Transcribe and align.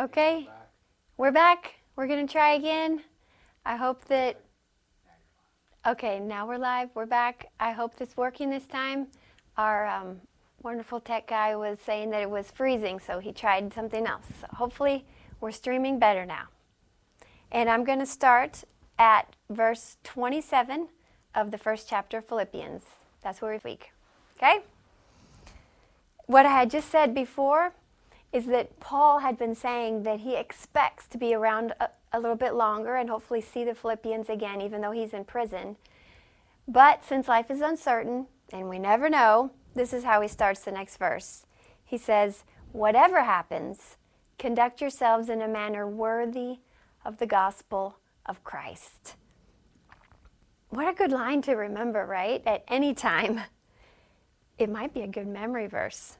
Okay, 0.00 0.48
we're 1.18 1.30
back. 1.30 1.74
We're 1.94 2.06
going 2.06 2.26
to 2.26 2.32
try 2.32 2.54
again. 2.54 3.02
I 3.66 3.76
hope 3.76 4.06
that. 4.06 4.40
Okay, 5.86 6.18
now 6.18 6.48
we're 6.48 6.56
live. 6.56 6.88
We're 6.94 7.04
back. 7.04 7.50
I 7.60 7.72
hope 7.72 7.96
this 7.96 8.16
working 8.16 8.48
this 8.48 8.66
time. 8.66 9.08
Our 9.58 9.86
um, 9.86 10.22
wonderful 10.62 11.00
tech 11.00 11.26
guy 11.26 11.54
was 11.54 11.78
saying 11.84 12.08
that 12.12 12.22
it 12.22 12.30
was 12.30 12.50
freezing, 12.50 12.98
so 12.98 13.18
he 13.18 13.30
tried 13.30 13.74
something 13.74 14.06
else. 14.06 14.24
So 14.40 14.46
hopefully, 14.54 15.04
we're 15.38 15.50
streaming 15.50 15.98
better 15.98 16.24
now. 16.24 16.44
And 17.52 17.68
I'm 17.68 17.84
going 17.84 17.98
to 17.98 18.06
start 18.06 18.64
at 18.98 19.36
verse 19.50 19.98
27 20.04 20.88
of 21.34 21.50
the 21.50 21.58
first 21.58 21.90
chapter 21.90 22.16
of 22.16 22.24
Philippians. 22.26 22.84
That's 23.22 23.42
where 23.42 23.52
we 23.52 23.70
week. 23.72 23.92
Okay? 24.38 24.60
What 26.24 26.46
I 26.46 26.52
had 26.52 26.70
just 26.70 26.90
said 26.90 27.14
before 27.14 27.74
is 28.32 28.46
that 28.46 28.78
Paul 28.78 29.18
had 29.18 29.36
been 29.36 29.54
saying 29.54 30.04
that 30.04 30.20
he 30.20 30.36
expects 30.36 31.06
to 31.08 31.18
be 31.18 31.34
around 31.34 31.72
a, 31.80 31.90
a, 32.12 32.20
little 32.20 32.36
bit 32.36 32.54
longer 32.54 32.94
and 32.94 33.10
hopefully 33.10 33.40
see 33.40 33.64
the 33.64 33.74
Philippians 33.74 34.28
again, 34.28 34.60
even 34.60 34.80
though 34.80 34.92
he's 34.92 35.12
in 35.12 35.24
prison. 35.24 35.76
But 36.68 37.02
since 37.04 37.26
life 37.26 37.50
is 37.50 37.60
uncertain 37.60 38.26
and 38.52 38.68
we 38.68 38.78
never 38.78 39.08
know, 39.10 39.50
this 39.74 39.92
is 39.92 40.04
how 40.04 40.20
he 40.20 40.28
starts 40.28 40.60
the 40.60 40.70
next 40.70 40.96
verse. 40.96 41.44
He 41.84 41.98
says, 41.98 42.44
Whatever 42.72 43.24
happens, 43.24 43.96
conduct 44.38 44.80
yourselves 44.80 45.28
in 45.28 45.42
a 45.42 45.48
manner 45.48 45.88
worthy 45.88 46.58
of 47.04 47.18
the 47.18 47.26
gospel 47.26 47.96
of 48.26 48.44
Christ. 48.44 49.16
What 50.68 50.86
a 50.86 50.96
good 50.96 51.10
line 51.10 51.42
to 51.42 51.54
remember, 51.54 52.06
right? 52.06 52.42
At 52.46 52.62
any 52.68 52.94
time. 52.94 53.40
It 54.56 54.70
might 54.70 54.94
be 54.94 55.00
a 55.00 55.08
good 55.08 55.26
memory 55.26 55.66
verse 55.66 56.18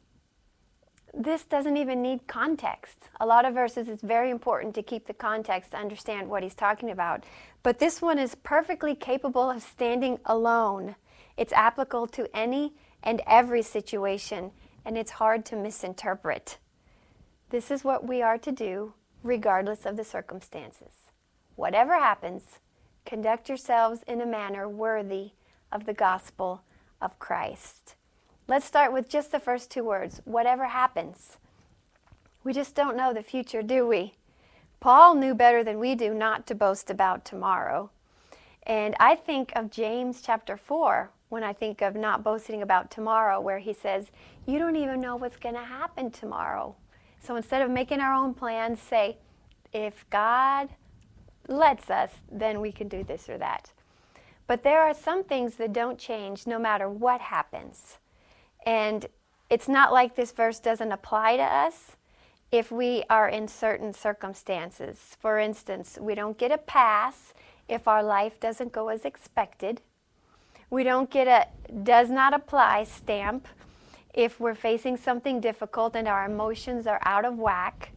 this 1.12 1.44
doesn't 1.44 1.76
even 1.76 2.02
need 2.02 2.26
context. 2.26 3.08
A 3.20 3.26
lot 3.26 3.44
of 3.44 3.54
verses, 3.54 3.88
it's 3.88 4.02
very 4.02 4.30
important 4.30 4.74
to 4.74 4.82
keep 4.82 5.06
the 5.06 5.14
context 5.14 5.72
to 5.72 5.76
understand 5.76 6.28
what 6.28 6.42
he's 6.42 6.54
talking 6.54 6.90
about. 6.90 7.24
But 7.62 7.78
this 7.78 8.00
one 8.00 8.18
is 8.18 8.34
perfectly 8.34 8.94
capable 8.94 9.50
of 9.50 9.62
standing 9.62 10.18
alone. 10.24 10.96
It's 11.36 11.52
applicable 11.52 12.06
to 12.08 12.28
any 12.36 12.74
and 13.02 13.22
every 13.26 13.62
situation, 13.62 14.52
and 14.84 14.96
it's 14.96 15.12
hard 15.12 15.44
to 15.46 15.56
misinterpret. 15.56 16.58
This 17.50 17.70
is 17.70 17.82
what 17.82 18.06
we 18.06 18.22
are 18.22 18.38
to 18.38 18.52
do, 18.52 18.94
regardless 19.22 19.86
of 19.86 19.96
the 19.96 20.04
circumstances. 20.04 20.92
Whatever 21.56 21.94
happens, 21.98 22.60
conduct 23.04 23.48
yourselves 23.48 24.04
in 24.06 24.20
a 24.20 24.26
manner 24.26 24.68
worthy 24.68 25.32
of 25.72 25.86
the 25.86 25.94
gospel 25.94 26.62
of 27.00 27.18
Christ. 27.18 27.96
Let's 28.50 28.66
start 28.66 28.92
with 28.92 29.08
just 29.08 29.30
the 29.30 29.38
first 29.38 29.70
two 29.70 29.84
words 29.84 30.22
whatever 30.24 30.64
happens. 30.64 31.36
We 32.42 32.52
just 32.52 32.74
don't 32.74 32.96
know 32.96 33.14
the 33.14 33.22
future, 33.22 33.62
do 33.62 33.86
we? 33.86 34.14
Paul 34.80 35.14
knew 35.14 35.36
better 35.36 35.62
than 35.62 35.78
we 35.78 35.94
do 35.94 36.12
not 36.12 36.48
to 36.48 36.56
boast 36.56 36.90
about 36.90 37.24
tomorrow. 37.24 37.92
And 38.64 38.96
I 38.98 39.14
think 39.14 39.52
of 39.54 39.70
James 39.70 40.20
chapter 40.20 40.56
4 40.56 41.12
when 41.28 41.44
I 41.44 41.52
think 41.52 41.80
of 41.80 41.94
not 41.94 42.24
boasting 42.24 42.60
about 42.60 42.90
tomorrow, 42.90 43.40
where 43.40 43.60
he 43.60 43.72
says, 43.72 44.10
You 44.48 44.58
don't 44.58 44.74
even 44.74 45.00
know 45.00 45.14
what's 45.14 45.36
going 45.36 45.54
to 45.54 45.60
happen 45.62 46.10
tomorrow. 46.10 46.74
So 47.20 47.36
instead 47.36 47.62
of 47.62 47.70
making 47.70 48.00
our 48.00 48.12
own 48.12 48.34
plans, 48.34 48.80
say, 48.80 49.18
If 49.72 50.10
God 50.10 50.70
lets 51.46 51.88
us, 51.88 52.10
then 52.28 52.60
we 52.60 52.72
can 52.72 52.88
do 52.88 53.04
this 53.04 53.28
or 53.28 53.38
that. 53.38 53.70
But 54.48 54.64
there 54.64 54.82
are 54.82 54.92
some 54.92 55.22
things 55.22 55.54
that 55.54 55.72
don't 55.72 56.00
change 56.00 56.48
no 56.48 56.58
matter 56.58 56.90
what 56.90 57.20
happens. 57.20 57.99
And 58.66 59.06
it's 59.48 59.68
not 59.68 59.92
like 59.92 60.14
this 60.14 60.32
verse 60.32 60.60
doesn't 60.60 60.92
apply 60.92 61.36
to 61.36 61.42
us 61.42 61.96
if 62.52 62.70
we 62.70 63.04
are 63.08 63.28
in 63.28 63.48
certain 63.48 63.92
circumstances. 63.92 65.16
For 65.20 65.38
instance, 65.38 65.98
we 66.00 66.14
don't 66.14 66.38
get 66.38 66.52
a 66.52 66.58
pass 66.58 67.32
if 67.68 67.86
our 67.86 68.02
life 68.02 68.40
doesn't 68.40 68.72
go 68.72 68.88
as 68.88 69.04
expected. 69.04 69.80
We 70.68 70.84
don't 70.84 71.10
get 71.10 71.26
a 71.26 71.46
does 71.82 72.10
not 72.10 72.34
apply 72.34 72.84
stamp 72.84 73.46
if 74.12 74.40
we're 74.40 74.54
facing 74.54 74.96
something 74.96 75.40
difficult 75.40 75.94
and 75.94 76.08
our 76.08 76.24
emotions 76.24 76.86
are 76.86 77.00
out 77.04 77.24
of 77.24 77.38
whack. 77.38 77.92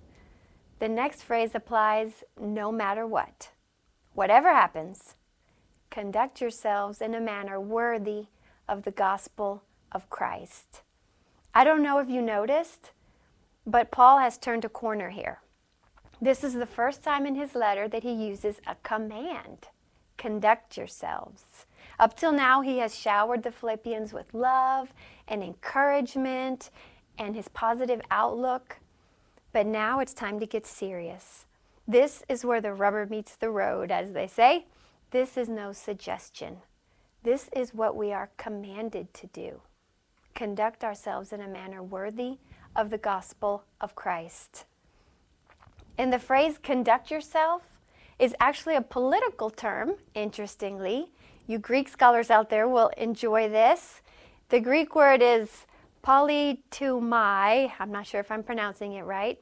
The 0.80 0.90
next 0.90 1.24
phrase 1.24 1.56
applies 1.56 2.24
no 2.40 2.72
matter 2.72 3.08
what. 3.08 3.50
Whatever 4.14 4.50
happens, 4.50 5.16
conduct 5.90 6.42
yourselves 6.42 7.02
in 7.02 7.16
a 7.16 7.22
manner 7.22 7.60
worthy 7.60 8.26
of 8.68 8.84
the 8.84 8.92
gospel 8.92 9.64
of 9.94 10.10
Christ. 10.10 10.82
I 11.54 11.64
don't 11.64 11.84
know 11.84 12.00
if 12.00 12.10
you 12.10 12.22
noticed, 12.22 12.92
but 13.66 13.92
Paul 13.92 14.20
has 14.20 14.38
turned 14.38 14.66
a 14.66 14.70
corner 14.70 15.10
here. 15.10 15.40
This 16.22 16.44
is 16.44 16.54
the 16.54 16.66
first 16.66 17.04
time 17.04 17.26
in 17.26 17.36
his 17.36 17.54
letter 17.54 17.88
that 17.88 18.04
he 18.04 18.14
uses 18.14 18.62
a 18.66 18.76
command 18.84 19.68
conduct 20.18 20.78
yourselves. 20.78 21.66
Up 22.00 22.16
till 22.16 22.32
now, 22.32 22.62
he 22.62 22.78
has 22.78 22.96
showered 22.96 23.44
the 23.44 23.52
Philippians 23.52 24.14
with 24.14 24.34
love 24.34 24.94
and 25.28 25.44
encouragement 25.44 26.70
and 27.18 27.36
his 27.36 27.48
positive 27.50 28.02
outlook. 28.10 28.78
But 29.52 29.66
now 29.66 30.00
it's 30.00 30.14
time 30.14 30.40
to 30.40 30.46
get 30.46 30.66
serious. 30.66 31.46
This 31.88 32.24
is 32.30 32.46
where 32.46 32.62
the 32.62 32.74
rubber 32.74 33.06
meets 33.06 33.36
the 33.36 33.50
road, 33.50 33.92
as 33.92 34.14
they 34.14 34.28
say. 34.28 34.66
This 35.12 35.38
is 35.38 35.50
no 35.50 35.74
suggestion. 35.74 36.58
This 37.22 37.50
is 37.56 37.74
what 37.74 37.96
we 37.96 38.12
are 38.12 38.32
commanded 38.38 39.14
to 39.16 39.28
do 39.28 39.62
conduct 40.34 40.84
ourselves 40.84 41.32
in 41.34 41.42
a 41.42 41.48
manner 41.48 41.82
worthy 41.82 42.38
of 42.76 42.90
the 42.90 42.98
gospel 42.98 43.64
of 43.80 43.96
Christ. 43.96 44.66
And 45.98 46.12
the 46.12 46.20
phrase 46.20 46.58
conduct 46.58 47.12
yourself 47.12 47.62
is 48.20 48.36
actually 48.40 48.76
a 48.76 48.82
political 48.82 49.50
term, 49.50 49.96
interestingly. 50.16 51.12
You 51.46 51.58
Greek 51.60 51.88
scholars 51.88 52.30
out 52.30 52.50
there 52.50 52.68
will 52.68 52.90
enjoy 52.98 53.50
this. 53.50 54.02
The 54.50 54.60
Greek 54.60 54.96
word 54.96 55.22
is 55.22 55.66
politumai. 56.04 57.72
I'm 57.80 57.92
not 57.92 58.08
sure 58.08 58.20
if 58.20 58.32
I'm 58.32 58.44
pronouncing 58.44 58.94
it 58.94 59.04
right, 59.04 59.40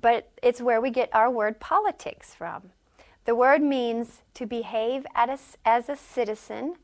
but 0.00 0.30
it's 0.42 0.60
where 0.60 0.80
we 0.80 0.90
get 0.90 1.14
our 1.14 1.30
word 1.30 1.60
politics 1.60 2.34
from. 2.34 2.70
The 3.24 3.34
word 3.34 3.62
means 3.62 4.22
to 4.34 4.46
behave 4.46 5.06
as 5.14 5.88
a 5.88 5.96
citizen 5.96 6.76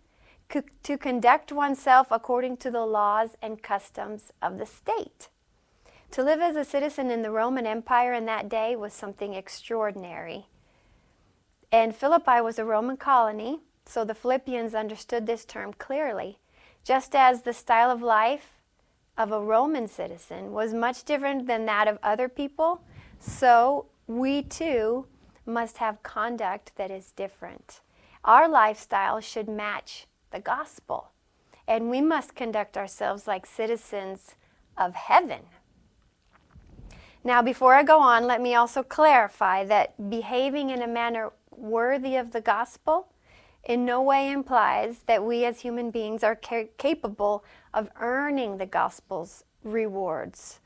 to 0.48 0.98
conduct 0.98 1.52
oneself 1.52 2.08
according 2.10 2.56
to 2.58 2.70
the 2.70 2.86
laws 2.86 3.36
and 3.42 3.62
customs 3.62 4.32
of 4.40 4.58
the 4.58 4.66
state. 4.66 5.28
To 6.12 6.22
live 6.22 6.40
as 6.40 6.56
a 6.56 6.64
citizen 6.64 7.10
in 7.10 7.22
the 7.22 7.30
Roman 7.30 7.66
Empire 7.66 8.12
in 8.12 8.26
that 8.26 8.48
day 8.48 8.76
was 8.76 8.92
something 8.92 9.34
extraordinary. 9.34 10.46
And 11.72 11.94
Philippi 11.94 12.40
was 12.40 12.58
a 12.58 12.64
Roman 12.64 12.96
colony, 12.96 13.60
so 13.84 14.04
the 14.04 14.14
Philippians 14.14 14.74
understood 14.74 15.26
this 15.26 15.44
term 15.44 15.72
clearly. 15.72 16.38
Just 16.84 17.14
as 17.14 17.42
the 17.42 17.52
style 17.52 17.90
of 17.90 18.02
life 18.02 18.52
of 19.18 19.32
a 19.32 19.42
Roman 19.42 19.88
citizen 19.88 20.52
was 20.52 20.72
much 20.72 21.04
different 21.04 21.46
than 21.46 21.66
that 21.66 21.88
of 21.88 21.98
other 22.02 22.28
people, 22.28 22.82
so 23.18 23.86
we 24.06 24.42
too 24.42 25.06
must 25.44 25.78
have 25.78 26.02
conduct 26.02 26.72
that 26.76 26.90
is 26.90 27.10
different. 27.12 27.80
Our 28.24 28.48
lifestyle 28.48 29.20
should 29.20 29.48
match 29.48 30.06
the 30.36 30.42
gospel. 30.42 31.12
And 31.66 31.88
we 31.90 32.02
must 32.02 32.34
conduct 32.34 32.76
ourselves 32.76 33.26
like 33.26 33.46
citizens 33.46 34.34
of 34.76 34.94
heaven. 34.94 35.40
Now, 37.24 37.40
before 37.42 37.74
I 37.74 37.82
go 37.82 37.98
on, 37.98 38.26
let 38.26 38.42
me 38.42 38.54
also 38.54 38.82
clarify 38.82 39.64
that 39.64 40.10
behaving 40.10 40.70
in 40.70 40.82
a 40.82 40.86
manner 40.86 41.32
worthy 41.50 42.16
of 42.16 42.32
the 42.32 42.42
gospel 42.42 43.08
in 43.64 43.84
no 43.84 44.02
way 44.02 44.30
implies 44.30 45.00
that 45.06 45.24
we 45.24 45.44
as 45.46 45.60
human 45.60 45.90
beings 45.90 46.22
are 46.22 46.36
ca- 46.36 46.68
capable 46.76 47.42
of 47.74 47.88
earning 47.98 48.58
the 48.58 48.66
gospel's 48.66 49.42
rewards. 49.64 50.60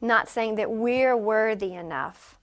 Not 0.00 0.28
saying 0.28 0.54
that 0.56 0.70
we're 0.70 1.16
worthy 1.16 1.74
enough. 1.74 2.38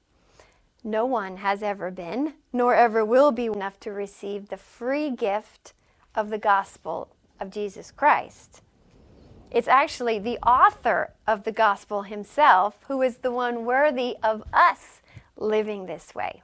No 0.84 1.06
one 1.06 1.38
has 1.38 1.64
ever 1.64 1.92
been, 1.92 2.34
nor 2.52 2.76
ever 2.76 3.06
will 3.06 3.32
be 3.32 3.46
enough 3.46 3.80
to 3.82 3.92
receive 3.92 4.50
the 4.50 4.58
free 4.58 5.12
gift 5.12 5.74
of 6.16 6.30
the 6.30 6.38
gospel 6.38 7.16
of 7.40 7.52
Jesus 7.52 7.92
Christ. 7.92 8.62
It's 9.52 9.68
actually 9.68 10.20
the 10.20 10.38
author 10.40 11.14
of 11.28 11.44
the 11.44 11.52
gospel 11.52 12.04
himself 12.04 12.78
who 12.88 13.02
is 13.02 13.18
the 13.18 13.32
one 13.32 13.66
worthy 13.66 14.16
of 14.24 14.44
us 14.54 15.02
living 15.38 15.86
this 15.86 16.16
way. 16.16 16.42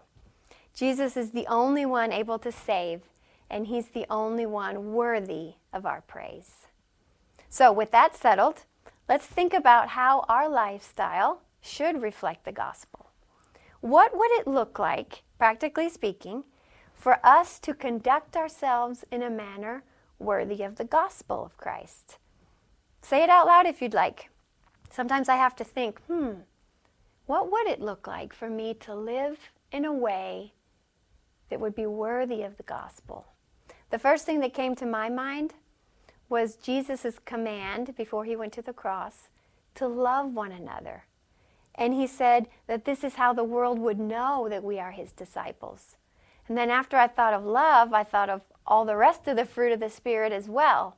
Jesus 0.74 1.18
is 1.18 1.32
the 1.32 1.48
only 1.48 1.86
one 1.86 2.12
able 2.12 2.40
to 2.40 2.52
save, 2.52 3.02
and 3.50 3.68
he's 3.68 3.90
the 3.90 4.06
only 4.10 4.46
one 4.46 4.94
worthy 4.94 5.56
of 5.74 5.86
our 5.86 6.02
praise. 6.02 6.68
So, 7.50 7.72
with 7.72 7.92
that 7.92 8.16
settled, 8.16 8.64
let's 9.10 9.26
think 9.26 9.54
about 9.54 9.90
how 9.90 10.26
our 10.30 10.48
lifestyle 10.48 11.42
should 11.60 12.02
reflect 12.02 12.46
the 12.46 12.54
gospel. 12.54 13.08
What 13.82 14.18
would 14.18 14.32
it 14.32 14.48
look 14.48 14.80
like, 14.80 15.24
practically 15.38 15.90
speaking, 15.90 16.46
for 17.02 17.18
us 17.26 17.58
to 17.58 17.74
conduct 17.74 18.38
ourselves 18.38 19.04
in 19.10 19.24
a 19.24 19.30
manner 19.30 19.84
worthy 20.20 20.62
of 20.62 20.76
the 20.76 20.84
gospel 20.84 21.44
of 21.44 21.58
Christ. 21.58 22.20
Say 23.02 23.24
it 23.24 23.30
out 23.30 23.48
loud 23.48 23.66
if 23.66 23.82
you'd 23.82 23.96
like. 23.96 24.30
Sometimes 24.92 25.28
I 25.28 25.36
have 25.38 25.56
to 25.56 25.64
think, 25.64 26.00
hmm, 26.02 26.42
what 27.26 27.52
would 27.52 27.66
it 27.66 27.82
look 27.82 28.06
like 28.06 28.34
for 28.34 28.52
me 28.52 28.76
to 28.82 28.94
live 28.94 29.40
in 29.72 29.84
a 29.84 29.92
way 29.92 30.54
that 31.50 31.60
would 31.60 31.74
be 31.74 31.88
worthy 31.88 32.44
of 32.44 32.58
the 32.58 32.64
gospel? 32.64 33.26
The 33.90 33.98
first 33.98 34.28
thing 34.28 34.40
that 34.42 34.54
came 34.54 34.76
to 34.76 34.86
my 34.86 35.10
mind 35.10 35.56
was 36.30 36.56
Jesus' 36.56 37.18
command 37.26 37.96
before 37.98 38.26
he 38.26 38.36
went 38.36 38.54
to 38.54 38.62
the 38.62 38.74
cross 38.74 39.30
to 39.74 39.88
love 39.88 40.36
one 40.36 40.52
another. 40.52 41.06
And 41.74 41.96
he 41.96 42.06
said 42.06 42.48
that 42.68 42.86
this 42.86 43.04
is 43.04 43.16
how 43.16 43.34
the 43.34 43.44
world 43.44 43.80
would 43.80 44.00
know 44.00 44.48
that 44.50 44.64
we 44.64 44.78
are 44.78 44.92
his 44.92 45.12
disciples. 45.12 45.96
And 46.52 46.58
then 46.58 46.70
after 46.70 46.98
I 46.98 47.08
thought 47.08 47.34
of 47.34 47.46
love, 47.46 47.94
I 47.94 48.04
thought 48.04 48.30
of 48.30 48.42
all 48.68 48.84
the 48.84 48.98
rest 48.98 49.26
of 49.26 49.38
the 49.38 49.46
fruit 49.46 49.72
of 49.72 49.80
the 49.80 49.90
Spirit 49.90 50.34
as 50.34 50.50
well. 50.50 50.98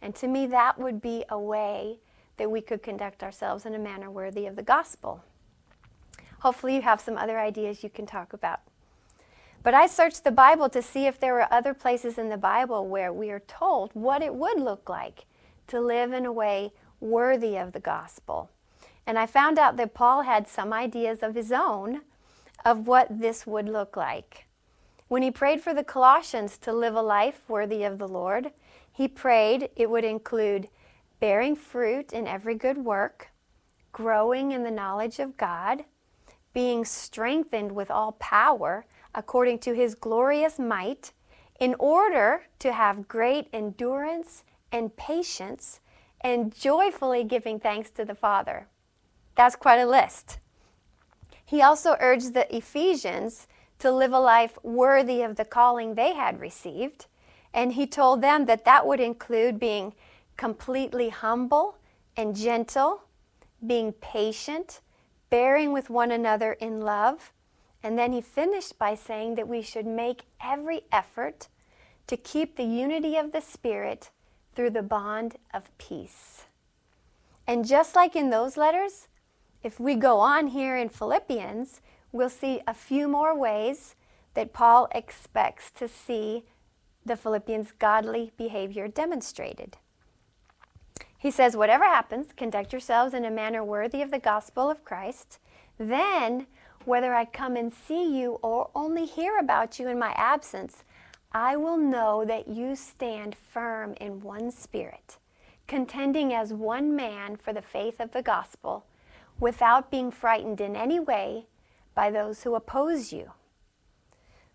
And 0.00 0.14
to 0.14 0.28
me, 0.28 0.46
that 0.46 0.78
would 0.78 1.02
be 1.02 1.24
a 1.28 1.36
way 1.36 1.98
that 2.36 2.48
we 2.48 2.60
could 2.60 2.80
conduct 2.80 3.24
ourselves 3.24 3.66
in 3.66 3.74
a 3.74 3.78
manner 3.80 4.08
worthy 4.08 4.46
of 4.46 4.54
the 4.54 4.62
gospel. 4.62 5.24
Hopefully, 6.42 6.76
you 6.76 6.82
have 6.82 7.00
some 7.00 7.18
other 7.18 7.40
ideas 7.40 7.82
you 7.82 7.90
can 7.90 8.06
talk 8.06 8.32
about. 8.32 8.60
But 9.64 9.74
I 9.74 9.88
searched 9.88 10.22
the 10.22 10.30
Bible 10.30 10.68
to 10.68 10.80
see 10.80 11.06
if 11.06 11.18
there 11.18 11.34
were 11.34 11.52
other 11.52 11.74
places 11.74 12.16
in 12.16 12.28
the 12.28 12.36
Bible 12.36 12.86
where 12.86 13.12
we 13.12 13.32
are 13.32 13.42
told 13.48 13.90
what 13.94 14.22
it 14.22 14.36
would 14.36 14.60
look 14.60 14.88
like 14.88 15.24
to 15.66 15.80
live 15.80 16.12
in 16.12 16.24
a 16.24 16.32
way 16.32 16.70
worthy 17.00 17.56
of 17.56 17.72
the 17.72 17.80
gospel. 17.80 18.48
And 19.08 19.18
I 19.18 19.26
found 19.26 19.58
out 19.58 19.76
that 19.76 19.92
Paul 19.92 20.22
had 20.22 20.46
some 20.46 20.72
ideas 20.72 21.20
of 21.20 21.34
his 21.34 21.50
own 21.50 22.02
of 22.64 22.86
what 22.86 23.08
this 23.10 23.44
would 23.44 23.68
look 23.68 23.96
like. 23.96 24.46
When 25.08 25.22
he 25.22 25.30
prayed 25.30 25.60
for 25.60 25.74
the 25.74 25.84
Colossians 25.84 26.58
to 26.58 26.72
live 26.72 26.94
a 26.94 27.02
life 27.02 27.42
worthy 27.48 27.84
of 27.84 27.98
the 27.98 28.08
Lord, 28.08 28.52
he 28.90 29.06
prayed 29.06 29.70
it 29.76 29.90
would 29.90 30.04
include 30.04 30.68
bearing 31.20 31.56
fruit 31.56 32.12
in 32.12 32.26
every 32.26 32.54
good 32.54 32.78
work, 32.78 33.30
growing 33.92 34.52
in 34.52 34.62
the 34.62 34.70
knowledge 34.70 35.18
of 35.18 35.36
God, 35.36 35.84
being 36.52 36.84
strengthened 36.84 37.72
with 37.72 37.90
all 37.90 38.12
power 38.12 38.86
according 39.14 39.58
to 39.60 39.74
his 39.74 39.94
glorious 39.94 40.58
might, 40.58 41.12
in 41.60 41.74
order 41.78 42.44
to 42.58 42.72
have 42.72 43.06
great 43.06 43.48
endurance 43.52 44.42
and 44.72 44.96
patience, 44.96 45.80
and 46.20 46.54
joyfully 46.54 47.22
giving 47.22 47.60
thanks 47.60 47.90
to 47.90 48.04
the 48.04 48.14
Father. 48.14 48.66
That's 49.36 49.54
quite 49.54 49.78
a 49.78 49.86
list. 49.86 50.38
He 51.44 51.62
also 51.62 51.96
urged 52.00 52.34
the 52.34 52.54
Ephesians 52.54 53.46
to 53.78 53.90
live 53.90 54.12
a 54.12 54.20
life 54.20 54.58
worthy 54.62 55.22
of 55.22 55.36
the 55.36 55.44
calling 55.44 55.94
they 55.94 56.14
had 56.14 56.40
received, 56.40 57.06
and 57.52 57.72
he 57.72 57.86
told 57.86 58.20
them 58.20 58.46
that 58.46 58.64
that 58.64 58.86
would 58.86 59.00
include 59.00 59.58
being 59.58 59.94
completely 60.36 61.08
humble 61.10 61.76
and 62.16 62.36
gentle, 62.36 63.02
being 63.64 63.92
patient, 63.92 64.80
bearing 65.30 65.72
with 65.72 65.90
one 65.90 66.10
another 66.10 66.52
in 66.54 66.80
love. 66.80 67.32
And 67.82 67.98
then 67.98 68.12
he 68.12 68.20
finished 68.20 68.78
by 68.78 68.94
saying 68.94 69.34
that 69.34 69.48
we 69.48 69.62
should 69.62 69.86
make 69.86 70.22
every 70.42 70.82
effort 70.90 71.48
to 72.06 72.16
keep 72.16 72.56
the 72.56 72.64
unity 72.64 73.16
of 73.16 73.32
the 73.32 73.40
Spirit 73.40 74.10
through 74.54 74.70
the 74.70 74.82
bond 74.82 75.36
of 75.52 75.76
peace. 75.78 76.44
And 77.46 77.66
just 77.66 77.94
like 77.94 78.16
in 78.16 78.30
those 78.30 78.56
letters, 78.56 79.08
if 79.62 79.78
we 79.78 79.94
go 79.94 80.18
on 80.20 80.48
here 80.48 80.76
in 80.76 80.88
Philippians, 80.88 81.80
we'll 82.14 82.30
see 82.30 82.60
a 82.64 82.72
few 82.72 83.08
more 83.08 83.36
ways 83.36 83.96
that 84.34 84.52
Paul 84.52 84.88
expects 84.94 85.72
to 85.72 85.88
see 85.88 86.44
the 87.04 87.16
Philippians' 87.16 87.72
godly 87.72 88.32
behavior 88.38 88.86
demonstrated. 88.86 89.76
He 91.18 91.32
says, 91.32 91.56
Whatever 91.56 91.84
happens, 91.84 92.28
conduct 92.36 92.72
yourselves 92.72 93.14
in 93.14 93.24
a 93.24 93.30
manner 93.32 93.64
worthy 93.64 94.00
of 94.00 94.12
the 94.12 94.20
gospel 94.20 94.70
of 94.70 94.84
Christ. 94.84 95.40
Then, 95.76 96.46
whether 96.84 97.14
I 97.14 97.24
come 97.24 97.56
and 97.56 97.72
see 97.72 98.16
you 98.16 98.38
or 98.42 98.70
only 98.76 99.06
hear 99.06 99.38
about 99.38 99.80
you 99.80 99.88
in 99.88 99.98
my 99.98 100.12
absence, 100.16 100.84
I 101.32 101.56
will 101.56 101.76
know 101.76 102.24
that 102.24 102.46
you 102.46 102.76
stand 102.76 103.34
firm 103.34 103.94
in 104.00 104.20
one 104.20 104.52
spirit, 104.52 105.16
contending 105.66 106.32
as 106.32 106.52
one 106.52 106.94
man 106.94 107.34
for 107.36 107.52
the 107.52 107.62
faith 107.62 107.98
of 107.98 108.12
the 108.12 108.22
gospel, 108.22 108.84
without 109.40 109.90
being 109.90 110.12
frightened 110.12 110.60
in 110.60 110.76
any 110.76 111.00
way 111.00 111.46
by 111.94 112.10
those 112.10 112.42
who 112.42 112.54
oppose 112.54 113.12
you. 113.12 113.32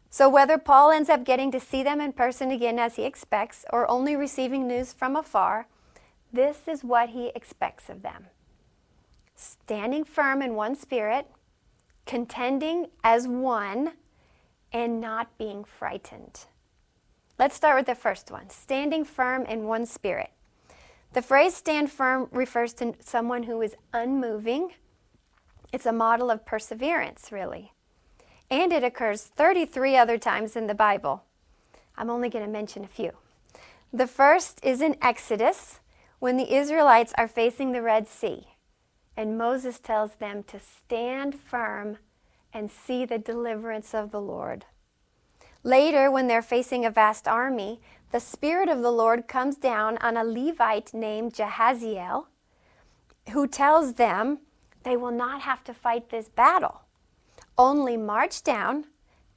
So, 0.09 0.27
whether 0.27 0.57
Paul 0.57 0.91
ends 0.91 1.09
up 1.09 1.23
getting 1.23 1.51
to 1.51 1.59
see 1.59 1.83
them 1.83 2.01
in 2.01 2.13
person 2.13 2.49
again 2.49 2.79
as 2.79 2.95
he 2.95 3.03
expects, 3.03 3.63
or 3.71 3.89
only 3.89 4.15
receiving 4.15 4.67
news 4.67 4.91
from 4.91 5.15
afar, 5.15 5.67
this 6.33 6.67
is 6.67 6.83
what 6.83 7.09
he 7.09 7.31
expects 7.35 7.89
of 7.89 8.01
them 8.01 8.27
standing 9.35 10.03
firm 10.03 10.41
in 10.41 10.53
one 10.53 10.75
spirit, 10.75 11.25
contending 12.05 12.87
as 13.03 13.27
one, 13.27 13.93
and 14.73 14.99
not 14.99 15.37
being 15.37 15.63
frightened. 15.63 16.45
Let's 17.37 17.55
start 17.55 17.77
with 17.77 17.85
the 17.85 17.95
first 17.95 18.31
one 18.31 18.49
standing 18.49 19.05
firm 19.05 19.45
in 19.45 19.63
one 19.63 19.85
spirit. 19.85 20.31
The 21.13 21.21
phrase 21.21 21.55
stand 21.55 21.89
firm 21.89 22.27
refers 22.31 22.73
to 22.73 22.93
someone 22.99 23.43
who 23.43 23.61
is 23.61 23.75
unmoving. 23.93 24.73
It's 25.71 25.85
a 25.85 25.91
model 25.91 26.31
of 26.31 26.45
perseverance, 26.45 27.31
really. 27.31 27.73
And 28.49 28.73
it 28.73 28.83
occurs 28.83 29.23
33 29.23 29.95
other 29.95 30.17
times 30.17 30.55
in 30.55 30.67
the 30.67 30.73
Bible. 30.73 31.23
I'm 31.95 32.09
only 32.09 32.29
going 32.29 32.45
to 32.45 32.51
mention 32.51 32.83
a 32.83 32.87
few. 32.87 33.11
The 33.93 34.07
first 34.07 34.59
is 34.63 34.81
in 34.81 34.95
Exodus 35.01 35.79
when 36.19 36.37
the 36.37 36.55
Israelites 36.55 37.13
are 37.17 37.27
facing 37.27 37.71
the 37.71 37.81
Red 37.81 38.07
Sea, 38.07 38.47
and 39.15 39.37
Moses 39.37 39.79
tells 39.79 40.15
them 40.15 40.43
to 40.43 40.59
stand 40.59 41.35
firm 41.35 41.97
and 42.53 42.71
see 42.71 43.05
the 43.05 43.17
deliverance 43.17 43.93
of 43.93 44.11
the 44.11 44.21
Lord. 44.21 44.65
Later, 45.63 46.09
when 46.09 46.27
they're 46.27 46.41
facing 46.41 46.85
a 46.85 46.91
vast 46.91 47.27
army, 47.27 47.81
the 48.11 48.19
Spirit 48.19 48.69
of 48.69 48.81
the 48.81 48.91
Lord 48.91 49.27
comes 49.27 49.55
down 49.55 49.97
on 49.97 50.17
a 50.17 50.23
Levite 50.23 50.93
named 50.93 51.33
Jahaziel, 51.33 52.25
who 53.31 53.45
tells 53.45 53.95
them 53.95 54.39
they 54.83 54.97
will 54.97 55.11
not 55.11 55.41
have 55.41 55.63
to 55.65 55.73
fight 55.73 56.09
this 56.09 56.29
battle. 56.29 56.81
Only 57.57 57.97
march 57.97 58.43
down, 58.43 58.85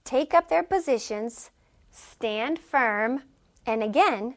take 0.05 0.35
up 0.35 0.49
their 0.49 0.63
positions, 0.63 1.51
stand 1.91 2.59
firm, 2.59 3.23
and 3.67 3.83
again, 3.83 4.37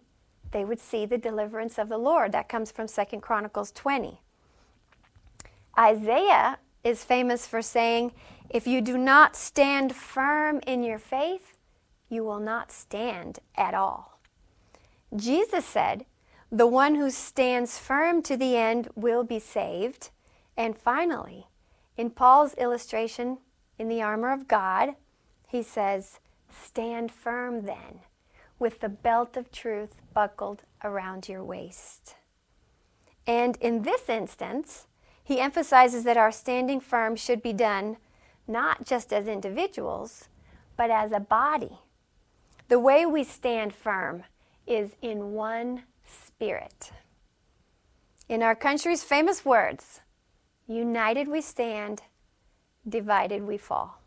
they 0.51 0.65
would 0.65 0.79
see 0.79 1.05
the 1.05 1.17
deliverance 1.17 1.77
of 1.77 1.89
the 1.89 1.97
Lord. 1.97 2.31
That 2.31 2.49
comes 2.49 2.71
from 2.71 2.87
Second 2.87 3.21
Chronicles 3.21 3.71
20. 3.71 4.21
Isaiah 5.77 6.57
is 6.83 7.03
famous 7.03 7.45
for 7.45 7.61
saying, 7.61 8.13
If 8.49 8.65
you 8.65 8.81
do 8.81 8.97
not 8.97 9.35
stand 9.35 9.95
firm 9.95 10.61
in 10.65 10.83
your 10.83 10.99
faith, 10.99 11.57
you 12.09 12.23
will 12.23 12.39
not 12.39 12.71
stand 12.71 13.39
at 13.57 13.73
all. 13.73 14.19
Jesus 15.15 15.65
said, 15.65 16.05
The 16.51 16.67
one 16.67 16.95
who 16.95 17.09
stands 17.09 17.77
firm 17.77 18.21
to 18.23 18.37
the 18.37 18.55
end 18.55 18.87
will 18.95 19.23
be 19.23 19.39
saved. 19.39 20.09
And 20.57 20.77
finally, 20.77 21.47
in 21.97 22.09
Paul's 22.09 22.53
illustration 22.55 23.39
in 23.77 23.89
the 23.89 24.01
armor 24.01 24.31
of 24.31 24.47
God, 24.47 24.95
he 25.47 25.63
says, 25.63 26.19
Stand 26.49 27.11
firm 27.11 27.65
then, 27.65 28.01
with 28.59 28.79
the 28.79 28.89
belt 28.89 29.35
of 29.35 29.51
truth 29.51 29.95
buckled 30.13 30.63
around 30.83 31.27
your 31.27 31.43
waist. 31.43 32.15
And 33.27 33.57
in 33.57 33.81
this 33.81 34.07
instance, 34.07 34.87
he 35.23 35.39
emphasizes 35.39 36.03
that 36.03 36.17
our 36.17 36.31
standing 36.31 36.79
firm 36.79 37.15
should 37.15 37.41
be 37.41 37.53
done 37.53 37.97
not 38.47 38.85
just 38.85 39.11
as 39.11 39.27
individuals, 39.27 40.29
but 40.77 40.91
as 40.91 41.11
a 41.11 41.19
body 41.19 41.79
the 42.67 42.79
way 42.79 43.05
we 43.05 43.23
stand 43.23 43.73
firm 43.73 44.23
is 44.65 44.95
in 45.01 45.33
one 45.33 45.83
spirit. 46.03 46.91
In 48.27 48.41
our 48.41 48.55
country's 48.55 49.03
famous 49.03 49.45
words, 49.45 50.01
united 50.67 51.27
we 51.27 51.41
stand, 51.41 52.01
divided 52.87 53.43
we 53.43 53.57
fall. 53.57 53.99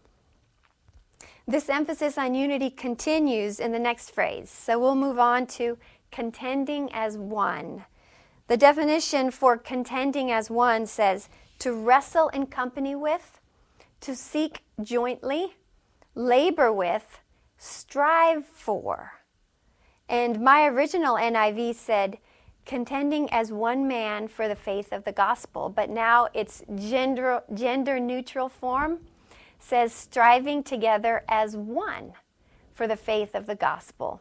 This 1.47 1.69
emphasis 1.69 2.19
on 2.19 2.35
unity 2.35 2.69
continues 2.69 3.59
in 3.59 3.73
the 3.73 3.79
next 3.79 4.11
phrase, 4.11 4.51
so 4.51 4.79
we'll 4.79 4.95
move 4.95 5.19
on 5.19 5.47
to 5.47 5.79
contending 6.11 6.91
as 6.93 7.17
one. 7.17 7.85
The 8.49 8.57
definition 8.57 9.31
for 9.31 9.57
contending 9.57 10.31
as 10.31 10.51
one 10.51 10.87
says 10.87 11.29
to 11.61 11.73
wrestle 11.73 12.29
in 12.29 12.47
company 12.47 12.95
with, 12.95 13.41
to 14.01 14.15
seek 14.15 14.63
jointly, 14.83 15.57
labor 16.15 16.73
with, 16.73 17.21
strive 17.57 18.47
for. 18.47 19.13
And 20.09 20.41
my 20.41 20.67
original 20.67 21.17
NIV 21.17 21.75
said, 21.75 22.19
contending 22.69 23.29
as 23.33 23.51
one 23.51 23.89
man 23.89 24.29
for 24.29 24.47
the 24.47 24.55
faith 24.55 24.93
of 24.93 25.05
the 25.05 25.13
gospel, 25.13 25.71
but 25.71 25.89
now 25.89 26.29
its 26.35 26.63
gender, 26.77 27.43
gender 27.53 27.99
neutral 27.99 28.49
form 28.49 28.99
says 29.59 29.93
striving 29.93 30.63
together 30.63 31.25
as 31.29 31.57
one 31.57 32.13
for 32.73 32.87
the 32.87 32.97
faith 32.97 33.35
of 33.35 33.47
the 33.47 33.55
gospel. 33.57 34.21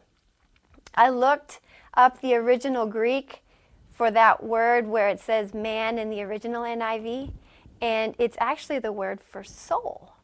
I 0.94 1.10
looked 1.10 1.60
up 1.94 2.20
the 2.20 2.34
original 2.34 2.86
Greek 2.86 3.42
for 3.90 4.10
that 4.10 4.42
word 4.42 4.86
where 4.86 5.08
it 5.08 5.20
says 5.20 5.52
man 5.52 5.98
in 5.98 6.08
the 6.08 6.22
original 6.22 6.62
NIV, 6.62 7.30
And 7.80 8.14
it's 8.18 8.36
actually 8.40 8.78
the 8.78 8.92
word 8.92 9.20
for 9.20 9.44
soul, 9.44 10.14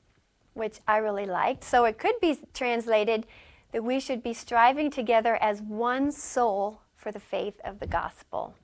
which 0.54 0.80
I 0.88 0.96
really 0.96 1.26
liked. 1.26 1.62
So 1.62 1.84
it 1.84 1.98
could 1.98 2.18
be 2.20 2.38
translated 2.54 3.26
that 3.72 3.84
we 3.84 4.00
should 4.00 4.22
be 4.22 4.32
striving 4.32 4.90
together 4.90 5.36
as 5.36 5.60
one 5.60 6.10
soul 6.10 6.80
for 7.04 7.12
the 7.12 7.20
faith 7.20 7.60
of 7.64 7.80
the 7.80 7.86
gospel. 7.86 8.54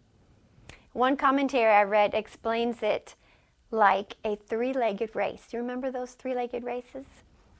One 0.94 1.16
commentary 1.16 1.70
I 1.70 1.82
read 1.82 2.14
explains 2.14 2.82
it 2.82 3.14
like 3.70 4.16
a 4.24 4.34
three 4.34 4.72
legged 4.72 5.14
race. 5.14 5.46
Do 5.48 5.58
you 5.58 5.62
remember 5.62 5.90
those 5.90 6.12
three 6.12 6.34
legged 6.34 6.64
races? 6.64 7.04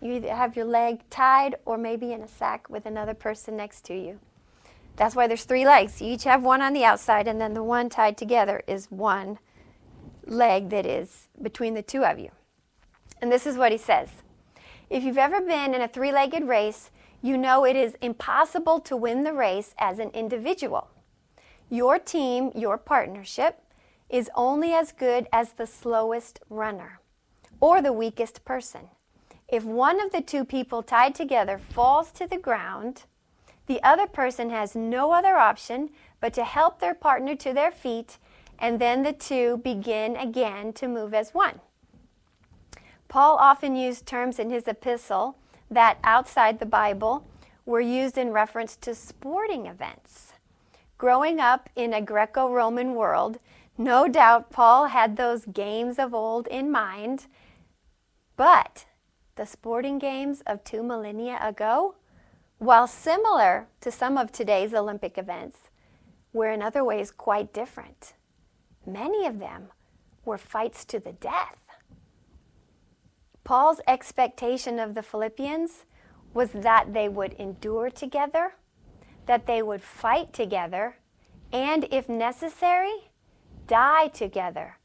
You 0.00 0.14
either 0.14 0.34
have 0.34 0.56
your 0.56 0.64
leg 0.64 1.02
tied 1.10 1.56
or 1.66 1.76
maybe 1.76 2.12
in 2.12 2.22
a 2.22 2.28
sack 2.28 2.70
with 2.70 2.86
another 2.86 3.12
person 3.12 3.58
next 3.58 3.84
to 3.84 3.94
you. 3.94 4.20
That's 4.96 5.14
why 5.14 5.26
there's 5.26 5.44
three 5.44 5.66
legs. 5.66 6.00
You 6.00 6.14
each 6.14 6.24
have 6.24 6.42
one 6.42 6.62
on 6.62 6.72
the 6.72 6.84
outside, 6.84 7.28
and 7.28 7.38
then 7.38 7.52
the 7.52 7.62
one 7.62 7.90
tied 7.90 8.16
together 8.16 8.62
is 8.66 8.90
one 8.90 9.38
leg 10.24 10.70
that 10.70 10.86
is 10.86 11.28
between 11.40 11.74
the 11.74 11.82
two 11.82 12.04
of 12.04 12.18
you. 12.18 12.30
And 13.20 13.30
this 13.30 13.46
is 13.46 13.58
what 13.58 13.70
he 13.70 13.78
says 13.78 14.08
If 14.90 15.04
you've 15.04 15.18
ever 15.18 15.40
been 15.40 15.72
in 15.72 15.82
a 15.82 15.86
three 15.86 16.10
legged 16.10 16.48
race, 16.48 16.90
you 17.22 17.38
know 17.38 17.64
it 17.64 17.76
is 17.76 17.96
impossible 18.02 18.80
to 18.80 18.96
win 18.96 19.22
the 19.22 19.32
race 19.32 19.72
as 19.78 20.00
an 20.00 20.10
individual. 20.10 20.88
Your 21.70 22.00
team, 22.00 22.50
your 22.56 22.76
partnership, 22.76 23.62
is 24.08 24.28
only 24.34 24.72
as 24.72 24.90
good 24.90 25.28
as 25.32 25.52
the 25.52 25.66
slowest 25.68 26.40
runner 26.50 26.98
or 27.60 27.80
the 27.80 27.92
weakest 27.92 28.44
person. 28.44 28.88
If 29.46 29.62
one 29.62 30.00
of 30.00 30.10
the 30.10 30.22
two 30.22 30.44
people 30.44 30.82
tied 30.82 31.14
together 31.14 31.56
falls 31.56 32.10
to 32.12 32.26
the 32.26 32.38
ground, 32.38 33.04
the 33.66 33.80
other 33.84 34.08
person 34.08 34.50
has 34.50 34.74
no 34.74 35.12
other 35.12 35.36
option 35.36 35.90
but 36.20 36.34
to 36.34 36.42
help 36.42 36.80
their 36.80 36.94
partner 36.94 37.36
to 37.36 37.52
their 37.52 37.70
feet, 37.70 38.18
and 38.58 38.80
then 38.80 39.04
the 39.04 39.12
two 39.12 39.58
begin 39.58 40.16
again 40.16 40.72
to 40.72 40.88
move 40.88 41.14
as 41.14 41.32
one. 41.32 41.60
Paul 43.10 43.38
often 43.40 43.74
used 43.74 44.06
terms 44.06 44.38
in 44.38 44.50
his 44.50 44.68
epistle 44.68 45.36
that 45.68 45.98
outside 46.04 46.60
the 46.60 46.64
Bible 46.64 47.26
were 47.66 47.80
used 47.80 48.16
in 48.16 48.30
reference 48.30 48.76
to 48.76 48.94
sporting 48.94 49.66
events. 49.66 50.34
Growing 50.96 51.40
up 51.40 51.68
in 51.74 51.92
a 51.92 52.00
Greco 52.00 52.48
Roman 52.48 52.94
world, 52.94 53.40
no 53.76 54.06
doubt 54.06 54.50
Paul 54.50 54.86
had 54.86 55.16
those 55.16 55.44
games 55.44 55.98
of 55.98 56.14
old 56.14 56.46
in 56.46 56.70
mind, 56.70 57.26
but 58.36 58.86
the 59.34 59.44
sporting 59.44 59.98
games 59.98 60.40
of 60.46 60.62
two 60.62 60.82
millennia 60.82 61.40
ago, 61.42 61.96
while 62.58 62.86
similar 62.86 63.66
to 63.80 63.90
some 63.90 64.18
of 64.18 64.30
today's 64.30 64.72
Olympic 64.72 65.18
events, 65.18 65.58
were 66.32 66.50
in 66.50 66.62
other 66.62 66.84
ways 66.84 67.10
quite 67.10 67.52
different. 67.52 68.14
Many 68.86 69.26
of 69.26 69.40
them 69.40 69.70
were 70.24 70.38
fights 70.38 70.84
to 70.84 71.00
the 71.00 71.12
death. 71.12 71.69
Paul's 73.44 73.80
expectation 73.86 74.78
of 74.78 74.94
the 74.94 75.02
Philippians 75.02 75.84
was 76.34 76.50
that 76.52 76.92
they 76.92 77.08
would 77.08 77.32
endure 77.34 77.90
together, 77.90 78.54
that 79.26 79.46
they 79.46 79.62
would 79.62 79.82
fight 79.82 80.32
together, 80.32 80.96
and 81.52 81.86
if 81.90 82.08
necessary, 82.08 83.10
die 83.66 84.08
together 84.08 84.76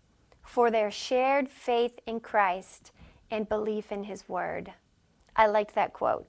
for 0.43 0.71
their 0.71 0.89
shared 0.91 1.49
faith 1.49 1.99
in 2.05 2.19
Christ 2.19 2.91
and 3.29 3.49
belief 3.49 3.91
in 3.91 4.05
His 4.05 4.27
Word. 4.29 4.71
I 5.35 5.47
liked 5.47 5.75
that 5.75 5.93
quote. 5.93 6.27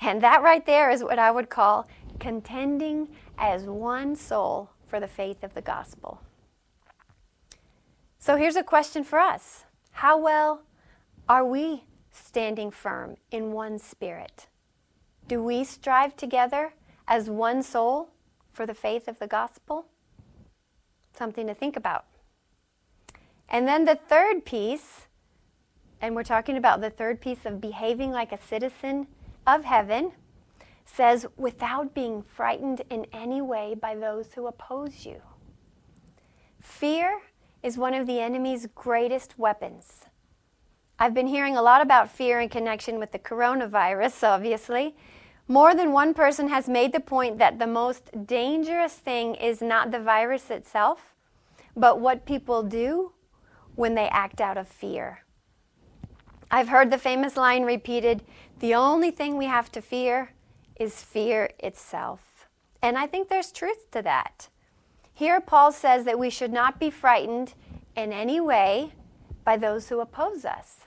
And 0.00 0.22
that 0.22 0.42
right 0.42 0.64
there 0.64 0.90
is 0.90 1.04
what 1.04 1.18
I 1.18 1.30
would 1.30 1.50
call 1.50 1.86
contending 2.18 3.08
as 3.38 3.64
one 3.64 4.16
soul 4.16 4.70
for 4.86 4.98
the 4.98 5.08
faith 5.08 5.44
of 5.44 5.54
the 5.54 5.62
gospel. 5.62 6.20
So 8.18 8.36
here's 8.36 8.56
a 8.56 8.62
question 8.62 9.04
for 9.04 9.18
us 9.18 9.64
How 9.92 10.18
well 10.18 10.62
are 11.28 11.44
we 11.44 11.84
standing 12.10 12.70
firm 12.70 13.16
in 13.30 13.52
one 13.52 13.78
spirit? 13.78 14.48
Do 15.28 15.42
we 15.42 15.64
strive 15.64 16.16
together 16.16 16.74
as 17.06 17.30
one 17.30 17.62
soul 17.62 18.10
for 18.52 18.66
the 18.66 18.74
faith 18.74 19.08
of 19.08 19.18
the 19.18 19.26
gospel? 19.26 19.86
Something 21.12 21.46
to 21.46 21.54
think 21.54 21.76
about. 21.76 22.06
And 23.48 23.66
then 23.66 23.84
the 23.84 23.96
third 23.96 24.44
piece 24.44 25.06
and 26.00 26.14
we're 26.14 26.22
talking 26.22 26.56
about 26.56 26.80
the 26.80 26.90
third 26.90 27.20
piece 27.20 27.44
of 27.44 27.60
behaving 27.60 28.10
like 28.10 28.32
a 28.32 28.38
citizen 28.38 29.06
of 29.46 29.64
heaven, 29.64 30.12
says, 30.84 31.26
without 31.36 31.94
being 31.94 32.22
frightened 32.22 32.82
in 32.90 33.06
any 33.12 33.40
way 33.40 33.74
by 33.74 33.94
those 33.94 34.32
who 34.34 34.46
oppose 34.46 35.04
you. 35.04 35.20
Fear 36.60 37.20
is 37.62 37.76
one 37.76 37.94
of 37.94 38.06
the 38.06 38.20
enemy's 38.20 38.66
greatest 38.74 39.38
weapons. 39.38 40.06
I've 41.02 41.14
been 41.14 41.28
hearing 41.28 41.56
a 41.56 41.62
lot 41.62 41.80
about 41.80 42.10
fear 42.10 42.40
in 42.40 42.50
connection 42.50 42.98
with 42.98 43.10
the 43.10 43.18
coronavirus, 43.18 44.22
obviously. 44.22 44.94
More 45.48 45.74
than 45.74 45.92
one 45.92 46.12
person 46.12 46.50
has 46.50 46.68
made 46.68 46.92
the 46.92 47.00
point 47.00 47.38
that 47.38 47.58
the 47.58 47.66
most 47.66 48.26
dangerous 48.26 48.92
thing 48.92 49.34
is 49.34 49.62
not 49.62 49.92
the 49.92 49.98
virus 49.98 50.50
itself, 50.50 51.14
but 51.74 52.00
what 52.00 52.26
people 52.26 52.62
do 52.62 53.12
when 53.76 53.94
they 53.94 54.08
act 54.08 54.42
out 54.42 54.58
of 54.58 54.68
fear. 54.68 55.24
I've 56.50 56.68
heard 56.68 56.90
the 56.90 56.98
famous 56.98 57.34
line 57.34 57.62
repeated 57.62 58.22
the 58.58 58.74
only 58.74 59.10
thing 59.10 59.38
we 59.38 59.46
have 59.46 59.72
to 59.72 59.80
fear 59.80 60.32
is 60.78 61.02
fear 61.02 61.48
itself. 61.60 62.46
And 62.82 62.98
I 62.98 63.06
think 63.06 63.30
there's 63.30 63.52
truth 63.52 63.90
to 63.92 64.02
that. 64.02 64.48
Here, 65.14 65.40
Paul 65.40 65.72
says 65.72 66.04
that 66.04 66.18
we 66.18 66.28
should 66.28 66.52
not 66.52 66.78
be 66.78 66.90
frightened 66.90 67.54
in 67.96 68.12
any 68.12 68.38
way 68.38 68.92
by 69.44 69.56
those 69.56 69.88
who 69.88 70.00
oppose 70.00 70.44
us. 70.44 70.80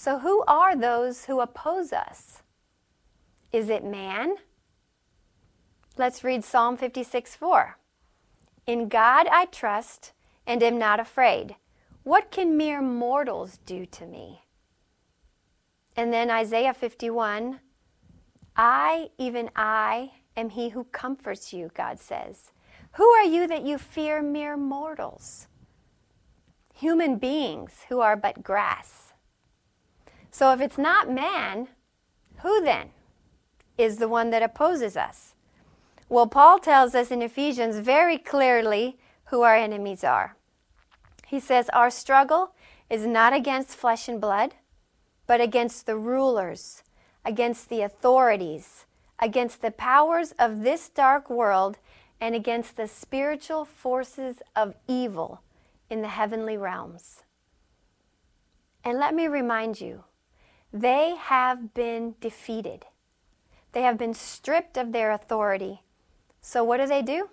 So, 0.00 0.20
who 0.20 0.44
are 0.46 0.76
those 0.76 1.24
who 1.24 1.40
oppose 1.40 1.92
us? 1.92 2.44
Is 3.50 3.68
it 3.68 3.82
man? 3.82 4.36
Let's 5.96 6.22
read 6.22 6.44
Psalm 6.44 6.76
56 6.76 7.34
4. 7.34 7.76
In 8.68 8.88
God 8.88 9.26
I 9.26 9.46
trust 9.46 10.12
and 10.46 10.62
am 10.62 10.78
not 10.78 11.00
afraid. 11.00 11.56
What 12.04 12.30
can 12.30 12.56
mere 12.56 12.80
mortals 12.80 13.58
do 13.66 13.84
to 13.86 14.06
me? 14.06 14.42
And 15.96 16.12
then 16.12 16.30
Isaiah 16.30 16.74
51 16.74 17.58
I, 18.54 19.10
even 19.18 19.50
I, 19.56 20.12
am 20.36 20.50
he 20.50 20.68
who 20.68 20.84
comforts 20.84 21.52
you, 21.52 21.72
God 21.74 21.98
says. 21.98 22.52
Who 22.92 23.08
are 23.08 23.24
you 23.24 23.48
that 23.48 23.66
you 23.66 23.78
fear 23.78 24.22
mere 24.22 24.56
mortals? 24.56 25.48
Human 26.72 27.16
beings 27.16 27.86
who 27.88 27.98
are 27.98 28.14
but 28.14 28.44
grass. 28.44 29.07
So 30.30 30.52
if 30.52 30.60
it's 30.60 30.78
not 30.78 31.10
man, 31.10 31.68
who 32.38 32.62
then 32.62 32.90
is 33.76 33.96
the 33.96 34.08
one 34.08 34.30
that 34.30 34.42
opposes 34.42 34.96
us? 34.96 35.34
Well, 36.08 36.26
Paul 36.26 36.58
tells 36.58 36.94
us 36.94 37.10
in 37.10 37.22
Ephesians 37.22 37.78
very 37.78 38.18
clearly 38.18 38.98
who 39.26 39.42
our 39.42 39.56
enemies 39.56 40.04
are. 40.04 40.36
He 41.26 41.40
says, 41.40 41.68
Our 41.70 41.90
struggle 41.90 42.54
is 42.88 43.06
not 43.06 43.32
against 43.32 43.76
flesh 43.76 44.08
and 44.08 44.20
blood, 44.20 44.54
but 45.26 45.40
against 45.40 45.84
the 45.84 45.96
rulers, 45.96 46.82
against 47.24 47.68
the 47.68 47.82
authorities, 47.82 48.86
against 49.18 49.60
the 49.60 49.70
powers 49.70 50.32
of 50.38 50.62
this 50.62 50.88
dark 50.88 51.28
world, 51.28 51.78
and 52.20 52.34
against 52.34 52.76
the 52.76 52.88
spiritual 52.88 53.64
forces 53.64 54.42
of 54.56 54.74
evil 54.88 55.42
in 55.90 56.02
the 56.02 56.08
heavenly 56.08 56.56
realms. 56.56 57.22
And 58.82 58.98
let 58.98 59.14
me 59.14 59.26
remind 59.26 59.80
you, 59.80 60.04
they 60.72 61.16
have 61.16 61.74
been 61.74 62.14
defeated. 62.20 62.86
They 63.72 63.82
have 63.82 63.98
been 63.98 64.14
stripped 64.14 64.76
of 64.76 64.92
their 64.92 65.12
authority. 65.12 65.82
So, 66.40 66.64
what 66.64 66.78
do 66.78 66.86
they 66.86 67.02
do? 67.02 67.30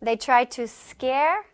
They 0.00 0.16
try 0.16 0.44
to 0.44 0.68
scare 0.68 1.46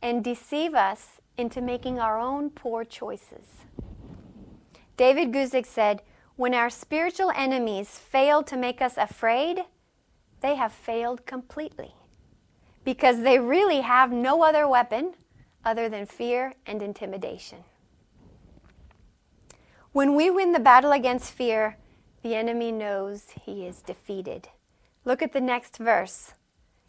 and 0.00 0.24
deceive 0.24 0.74
us 0.74 1.20
into 1.36 1.60
making 1.60 1.98
our 1.98 2.18
own 2.18 2.50
poor 2.50 2.84
choices. 2.84 3.64
David 4.96 5.32
Guzik 5.32 5.66
said, 5.66 6.02
When 6.36 6.54
our 6.54 6.70
spiritual 6.70 7.30
enemies 7.34 7.98
fail 7.98 8.42
to 8.44 8.56
make 8.56 8.82
us 8.82 8.96
afraid, 8.96 9.64
they 10.40 10.54
have 10.54 10.72
failed 10.72 11.26
completely 11.26 11.94
because 12.84 13.20
they 13.20 13.38
really 13.38 13.80
have 13.80 14.10
no 14.10 14.42
other 14.42 14.66
weapon 14.66 15.12
other 15.64 15.88
than 15.88 16.06
fear 16.06 16.54
and 16.66 16.82
intimidation. 16.82 17.58
When 19.92 20.14
we 20.14 20.30
win 20.30 20.52
the 20.52 20.60
battle 20.60 20.92
against 20.92 21.32
fear, 21.32 21.78
the 22.22 22.34
enemy 22.34 22.70
knows 22.70 23.24
he 23.44 23.66
is 23.66 23.80
defeated. 23.80 24.48
Look 25.04 25.22
at 25.22 25.32
the 25.32 25.40
next 25.40 25.78
verse 25.78 26.34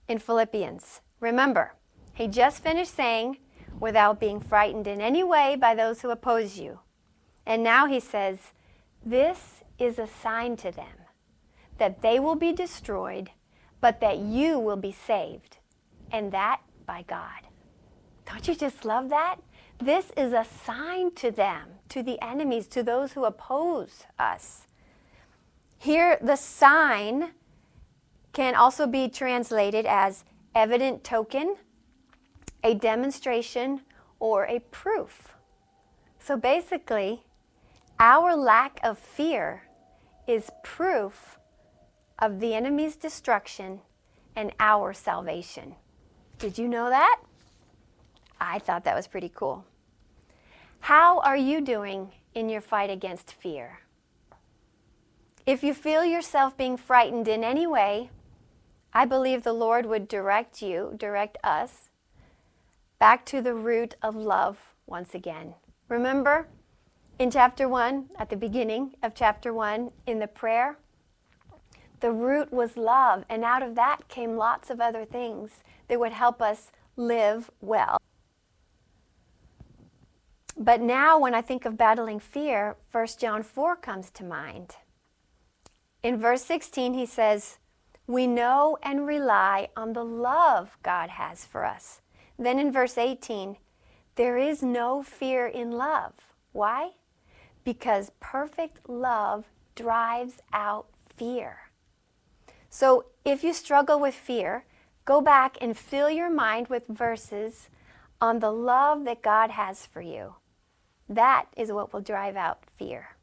in 0.07 0.19
Philippians. 0.19 0.99
Remember, 1.21 1.75
he 2.13 2.27
just 2.27 2.61
finished 2.61 2.93
saying, 2.93 3.37
without 3.79 4.19
being 4.19 4.41
frightened 4.41 4.85
in 4.85 4.99
any 4.99 5.23
way 5.23 5.55
by 5.55 5.73
those 5.73 6.01
who 6.01 6.09
oppose 6.09 6.59
you. 6.59 6.79
And 7.45 7.63
now 7.63 7.87
he 7.87 8.01
says, 8.01 8.37
This 9.05 9.63
is 9.77 9.97
a 9.97 10.07
sign 10.07 10.57
to 10.57 10.71
them 10.71 11.05
that 11.77 12.01
they 12.01 12.19
will 12.19 12.35
be 12.35 12.51
destroyed, 12.51 13.31
but 13.79 14.01
that 14.01 14.17
you 14.17 14.59
will 14.59 14.75
be 14.75 14.91
saved, 14.91 15.57
and 16.11 16.33
that 16.33 16.59
by 16.85 17.05
God. 17.07 17.47
Don't 18.25 18.45
you 18.45 18.55
just 18.55 18.83
love 18.83 19.07
that? 19.09 19.37
This 19.79 20.11
is 20.17 20.33
a 20.33 20.45
sign 20.45 21.11
to 21.15 21.31
them, 21.31 21.69
to 21.89 22.03
the 22.03 22.21
enemies, 22.21 22.67
to 22.67 22.83
those 22.83 23.13
who 23.13 23.25
oppose 23.25 24.03
us. 24.17 24.67
Here, 25.77 26.17
the 26.21 26.35
sign 26.35 27.31
can 28.33 28.55
also 28.55 28.85
be 28.85 29.07
translated 29.07 29.85
as 29.85 30.25
evident 30.53 31.03
token, 31.03 31.55
a 32.63 32.73
demonstration, 32.73 33.81
or 34.19 34.45
a 34.45 34.59
proof. 34.59 35.33
So 36.19 36.35
basically, 36.35 37.23
our 37.99 38.35
lack 38.35 38.79
of 38.83 38.99
fear 38.99 39.63
is 40.27 40.51
proof 40.63 41.39
of 42.19 42.41
the 42.41 42.53
enemy's 42.53 42.97
destruction 42.97 43.79
and 44.35 44.51
our 44.59 44.93
salvation. 44.93 45.75
Did 46.37 46.57
you 46.57 46.67
know 46.67 46.89
that? 46.89 47.21
I 48.39 48.59
thought 48.59 48.83
that 48.83 48.95
was 48.95 49.07
pretty 49.07 49.31
cool. 49.33 49.65
How 50.81 51.19
are 51.19 51.37
you 51.37 51.61
doing 51.61 52.11
in 52.33 52.49
your 52.49 52.61
fight 52.61 52.89
against 52.89 53.31
fear? 53.31 53.79
If 55.45 55.63
you 55.63 55.73
feel 55.73 56.03
yourself 56.03 56.57
being 56.57 56.77
frightened 56.77 57.27
in 57.27 57.43
any 57.43 57.67
way, 57.67 58.09
I 58.93 59.05
believe 59.05 59.43
the 59.43 59.53
Lord 59.53 59.85
would 59.85 60.07
direct 60.07 60.61
you, 60.61 60.93
direct 60.97 61.37
us, 61.43 61.89
back 62.97 63.25
to 63.27 63.41
the 63.41 63.53
root 63.53 63.95
of 64.01 64.15
love 64.15 64.73
once 64.87 65.13
again. 65.13 65.53
Remember 65.87 66.47
in 67.19 67.29
chapter 67.29 67.67
1, 67.67 68.09
at 68.17 68.29
the 68.29 68.37
beginning 68.37 68.95
of 69.03 69.13
chapter 69.13 69.53
1, 69.53 69.91
in 70.07 70.19
the 70.19 70.27
prayer, 70.27 70.77
the 71.99 72.11
root 72.11 72.51
was 72.51 72.77
love, 72.77 73.25
and 73.29 73.43
out 73.43 73.61
of 73.61 73.75
that 73.75 74.07
came 74.07 74.37
lots 74.37 74.69
of 74.69 74.79
other 74.79 75.03
things 75.03 75.63
that 75.87 75.99
would 75.99 76.13
help 76.13 76.41
us 76.41 76.71
live 76.95 77.51
well. 77.61 77.99
But 80.61 80.81
now, 80.81 81.17
when 81.17 81.33
I 81.33 81.41
think 81.41 81.63
of 81.63 81.77
battling 81.77 82.19
fear, 82.19 82.75
1 82.91 83.07
John 83.17 83.43
4 83.43 83.77
comes 83.77 84.09
to 84.09 84.25
mind. 84.25 84.75
In 86.03 86.17
verse 86.17 86.43
16, 86.43 86.93
he 86.95 87.05
says, 87.05 87.59
We 88.07 88.27
know 88.27 88.77
and 88.83 89.07
rely 89.07 89.69
on 89.77 89.93
the 89.93 90.03
love 90.03 90.77
God 90.83 91.11
has 91.11 91.45
for 91.45 91.63
us. 91.63 92.01
Then 92.37 92.59
in 92.59 92.73
verse 92.73 92.97
18, 92.97 93.55
there 94.15 94.37
is 94.37 94.61
no 94.61 95.01
fear 95.01 95.47
in 95.47 95.71
love. 95.71 96.13
Why? 96.51 96.91
Because 97.63 98.11
perfect 98.19 98.89
love 98.89 99.45
drives 99.75 100.41
out 100.51 100.87
fear. 101.15 101.69
So 102.69 103.05
if 103.23 103.45
you 103.45 103.53
struggle 103.53 103.97
with 103.97 104.13
fear, 104.13 104.65
go 105.05 105.21
back 105.21 105.57
and 105.61 105.77
fill 105.77 106.09
your 106.09 106.29
mind 106.29 106.67
with 106.67 106.85
verses 106.87 107.69
on 108.19 108.39
the 108.39 108.51
love 108.51 109.05
that 109.05 109.21
God 109.21 109.51
has 109.51 109.85
for 109.85 110.01
you. 110.01 110.35
That 111.09 111.47
is 111.57 111.71
what 111.71 111.91
will 111.91 112.01
drive 112.01 112.35
out 112.37 112.63
fear. 112.77 113.15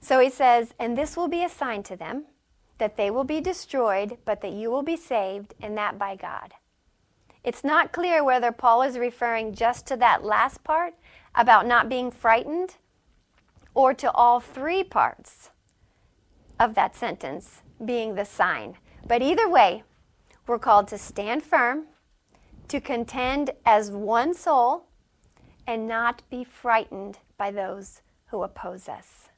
So 0.00 0.18
he 0.18 0.30
says, 0.30 0.74
And 0.78 0.96
this 0.96 1.16
will 1.16 1.28
be 1.28 1.44
a 1.44 1.48
sign 1.48 1.82
to 1.84 1.96
them 1.96 2.24
that 2.78 2.96
they 2.96 3.10
will 3.10 3.24
be 3.24 3.40
destroyed, 3.40 4.18
but 4.24 4.40
that 4.40 4.52
you 4.52 4.70
will 4.70 4.82
be 4.82 4.96
saved, 4.96 5.54
and 5.62 5.76
that 5.76 5.98
by 5.98 6.14
God. 6.16 6.54
It's 7.42 7.64
not 7.64 7.92
clear 7.92 8.24
whether 8.24 8.52
Paul 8.52 8.82
is 8.82 8.98
referring 8.98 9.54
just 9.54 9.86
to 9.86 9.96
that 9.96 10.24
last 10.24 10.64
part 10.64 10.94
about 11.34 11.66
not 11.66 11.88
being 11.88 12.10
frightened 12.10 12.76
or 13.74 13.94
to 13.94 14.10
all 14.12 14.40
three 14.40 14.82
parts 14.82 15.50
of 16.58 16.74
that 16.74 16.96
sentence 16.96 17.62
being 17.84 18.14
the 18.14 18.24
sign. 18.24 18.76
But 19.06 19.22
either 19.22 19.48
way, 19.48 19.84
we're 20.46 20.58
called 20.58 20.88
to 20.88 20.98
stand 20.98 21.42
firm, 21.42 21.86
to 22.68 22.80
contend 22.80 23.50
as 23.64 23.90
one 23.90 24.34
soul, 24.34 24.86
and 25.66 25.88
not 25.88 26.22
be 26.30 26.44
frightened 26.44 27.18
by 27.36 27.50
those 27.50 28.02
who 28.26 28.42
oppose 28.42 28.88
us. 28.88 29.28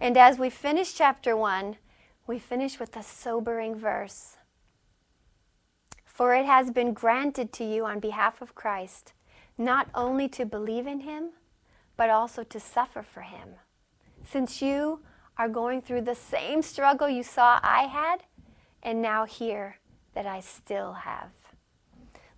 And 0.00 0.16
as 0.16 0.38
we 0.38 0.50
finish 0.50 0.94
chapter 0.94 1.36
1, 1.36 1.76
we 2.26 2.38
finish 2.38 2.78
with 2.78 2.96
a 2.96 3.02
sobering 3.02 3.74
verse. 3.76 4.36
For 6.04 6.34
it 6.34 6.46
has 6.46 6.70
been 6.70 6.92
granted 6.92 7.52
to 7.54 7.64
you 7.64 7.84
on 7.84 8.00
behalf 8.00 8.40
of 8.40 8.54
Christ 8.54 9.12
not 9.58 9.88
only 9.94 10.28
to 10.28 10.44
believe 10.44 10.86
in 10.86 11.00
him, 11.00 11.30
but 11.96 12.10
also 12.10 12.42
to 12.44 12.60
suffer 12.60 13.02
for 13.02 13.22
him. 13.22 13.54
Since 14.24 14.60
you 14.60 15.00
are 15.38 15.48
going 15.48 15.80
through 15.80 16.02
the 16.02 16.14
same 16.14 16.62
struggle 16.62 17.08
you 17.08 17.22
saw 17.22 17.58
I 17.62 17.84
had, 17.84 18.24
and 18.82 19.00
now 19.00 19.24
hear 19.24 19.78
that 20.14 20.26
I 20.26 20.40
still 20.40 20.92
have. 20.92 21.30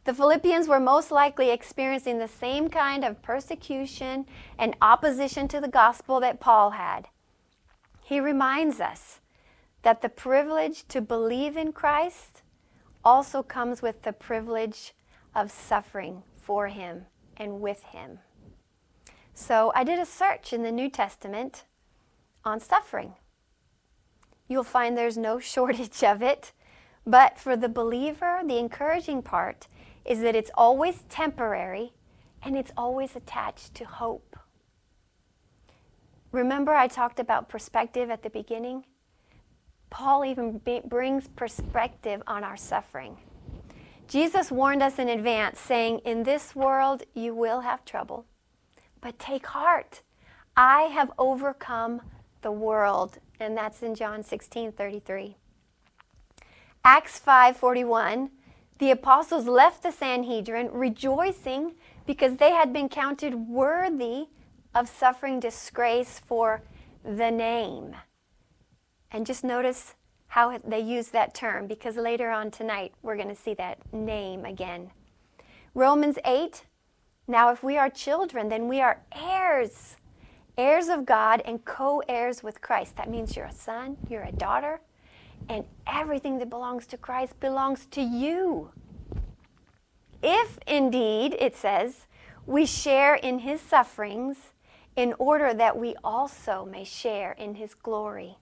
The 0.08 0.14
Philippians 0.14 0.68
were 0.68 0.80
most 0.80 1.10
likely 1.10 1.50
experiencing 1.50 2.16
the 2.16 2.28
same 2.28 2.70
kind 2.70 3.04
of 3.04 3.20
persecution 3.20 4.24
and 4.58 4.74
opposition 4.80 5.48
to 5.48 5.60
the 5.60 5.68
gospel 5.68 6.18
that 6.20 6.40
Paul 6.40 6.70
had. 6.70 7.08
He 8.00 8.18
reminds 8.18 8.80
us 8.80 9.20
that 9.82 10.00
the 10.00 10.08
privilege 10.08 10.88
to 10.88 11.02
believe 11.02 11.58
in 11.58 11.72
Christ 11.74 12.40
also 13.04 13.42
comes 13.42 13.82
with 13.82 14.00
the 14.00 14.14
privilege 14.14 14.94
of 15.34 15.50
suffering 15.50 16.22
for 16.40 16.68
him 16.68 17.04
and 17.36 17.60
with 17.60 17.82
him. 17.82 18.20
So 19.34 19.72
I 19.74 19.84
did 19.84 19.98
a 19.98 20.06
search 20.06 20.54
in 20.54 20.62
the 20.62 20.72
New 20.72 20.88
Testament 20.88 21.64
on 22.46 22.60
suffering. 22.60 23.12
You'll 24.48 24.64
find 24.64 24.96
there's 24.96 25.18
no 25.18 25.38
shortage 25.54 26.02
of 26.02 26.22
it, 26.22 26.52
but 27.06 27.38
for 27.38 27.58
the 27.58 27.68
believer, 27.68 28.40
the 28.42 28.56
encouraging 28.56 29.20
part 29.20 29.68
is 30.08 30.20
that 30.22 30.34
it's 30.34 30.50
always 30.54 31.04
temporary 31.10 31.92
and 32.42 32.56
it's 32.56 32.72
always 32.76 33.14
attached 33.14 33.74
to 33.74 33.84
hope. 33.84 34.36
Remember, 36.32 36.74
I 36.74 36.88
talked 36.88 37.20
about 37.20 37.48
perspective 37.48 38.10
at 38.10 38.22
the 38.22 38.30
beginning? 38.30 38.84
Paul 39.90 40.24
even 40.24 40.60
brings 40.86 41.28
perspective 41.28 42.22
on 42.26 42.42
our 42.42 42.56
suffering. 42.56 43.18
Jesus 44.08 44.50
warned 44.50 44.82
us 44.82 44.98
in 44.98 45.08
advance, 45.08 45.60
saying, 45.60 46.00
In 46.04 46.22
this 46.22 46.56
world 46.56 47.02
you 47.14 47.34
will 47.34 47.60
have 47.60 47.84
trouble, 47.84 48.24
but 49.02 49.18
take 49.18 49.46
heart. 49.46 50.00
I 50.56 50.82
have 50.82 51.12
overcome 51.18 52.00
the 52.40 52.50
world. 52.50 53.18
And 53.38 53.56
that's 53.56 53.82
in 53.82 53.94
John 53.94 54.22
16 54.22 54.72
33. 54.72 55.36
Acts 56.84 57.18
5 57.18 57.56
41 57.56 58.30
the 58.78 58.90
apostles 58.90 59.46
left 59.46 59.82
the 59.82 59.90
Sanhedrin 59.90 60.70
rejoicing 60.72 61.74
because 62.06 62.36
they 62.36 62.52
had 62.52 62.72
been 62.72 62.88
counted 62.88 63.34
worthy 63.34 64.26
of 64.74 64.88
suffering 64.88 65.40
disgrace 65.40 66.18
for 66.18 66.62
the 67.04 67.30
name. 67.30 67.96
And 69.10 69.26
just 69.26 69.42
notice 69.42 69.94
how 70.28 70.58
they 70.58 70.80
use 70.80 71.08
that 71.08 71.34
term 71.34 71.66
because 71.66 71.96
later 71.96 72.30
on 72.30 72.50
tonight 72.50 72.92
we're 73.02 73.16
going 73.16 73.28
to 73.28 73.34
see 73.34 73.54
that 73.54 73.78
name 73.92 74.44
again. 74.44 74.90
Romans 75.74 76.18
8 76.24 76.64
Now, 77.26 77.50
if 77.50 77.62
we 77.62 77.76
are 77.76 77.90
children, 77.90 78.48
then 78.48 78.68
we 78.68 78.80
are 78.80 79.02
heirs, 79.14 79.96
heirs 80.56 80.88
of 80.88 81.06
God 81.06 81.42
and 81.44 81.64
co 81.64 82.02
heirs 82.08 82.42
with 82.42 82.60
Christ. 82.60 82.96
That 82.96 83.10
means 83.10 83.36
you're 83.36 83.46
a 83.46 83.52
son, 83.52 83.96
you're 84.08 84.22
a 84.22 84.32
daughter, 84.32 84.80
and 85.48 85.64
everything 85.86 86.38
that 86.38 86.50
belongs 86.50 86.86
to 86.88 86.96
Christ 86.96 87.38
belongs 87.40 87.86
to 87.92 88.00
you. 88.00 88.70
If 90.22 90.58
indeed, 90.66 91.36
it 91.38 91.56
says, 91.56 92.06
we 92.46 92.66
share 92.66 93.14
in 93.14 93.40
his 93.40 93.60
sufferings, 93.60 94.52
in 94.98 95.14
order 95.20 95.54
that 95.54 95.78
we 95.78 95.94
also 96.02 96.66
may 96.68 96.82
share 96.82 97.30
in 97.30 97.54
his 97.54 97.72
glory. 97.72 98.36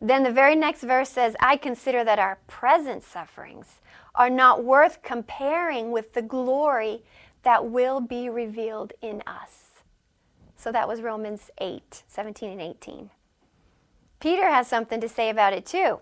Then 0.00 0.22
the 0.22 0.32
very 0.32 0.56
next 0.56 0.82
verse 0.82 1.10
says, 1.10 1.36
I 1.40 1.58
consider 1.58 2.04
that 2.04 2.18
our 2.18 2.38
present 2.46 3.02
sufferings 3.02 3.80
are 4.14 4.30
not 4.30 4.64
worth 4.64 5.02
comparing 5.02 5.90
with 5.90 6.14
the 6.14 6.22
glory 6.22 7.02
that 7.42 7.66
will 7.66 8.00
be 8.00 8.30
revealed 8.30 8.94
in 9.02 9.22
us. 9.26 9.82
So 10.56 10.72
that 10.72 10.88
was 10.88 11.02
Romans 11.02 11.50
8, 11.58 12.04
17 12.06 12.50
and 12.50 12.60
18. 12.62 13.10
Peter 14.20 14.48
has 14.48 14.66
something 14.66 15.00
to 15.00 15.08
say 15.08 15.30
about 15.30 15.52
it 15.52 15.64
too. 15.64 16.00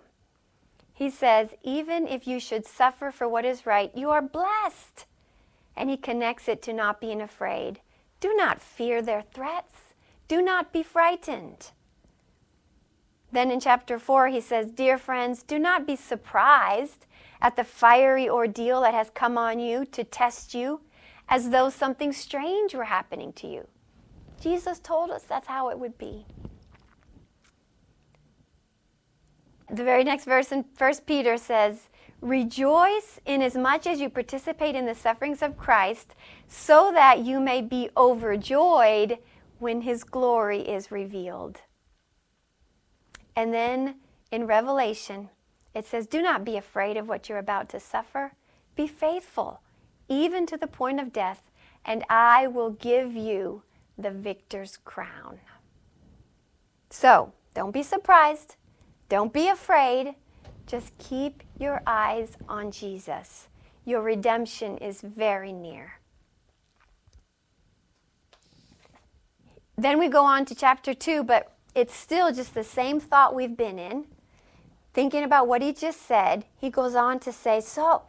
He 0.93 1.11
says, 1.11 1.51
even 1.63 2.09
if 2.09 2.27
you 2.27 2.41
should 2.41 2.67
suffer 2.67 3.11
for 3.11 3.29
what 3.29 3.45
is 3.45 3.67
right, 3.67 3.91
you 3.95 4.11
are 4.11 4.23
blessed. 4.23 5.05
And 5.77 5.91
he 5.91 5.99
connects 5.99 6.49
it 6.49 6.63
to 6.63 6.73
not 6.73 7.01
being 7.01 7.21
afraid. 7.21 7.81
Do 8.21 8.35
not 8.35 8.63
fear 8.63 9.03
their 9.03 9.21
threats. 9.21 9.95
Do 10.27 10.41
not 10.41 10.73
be 10.73 10.83
frightened. 10.83 11.71
Then 13.31 13.51
in 13.51 13.61
chapter 13.61 13.99
4, 13.99 14.29
he 14.29 14.41
says, 14.41 14.71
Dear 14.71 14.97
friends, 14.97 15.43
do 15.43 15.59
not 15.59 15.87
be 15.87 15.97
surprised 15.97 17.05
at 17.43 17.57
the 17.57 17.65
fiery 17.65 18.29
ordeal 18.29 18.81
that 18.81 18.95
has 18.95 19.11
come 19.11 19.37
on 19.37 19.59
you 19.59 19.85
to 19.85 20.03
test 20.03 20.55
you 20.55 20.81
as 21.29 21.51
though 21.51 21.69
something 21.69 22.13
strange 22.13 22.75
were 22.75 22.85
happening 22.85 23.33
to 23.35 23.47
you. 23.47 23.67
Jesus 24.41 24.79
told 24.79 25.11
us 25.11 25.25
that's 25.25 25.49
how 25.49 25.69
it 25.69 25.79
would 25.79 25.99
be. 25.99 26.25
The 29.71 29.85
very 29.85 30.05
next 30.05 30.25
verse 30.25 30.53
in 30.53 30.65
1 30.77 30.95
Peter 31.07 31.37
says, 31.37 31.89
Rejoice 32.21 33.21
inasmuch 33.27 33.87
as 33.87 34.01
you 34.01 34.09
participate 34.09 34.75
in 34.75 34.87
the 34.87 34.95
sufferings 34.95 35.43
of 35.43 35.59
Christ, 35.59 36.15
so 36.49 36.91
that 36.93 37.25
you 37.25 37.41
may 37.41 37.61
be 37.61 37.91
overjoyed 37.97 39.19
when 39.59 39.83
his 39.83 40.05
glory 40.05 40.61
is 40.61 40.91
revealed. 40.91 41.63
And 43.35 43.53
then 43.53 43.97
in 44.31 44.47
Revelation, 44.47 45.29
it 45.75 45.85
says, 45.85 46.07
Do 46.07 46.23
not 46.23 46.45
be 46.45 46.57
afraid 46.57 46.97
of 46.97 47.09
what 47.09 47.29
you're 47.29 47.39
about 47.39 47.69
to 47.71 47.81
suffer. 47.81 48.33
Be 48.77 48.87
faithful, 48.87 49.61
even 50.09 50.47
to 50.47 50.57
the 50.57 50.67
point 50.67 51.01
of 51.01 51.13
death, 51.13 51.51
and 51.85 52.05
I 52.09 52.47
will 52.47 52.71
give 52.71 53.15
you 53.15 53.63
the 53.99 54.11
victor's 54.11 54.79
crown. 54.79 55.41
So, 56.91 57.33
don't 57.55 57.73
be 57.73 57.83
surprised. 57.83 58.57
Don't 59.09 59.33
be 59.33 59.49
afraid. 59.49 60.15
Just 60.67 60.97
keep 60.99 61.43
your 61.59 61.83
eyes 61.87 62.37
on 62.49 62.71
Jesus. 62.71 63.49
Your 63.85 64.03
redemption 64.03 64.79
is 64.79 65.01
very 65.01 65.53
near. 65.53 66.01
Then 69.79 69.99
we 69.99 70.09
go 70.09 70.25
on 70.25 70.45
to 70.47 70.55
chapter 70.55 70.95
2, 70.95 71.23
but 71.23 71.53
it's 71.75 71.95
still 71.95 72.33
just 72.33 72.55
the 72.55 72.65
same 72.65 72.99
thought 72.99 73.35
we've 73.35 73.57
been 73.57 73.79
in. 73.79 74.07
Thinking 74.95 75.23
about 75.23 75.47
what 75.47 75.63
he 75.63 75.73
just 75.73 76.01
said, 76.03 76.47
he 76.57 76.71
goes 76.71 76.95
on 76.95 77.21
to 77.21 77.33
say, 77.33 77.61
So, 77.61 78.03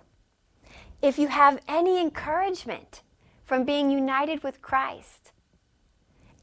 if 1.02 1.20
you 1.20 1.28
have 1.28 1.60
any 1.68 2.00
encouragement 2.00 3.02
from 3.44 3.66
being 3.66 3.92
united 3.92 4.42
with 4.42 4.62
Christ, 4.62 5.32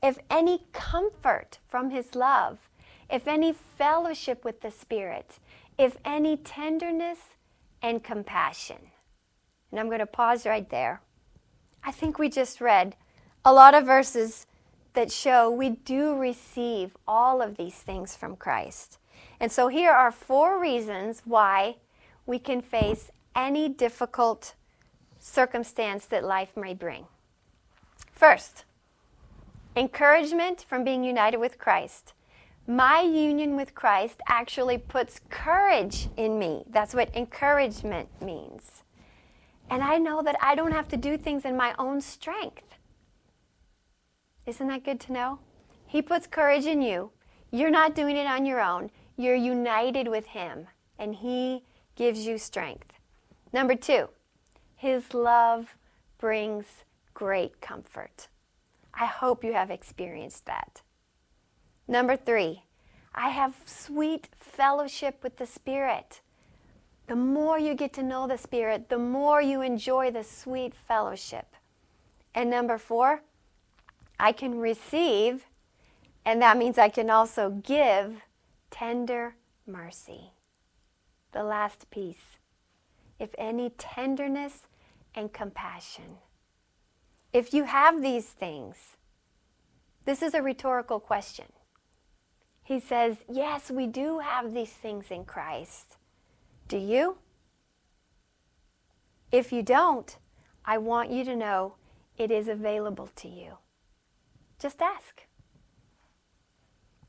if 0.02 0.18
any 0.30 0.66
comfort 0.72 1.58
from 1.66 1.90
his 1.90 2.14
love, 2.14 2.68
if 3.14 3.28
any 3.28 3.52
fellowship 3.52 4.44
with 4.44 4.60
the 4.60 4.72
Spirit, 4.72 5.38
if 5.78 5.96
any 6.04 6.36
tenderness 6.36 7.20
and 7.80 8.02
compassion. 8.02 8.78
And 9.70 9.78
I'm 9.78 9.86
going 9.86 10.00
to 10.00 10.06
pause 10.06 10.44
right 10.44 10.68
there. 10.68 11.00
I 11.84 11.92
think 11.92 12.18
we 12.18 12.28
just 12.28 12.60
read 12.60 12.96
a 13.44 13.52
lot 13.52 13.72
of 13.72 13.86
verses 13.86 14.46
that 14.94 15.12
show 15.12 15.48
we 15.48 15.70
do 15.70 16.16
receive 16.18 16.96
all 17.06 17.40
of 17.40 17.56
these 17.56 17.76
things 17.76 18.16
from 18.16 18.34
Christ. 18.34 18.98
And 19.38 19.52
so 19.52 19.68
here 19.68 19.92
are 19.92 20.10
four 20.10 20.60
reasons 20.60 21.22
why 21.24 21.76
we 22.26 22.40
can 22.40 22.60
face 22.60 23.12
any 23.36 23.68
difficult 23.68 24.54
circumstance 25.20 26.04
that 26.06 26.24
life 26.24 26.56
may 26.56 26.74
bring. 26.74 27.06
First, 28.10 28.64
encouragement 29.76 30.64
from 30.68 30.82
being 30.82 31.04
united 31.04 31.36
with 31.36 31.58
Christ. 31.58 32.12
My 32.66 33.02
union 33.02 33.56
with 33.56 33.74
Christ 33.74 34.22
actually 34.26 34.78
puts 34.78 35.20
courage 35.28 36.08
in 36.16 36.38
me. 36.38 36.64
That's 36.70 36.94
what 36.94 37.14
encouragement 37.14 38.08
means. 38.22 38.82
And 39.68 39.82
I 39.82 39.98
know 39.98 40.22
that 40.22 40.36
I 40.40 40.54
don't 40.54 40.72
have 40.72 40.88
to 40.88 40.96
do 40.96 41.18
things 41.18 41.44
in 41.44 41.58
my 41.58 41.74
own 41.78 42.00
strength. 42.00 42.78
Isn't 44.46 44.68
that 44.68 44.84
good 44.84 44.98
to 45.00 45.12
know? 45.12 45.38
He 45.86 46.00
puts 46.00 46.26
courage 46.26 46.64
in 46.64 46.80
you. 46.80 47.10
You're 47.50 47.70
not 47.70 47.94
doing 47.94 48.16
it 48.16 48.26
on 48.26 48.46
your 48.46 48.60
own. 48.60 48.90
You're 49.16 49.34
united 49.34 50.08
with 50.08 50.26
Him, 50.26 50.66
and 50.98 51.14
He 51.14 51.64
gives 51.96 52.26
you 52.26 52.38
strength. 52.38 52.94
Number 53.52 53.74
two, 53.74 54.08
His 54.74 55.12
love 55.12 55.76
brings 56.18 56.64
great 57.12 57.60
comfort. 57.60 58.28
I 58.94 59.04
hope 59.04 59.44
you 59.44 59.52
have 59.52 59.70
experienced 59.70 60.46
that. 60.46 60.80
Number 61.86 62.16
three, 62.16 62.64
I 63.14 63.28
have 63.28 63.54
sweet 63.66 64.28
fellowship 64.36 65.22
with 65.22 65.36
the 65.36 65.46
Spirit. 65.46 66.20
The 67.06 67.16
more 67.16 67.58
you 67.58 67.74
get 67.74 67.92
to 67.94 68.02
know 68.02 68.26
the 68.26 68.38
Spirit, 68.38 68.88
the 68.88 68.98
more 68.98 69.42
you 69.42 69.60
enjoy 69.60 70.10
the 70.10 70.24
sweet 70.24 70.74
fellowship. 70.74 71.54
And 72.34 72.50
number 72.50 72.78
four, 72.78 73.22
I 74.18 74.32
can 74.32 74.58
receive, 74.58 75.46
and 76.24 76.40
that 76.40 76.56
means 76.56 76.78
I 76.78 76.88
can 76.88 77.10
also 77.10 77.50
give 77.50 78.22
tender 78.70 79.36
mercy. 79.66 80.32
The 81.32 81.44
last 81.44 81.90
piece. 81.90 82.38
If 83.18 83.30
any 83.38 83.70
tenderness 83.70 84.68
and 85.14 85.32
compassion. 85.32 86.18
If 87.32 87.52
you 87.52 87.64
have 87.64 88.02
these 88.02 88.26
things, 88.26 88.96
this 90.04 90.22
is 90.22 90.34
a 90.34 90.42
rhetorical 90.42 91.00
question. 91.00 91.46
He 92.64 92.80
says, 92.80 93.18
Yes, 93.30 93.70
we 93.70 93.86
do 93.86 94.20
have 94.20 94.54
these 94.54 94.72
things 94.72 95.10
in 95.10 95.26
Christ. 95.26 95.96
Do 96.66 96.78
you? 96.78 97.18
If 99.30 99.52
you 99.52 99.62
don't, 99.62 100.16
I 100.64 100.78
want 100.78 101.10
you 101.10 101.24
to 101.24 101.36
know 101.36 101.74
it 102.16 102.30
is 102.30 102.48
available 102.48 103.10
to 103.16 103.28
you. 103.28 103.58
Just 104.58 104.80
ask. 104.80 105.22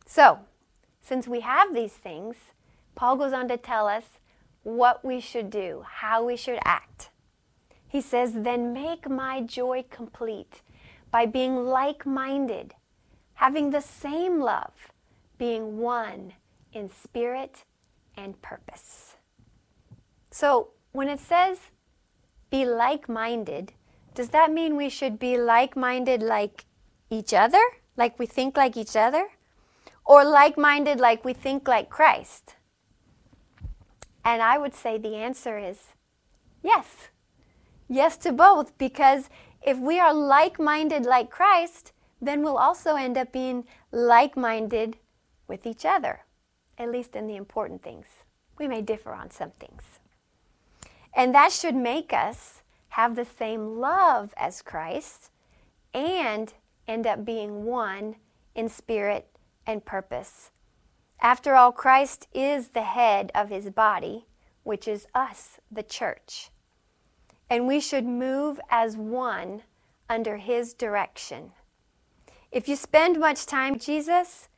So, 0.06 0.40
since 1.02 1.26
we 1.26 1.40
have 1.40 1.74
these 1.74 1.94
things, 1.94 2.36
Paul 2.96 3.16
goes 3.16 3.32
on 3.32 3.48
to 3.48 3.58
tell 3.58 3.88
us 3.88 4.20
what 4.64 5.06
we 5.06 5.22
should 5.22 5.50
do, 5.50 5.86
how 5.88 6.26
we 6.26 6.36
should 6.36 6.60
act. 6.66 7.12
He 7.88 8.02
says, 8.02 8.34
Then 8.34 8.74
make 8.74 9.10
my 9.10 9.42
joy 9.42 9.86
complete 9.90 10.62
by 11.12 11.26
being 11.26 11.66
like 11.66 12.06
minded, 12.06 12.74
having 13.36 13.70
the 13.70 13.82
same 13.82 14.42
love 14.42 14.92
being 15.38 15.78
one 15.78 16.34
in 16.74 16.90
spirit 16.90 17.64
and 18.18 18.42
purpose. 18.42 19.16
So, 20.32 20.70
when 20.92 21.10
it 21.10 21.20
says 21.20 21.60
be 22.50 22.66
like 22.66 23.10
minded, 23.10 23.74
does 24.14 24.30
that 24.30 24.52
mean 24.52 24.76
we 24.76 24.90
should 24.90 25.20
be 25.20 25.38
like 25.38 25.76
minded 25.76 26.22
like 26.22 26.66
each 27.10 27.34
other? 27.34 27.62
Like 27.98 28.18
we 28.20 28.26
think 28.26 28.56
like 28.58 28.78
each 28.78 28.96
other? 28.96 29.28
Or 30.06 30.24
like 30.24 30.58
minded 30.58 31.00
like 31.00 31.26
we 31.26 31.34
think 31.34 31.68
like 31.68 31.90
Christ? 31.90 32.56
And 34.24 34.42
I 34.42 34.58
would 34.58 34.74
say 34.74 34.98
the 34.98 35.16
answer 35.16 35.58
is 35.58 35.80
yes. 36.64 37.10
Yes 37.88 38.18
to 38.18 38.32
both, 38.32 38.78
because 38.78 39.30
if 39.62 39.78
we 39.78 40.00
are 40.00 40.14
like 40.14 40.60
minded 40.60 41.06
like 41.06 41.30
Christ, 41.30 41.92
then 42.22 42.42
we'll 42.42 42.58
also 42.58 42.96
end 42.96 43.18
up 43.18 43.32
being 43.32 43.66
like 43.92 44.36
minded 44.36 44.98
with 45.48 45.66
each 45.66 45.86
other, 45.86 46.22
at 46.78 46.92
least 46.92 47.16
in 47.16 47.28
the 47.28 47.36
important 47.36 47.84
things. 47.84 48.06
We 48.58 48.68
may 48.68 48.82
differ 48.82 49.14
on 49.14 49.32
some 49.32 49.52
things. 49.60 50.00
And 51.14 51.34
that 51.34 51.52
should 51.52 51.76
make 51.76 52.12
us 52.14 52.62
have 52.90 53.16
the 53.16 53.26
same 53.26 53.80
love 53.80 54.34
as 54.38 54.62
Christ 54.62 55.32
and 55.94 56.54
end 56.88 57.08
up 57.08 57.26
being 57.26 57.66
one 57.66 58.16
in 58.54 58.70
spirit 58.70 59.28
and 59.66 59.86
purpose. 59.86 60.52
After 61.22 61.56
all, 61.56 61.72
Christ 61.72 62.28
is 62.34 62.70
the 62.70 62.84
head 62.84 63.32
of 63.34 63.50
his 63.50 63.70
body, 63.70 64.26
which 64.64 64.88
is 64.88 65.08
us, 65.16 65.60
the 65.72 65.84
church. 65.84 66.50
And 67.50 67.68
we 67.68 67.80
should 67.80 68.06
move 68.06 68.60
as 68.70 68.98
one 68.98 69.64
under 70.10 70.38
his 70.38 70.74
direction. 70.74 71.52
If 72.52 72.68
you 72.68 72.76
spend 72.76 73.20
much 73.20 73.46
time 73.46 73.74
with 73.74 73.86
Jesus, 73.86 74.50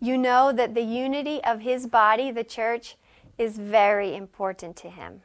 you 0.00 0.16
know 0.16 0.50
that 0.52 0.74
the 0.74 0.82
unity 0.82 1.42
of 1.44 1.60
his 1.60 1.86
body, 1.86 2.30
the 2.30 2.44
church, 2.44 2.96
is 3.36 3.58
very 3.58 4.16
important 4.16 4.76
to 4.76 4.88
him. 4.88 5.22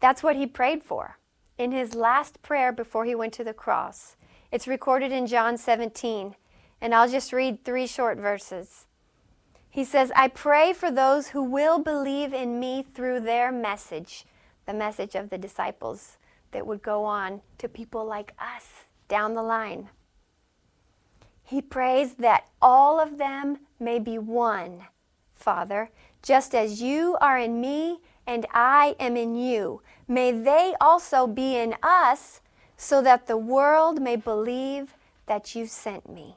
That's 0.00 0.22
what 0.22 0.36
he 0.36 0.46
prayed 0.46 0.82
for 0.82 1.18
in 1.58 1.72
his 1.72 1.94
last 1.94 2.40
prayer 2.42 2.72
before 2.72 3.04
he 3.04 3.14
went 3.14 3.34
to 3.34 3.44
the 3.44 3.52
cross. 3.52 4.16
It's 4.50 4.68
recorded 4.68 5.12
in 5.12 5.26
John 5.26 5.58
17, 5.58 6.36
and 6.80 6.94
I'll 6.94 7.08
just 7.08 7.32
read 7.32 7.64
three 7.64 7.86
short 7.86 8.18
verses. 8.18 8.86
He 9.68 9.84
says, 9.84 10.10
I 10.16 10.28
pray 10.28 10.72
for 10.72 10.90
those 10.90 11.28
who 11.28 11.42
will 11.42 11.78
believe 11.78 12.32
in 12.32 12.58
me 12.58 12.82
through 12.94 13.20
their 13.20 13.52
message, 13.52 14.24
the 14.66 14.72
message 14.72 15.14
of 15.14 15.30
the 15.30 15.38
disciples 15.38 16.16
that 16.52 16.66
would 16.66 16.82
go 16.82 17.04
on 17.04 17.42
to 17.58 17.68
people 17.68 18.04
like 18.06 18.32
us 18.38 18.86
down 19.08 19.34
the 19.34 19.42
line. 19.42 19.90
He 21.48 21.62
prays 21.62 22.16
that 22.16 22.46
all 22.60 23.00
of 23.00 23.16
them 23.16 23.60
may 23.80 23.98
be 23.98 24.18
one, 24.18 24.84
Father, 25.34 25.88
just 26.22 26.54
as 26.54 26.82
you 26.82 27.16
are 27.22 27.38
in 27.38 27.58
me 27.58 28.00
and 28.26 28.44
I 28.52 28.94
am 29.00 29.16
in 29.16 29.34
you. 29.34 29.80
May 30.06 30.30
they 30.30 30.74
also 30.78 31.26
be 31.26 31.56
in 31.56 31.74
us, 31.82 32.42
so 32.76 33.00
that 33.00 33.28
the 33.28 33.38
world 33.38 33.98
may 33.98 34.14
believe 34.14 34.94
that 35.24 35.54
you 35.54 35.64
sent 35.66 36.06
me. 36.06 36.36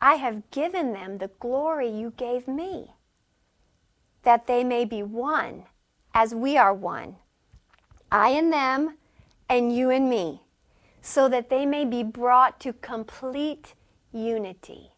I 0.00 0.14
have 0.14 0.48
given 0.52 0.92
them 0.92 1.18
the 1.18 1.32
glory 1.40 1.88
you 1.88 2.12
gave 2.16 2.46
me, 2.46 2.92
that 4.22 4.46
they 4.46 4.62
may 4.62 4.84
be 4.84 5.02
one 5.02 5.64
as 6.14 6.32
we 6.32 6.56
are 6.56 6.72
one, 6.72 7.16
I 8.12 8.28
and 8.28 8.52
them, 8.52 8.96
and 9.48 9.74
you 9.74 9.90
and 9.90 10.08
me, 10.08 10.42
so 11.02 11.28
that 11.28 11.50
they 11.50 11.66
may 11.66 11.84
be 11.84 12.04
brought 12.04 12.60
to 12.60 12.72
complete 12.74 13.74
unity. 14.14 14.92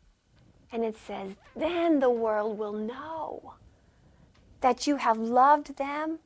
And 0.70 0.85
it 0.85 0.96
says, 0.96 1.37
then 1.57 2.00
the 2.00 2.11
world 2.11 2.59
will 2.59 2.72
know 2.72 3.55
that 4.61 4.87
you 4.87 4.96
have 4.96 5.18
loved 5.18 5.76
them 5.76 6.18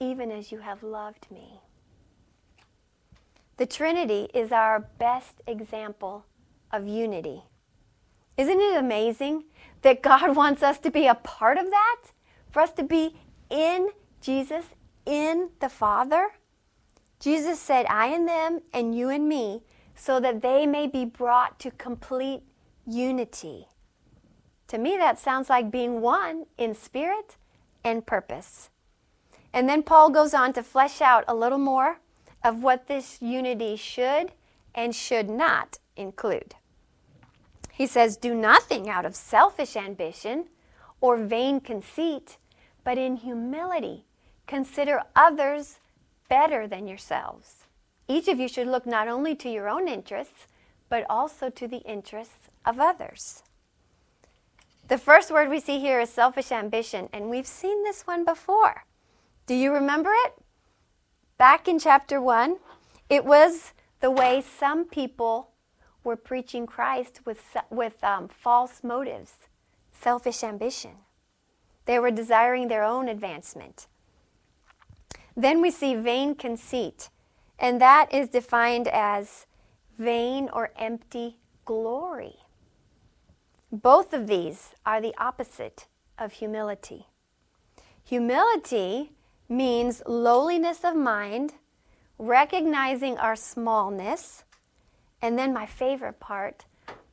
even 0.00 0.30
as 0.30 0.52
you 0.52 0.58
have 0.58 0.82
loved 0.82 1.26
me. 1.30 1.60
The 3.56 3.66
Trinity 3.66 4.28
is 4.34 4.52
our 4.52 4.78
best 4.98 5.40
example 5.46 6.24
of 6.70 6.86
unity. 6.86 7.42
Isn't 8.36 8.60
it 8.60 8.76
amazing 8.76 9.44
that 9.82 10.02
God 10.02 10.36
wants 10.36 10.62
us 10.62 10.78
to 10.80 10.90
be 10.90 11.06
a 11.06 11.14
part 11.14 11.58
of 11.58 11.70
that? 11.70 11.96
For 12.50 12.60
us 12.60 12.72
to 12.72 12.84
be 12.84 13.16
in 13.50 13.88
Jesus, 14.20 14.64
in 15.04 15.50
the 15.60 15.68
Father? 15.68 16.28
Jesus 17.20 17.58
said, 17.58 17.84
I 17.86 18.06
and 18.06 18.28
them, 18.28 18.60
and 18.72 18.96
you 18.96 19.08
and 19.08 19.28
me, 19.28 19.62
so 19.98 20.20
that 20.20 20.40
they 20.40 20.64
may 20.64 20.86
be 20.86 21.04
brought 21.04 21.58
to 21.58 21.72
complete 21.72 22.42
unity. 22.86 23.66
To 24.68 24.78
me, 24.78 24.96
that 24.96 25.18
sounds 25.18 25.50
like 25.50 25.70
being 25.70 26.00
one 26.00 26.46
in 26.56 26.74
spirit 26.74 27.36
and 27.82 28.06
purpose. 28.06 28.70
And 29.52 29.68
then 29.68 29.82
Paul 29.82 30.10
goes 30.10 30.34
on 30.34 30.52
to 30.52 30.62
flesh 30.62 31.00
out 31.00 31.24
a 31.26 31.34
little 31.34 31.58
more 31.58 31.98
of 32.44 32.62
what 32.62 32.86
this 32.86 33.20
unity 33.20 33.74
should 33.76 34.32
and 34.74 34.94
should 34.94 35.28
not 35.28 35.78
include. 35.96 36.54
He 37.72 37.86
says, 37.86 38.16
Do 38.16 38.34
nothing 38.34 38.88
out 38.88 39.04
of 39.04 39.16
selfish 39.16 39.74
ambition 39.74 40.46
or 41.00 41.16
vain 41.16 41.60
conceit, 41.60 42.38
but 42.84 42.98
in 42.98 43.16
humility 43.16 44.04
consider 44.46 45.02
others 45.16 45.78
better 46.28 46.68
than 46.68 46.86
yourselves. 46.86 47.57
Each 48.08 48.26
of 48.26 48.40
you 48.40 48.48
should 48.48 48.66
look 48.66 48.86
not 48.86 49.06
only 49.06 49.34
to 49.36 49.50
your 49.50 49.68
own 49.68 49.86
interests, 49.86 50.46
but 50.88 51.04
also 51.10 51.50
to 51.50 51.68
the 51.68 51.82
interests 51.82 52.48
of 52.64 52.80
others. 52.80 53.42
The 54.88 54.96
first 54.96 55.30
word 55.30 55.50
we 55.50 55.60
see 55.60 55.78
here 55.78 56.00
is 56.00 56.08
selfish 56.08 56.50
ambition, 56.50 57.10
and 57.12 57.28
we've 57.28 57.46
seen 57.46 57.84
this 57.84 58.06
one 58.06 58.24
before. 58.24 58.84
Do 59.46 59.54
you 59.54 59.72
remember 59.72 60.10
it? 60.24 60.32
Back 61.36 61.68
in 61.68 61.78
chapter 61.78 62.20
1, 62.20 62.56
it 63.10 63.24
was 63.24 63.74
the 64.00 64.10
way 64.10 64.40
some 64.42 64.86
people 64.86 65.50
were 66.04 66.16
preaching 66.16 66.66
Christ 66.66 67.20
with, 67.26 67.56
with 67.70 68.02
um, 68.02 68.28
false 68.28 68.82
motives, 68.82 69.34
selfish 69.92 70.42
ambition. 70.42 70.92
They 71.84 71.98
were 71.98 72.10
desiring 72.10 72.68
their 72.68 72.82
own 72.82 73.08
advancement. 73.08 73.86
Then 75.36 75.60
we 75.60 75.70
see 75.70 75.94
vain 75.94 76.34
conceit, 76.34 77.10
and 77.58 77.80
that 77.80 78.12
is 78.12 78.28
defined 78.28 78.88
as 78.88 79.46
vain 79.98 80.48
or 80.52 80.70
empty 80.76 81.38
glory. 81.64 82.36
Both 83.70 84.12
of 84.12 84.26
these 84.26 84.74
are 84.86 85.00
the 85.00 85.14
opposite 85.18 85.86
of 86.18 86.32
humility. 86.32 87.06
Humility 88.04 89.12
means 89.48 90.02
lowliness 90.06 90.84
of 90.84 90.96
mind, 90.96 91.54
recognizing 92.18 93.18
our 93.18 93.36
smallness, 93.36 94.44
and 95.20 95.38
then 95.38 95.52
my 95.52 95.66
favorite 95.66 96.20
part, 96.20 96.64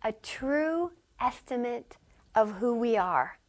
a 0.03 0.12
true 0.12 0.91
estimate 1.19 1.97
of 2.34 2.53
who 2.53 2.75
we 2.75 2.95
are. 2.95 3.39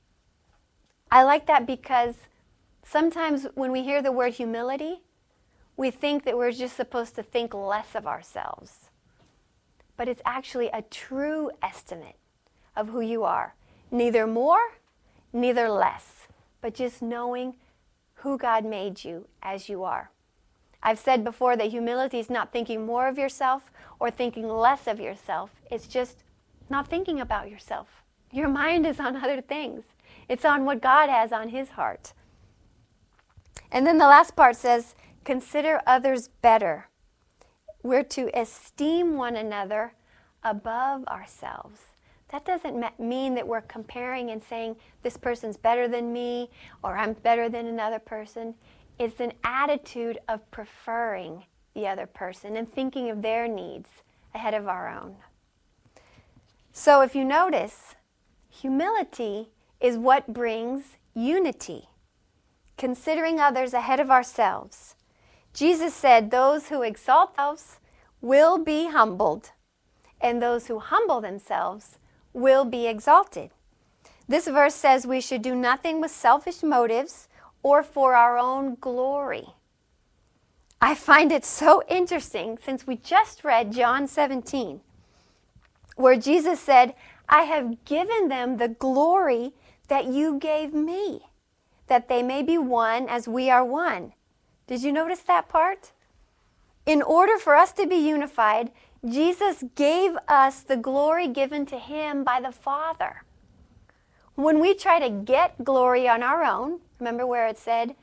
I 1.11 1.23
like 1.23 1.47
that 1.47 1.67
because 1.67 2.17
sometimes 2.85 3.47
when 3.55 3.71
we 3.71 3.83
hear 3.83 4.03
the 4.03 4.13
word 4.13 4.35
humility, 4.35 5.03
we 5.77 5.91
think 5.91 6.25
that 6.25 6.37
we're 6.37 6.53
just 6.53 6.77
supposed 6.77 7.15
to 7.17 7.23
think 7.23 7.53
less 7.53 7.95
of 7.95 8.07
ourselves. 8.07 8.91
But 9.97 10.09
it's 10.09 10.23
actually 10.25 10.69
a 10.69 10.83
true 10.83 11.51
estimate 11.63 12.17
of 12.75 12.89
who 12.89 13.01
you 13.01 13.25
are. 13.25 13.55
Neither 13.91 14.27
more, 14.27 14.79
neither 15.33 15.69
less, 15.69 16.29
but 16.61 16.75
just 16.75 17.03
knowing 17.03 17.57
who 18.17 18.39
God 18.39 18.65
made 18.65 19.05
you 19.05 19.29
as 19.43 19.69
you 19.69 19.85
are. 19.85 20.11
I've 20.83 20.99
said 20.99 21.25
before 21.25 21.57
that 21.57 21.71
humility 21.71 22.19
is 22.19 22.31
not 22.31 22.53
thinking 22.53 22.87
more 22.87 23.09
of 23.09 23.19
yourself 23.19 23.71
or 23.99 24.11
thinking 24.11 24.49
less 24.49 24.87
of 24.87 25.01
yourself. 25.01 25.51
It's 25.71 25.87
just 25.87 26.23
not 26.71 26.89
thinking 26.89 27.21
about 27.21 27.51
yourself. 27.51 28.03
Your 28.33 28.49
mind 28.49 28.87
is 28.87 29.01
on 29.01 29.17
other 29.17 29.41
things, 29.41 29.85
it's 30.29 30.45
on 30.45 30.65
what 30.65 30.83
God 30.83 31.09
has 31.09 31.33
on 31.33 31.49
His 31.49 31.71
heart. 31.71 32.13
And 33.71 33.87
then 33.87 33.99
the 33.99 34.07
last 34.07 34.37
part 34.37 34.57
says, 34.57 34.95
consider 35.27 35.83
others 35.89 36.29
better. 36.41 36.89
We're 37.83 38.05
to 38.05 38.31
esteem 38.33 39.17
one 39.17 39.35
another 39.35 39.93
above 40.45 41.05
ourselves. 41.09 41.81
That 42.31 42.45
doesn't 42.45 43.01
mean 43.01 43.35
that 43.35 43.47
we're 43.47 43.63
comparing 43.63 44.31
and 44.31 44.41
saying 44.41 44.77
this 45.03 45.17
person's 45.17 45.57
better 45.57 45.89
than 45.89 46.13
me 46.13 46.49
or 46.83 46.97
I'm 46.97 47.15
better 47.15 47.49
than 47.49 47.67
another 47.67 47.99
person. 47.99 48.55
It's 49.01 49.19
an 49.21 49.33
attitude 49.43 50.19
of 50.29 50.49
preferring 50.53 51.45
the 51.75 51.89
other 51.89 52.07
person 52.07 52.57
and 52.57 52.73
thinking 52.73 53.11
of 53.11 53.21
their 53.21 53.49
needs 53.49 53.89
ahead 54.33 54.55
of 54.55 54.69
our 54.69 54.89
own. 54.89 55.17
So 56.73 57.01
if 57.01 57.17
you 57.17 57.25
notice, 57.25 57.97
humility 58.49 59.51
is 59.81 59.99
what 59.99 60.33
brings 60.33 60.97
unity, 61.15 61.89
considering 62.79 63.41
others 63.41 63.73
ahead 63.73 63.99
of 63.99 64.11
ourselves. 64.11 64.96
Jesus 65.57 65.95
said, 65.95 66.31
Those 66.31 66.69
who 66.69 66.83
exalt 66.83 67.35
themselves 67.35 67.79
will 68.21 68.59
be 68.59 68.91
humbled, 68.91 69.53
and 70.21 70.43
those 70.43 70.67
who 70.67 70.79
humble 70.81 71.23
themselves 71.23 71.99
will 72.35 72.67
be 72.67 72.87
exalted. 72.87 73.49
This 74.29 74.49
verse 74.49 74.75
says 74.75 75.07
we 75.07 75.23
should 75.23 75.41
do 75.41 75.55
nothing 75.55 75.99
with 76.03 76.11
selfish 76.11 76.63
motives 76.63 77.29
or 77.63 77.83
for 77.83 78.15
our 78.15 78.37
own 78.37 78.77
glory. 78.83 79.47
I 80.79 80.95
find 80.95 81.33
it 81.33 81.47
so 81.47 81.83
interesting 81.89 82.59
since 82.63 82.87
we 82.87 82.97
just 82.97 83.43
read 83.43 83.73
John 83.73 84.07
17, 84.07 84.83
where 85.97 86.19
Jesus 86.19 86.61
said, 86.61 86.95
I 87.31 87.45
have 87.45 87.83
given 87.87 88.29
them 88.29 88.59
the 88.59 88.69
glory 88.69 89.55
that 89.89 90.05
you 90.05 90.39
gave 90.39 90.75
me, 90.75 91.23
that 91.87 92.11
they 92.11 92.23
may 92.23 92.43
be 92.43 92.59
one 92.59 93.09
as 93.09 93.27
we 93.27 93.49
are 93.49 93.65
one. 93.65 94.13
Did 94.67 94.83
you 94.83 94.93
notice 94.93 95.21
that 95.21 95.49
part? 95.49 95.93
In 96.87 97.03
order 97.03 97.39
for 97.39 97.57
us 97.57 97.73
to 97.73 97.87
be 97.87 97.97
unified, 97.97 98.71
Jesus 99.09 99.65
gave 99.75 100.17
us 100.29 100.61
the 100.61 100.77
glory 100.77 101.29
given 101.29 101.67
to 101.67 101.79
him 101.79 102.25
by 102.25 102.41
the 102.41 102.53
Father. 102.53 103.23
When 104.35 104.61
we 104.61 104.75
try 104.75 104.99
to 104.99 105.09
get 105.09 105.65
glory 105.65 106.09
on 106.09 106.23
our 106.23 106.45
own, 106.45 106.81
remember 106.99 107.27
where 107.27 107.47
it 107.47 107.59
said, 107.59 107.95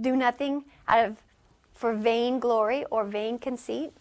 do 0.00 0.14
nothing 0.14 0.64
out 0.86 1.04
of 1.04 1.16
for 1.74 1.94
vain 1.94 2.38
glory 2.38 2.84
or 2.90 3.04
vain 3.04 3.38
conceit? 3.38 3.92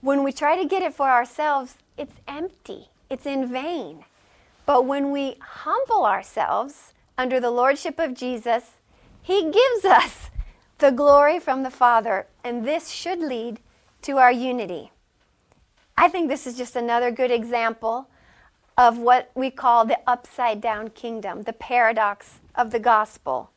When 0.00 0.22
we 0.22 0.32
try 0.32 0.56
to 0.56 0.68
get 0.68 0.82
it 0.82 0.94
for 0.94 1.08
ourselves, 1.08 1.76
it's 1.96 2.16
empty. 2.26 2.88
It's 3.08 3.26
in 3.26 3.46
vain. 3.46 4.04
But 4.66 4.86
when 4.86 5.10
we 5.10 5.36
humble 5.40 6.04
ourselves 6.04 6.94
under 7.16 7.38
the 7.38 7.50
lordship 7.50 7.98
of 7.98 8.14
Jesus, 8.14 8.72
he 9.24 9.50
gives 9.50 9.86
us 9.86 10.28
the 10.78 10.90
glory 10.90 11.40
from 11.40 11.62
the 11.62 11.70
Father, 11.70 12.26
and 12.44 12.66
this 12.66 12.90
should 12.90 13.20
lead 13.20 13.58
to 14.02 14.18
our 14.18 14.30
unity. 14.30 14.92
I 15.96 16.08
think 16.08 16.28
this 16.28 16.46
is 16.46 16.58
just 16.58 16.76
another 16.76 17.10
good 17.10 17.30
example 17.30 18.10
of 18.76 18.98
what 18.98 19.30
we 19.34 19.50
call 19.50 19.86
the 19.86 19.98
upside 20.06 20.60
down 20.60 20.90
kingdom, 20.90 21.44
the 21.44 21.54
paradox 21.54 22.40
of 22.54 22.70
the 22.70 22.78
gospel. 22.78 23.50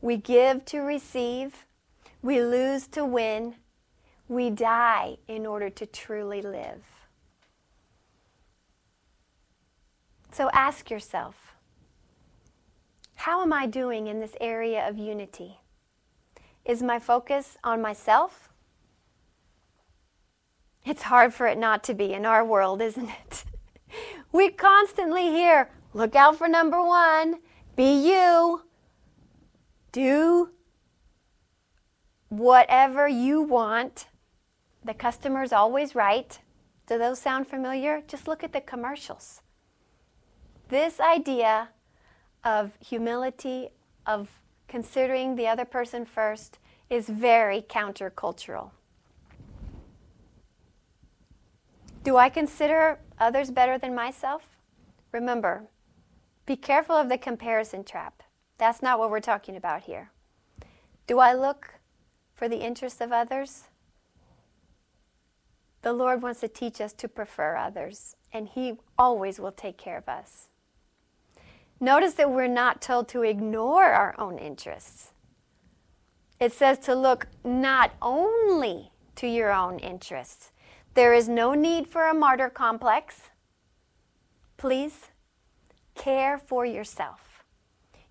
We 0.00 0.16
give 0.16 0.64
to 0.66 0.78
receive, 0.78 1.66
we 2.22 2.40
lose 2.40 2.86
to 2.88 3.04
win, 3.04 3.56
we 4.28 4.48
die 4.48 5.16
in 5.26 5.44
order 5.44 5.70
to 5.70 5.86
truly 5.86 6.40
live. 6.40 6.84
So 10.30 10.50
ask 10.52 10.88
yourself 10.88 11.51
how 13.22 13.42
am 13.42 13.52
I 13.52 13.66
doing 13.66 14.06
in 14.06 14.20
this 14.20 14.36
area 14.40 14.88
of 14.88 14.98
unity? 14.98 15.58
Is 16.64 16.82
my 16.82 16.98
focus 16.98 17.56
on 17.64 17.80
myself 17.80 18.52
it's 20.84 21.02
hard 21.02 21.32
for 21.32 21.46
it 21.46 21.58
not 21.58 21.84
to 21.84 21.94
be 21.94 22.12
in 22.12 22.26
our 22.26 22.44
world, 22.44 22.82
isn't 22.82 23.08
it? 23.08 23.44
we 24.32 24.50
constantly 24.50 25.30
hear, 25.30 25.70
look 25.94 26.16
out 26.16 26.36
for 26.36 26.48
number 26.48 26.82
one, 26.82 27.36
be 27.76 28.08
you, 28.08 28.62
do 29.92 30.50
whatever 32.28 33.06
you 33.06 33.42
want. 33.42 34.08
The 34.84 34.94
customer's 34.94 35.52
always 35.52 35.94
right. 35.94 36.40
Do 36.88 36.98
those 36.98 37.20
sound 37.20 37.46
familiar? 37.46 38.02
Just 38.08 38.26
look 38.26 38.42
at 38.42 38.52
the 38.52 38.60
commercials. 38.60 39.42
This 40.68 40.98
idea 40.98 41.68
of 42.44 42.72
humility, 42.80 43.68
of 44.06 44.28
considering 44.68 45.36
the 45.36 45.46
other 45.46 45.64
person 45.64 46.04
first, 46.04 46.58
is 46.90 47.08
very 47.08 47.62
countercultural. 47.62 48.70
Do 52.04 52.16
I 52.16 52.28
consider 52.28 52.98
others 53.18 53.50
better 53.50 53.78
than 53.78 53.94
myself? 53.94 54.42
Remember, 55.12 55.68
be 56.46 56.56
careful 56.56 56.96
of 56.96 57.08
the 57.08 57.18
comparison 57.18 57.84
trap. 57.84 58.22
That's 58.58 58.82
not 58.82 58.98
what 58.98 59.10
we're 59.10 59.20
talking 59.20 59.56
about 59.56 59.82
here. 59.82 60.10
Do 61.06 61.18
I 61.18 61.32
look 61.32 61.74
for 62.34 62.48
the 62.48 62.58
interests 62.58 63.00
of 63.00 63.12
others? 63.12 63.64
The 65.82 65.92
Lord 65.92 66.22
wants 66.22 66.40
to 66.40 66.48
teach 66.48 66.80
us 66.80 66.92
to 66.94 67.08
prefer 67.08 67.56
others, 67.56 68.16
and 68.32 68.48
He 68.48 68.74
always 68.98 69.38
will 69.38 69.52
take 69.52 69.78
care 69.78 69.98
of 69.98 70.08
us. 70.08 70.48
Notice 71.82 72.12
that 72.14 72.30
we're 72.30 72.46
not 72.46 72.80
told 72.80 73.08
to 73.08 73.22
ignore 73.22 73.86
our 73.86 74.14
own 74.16 74.38
interests. 74.38 75.10
It 76.38 76.52
says 76.52 76.78
to 76.86 76.94
look 76.94 77.26
not 77.42 77.90
only 78.00 78.92
to 79.16 79.26
your 79.26 79.50
own 79.50 79.80
interests. 79.80 80.52
There 80.94 81.12
is 81.12 81.28
no 81.28 81.54
need 81.54 81.88
for 81.88 82.08
a 82.08 82.14
martyr 82.14 82.50
complex. 82.50 83.30
Please 84.56 85.08
care 85.96 86.38
for 86.38 86.64
yourself. 86.64 87.42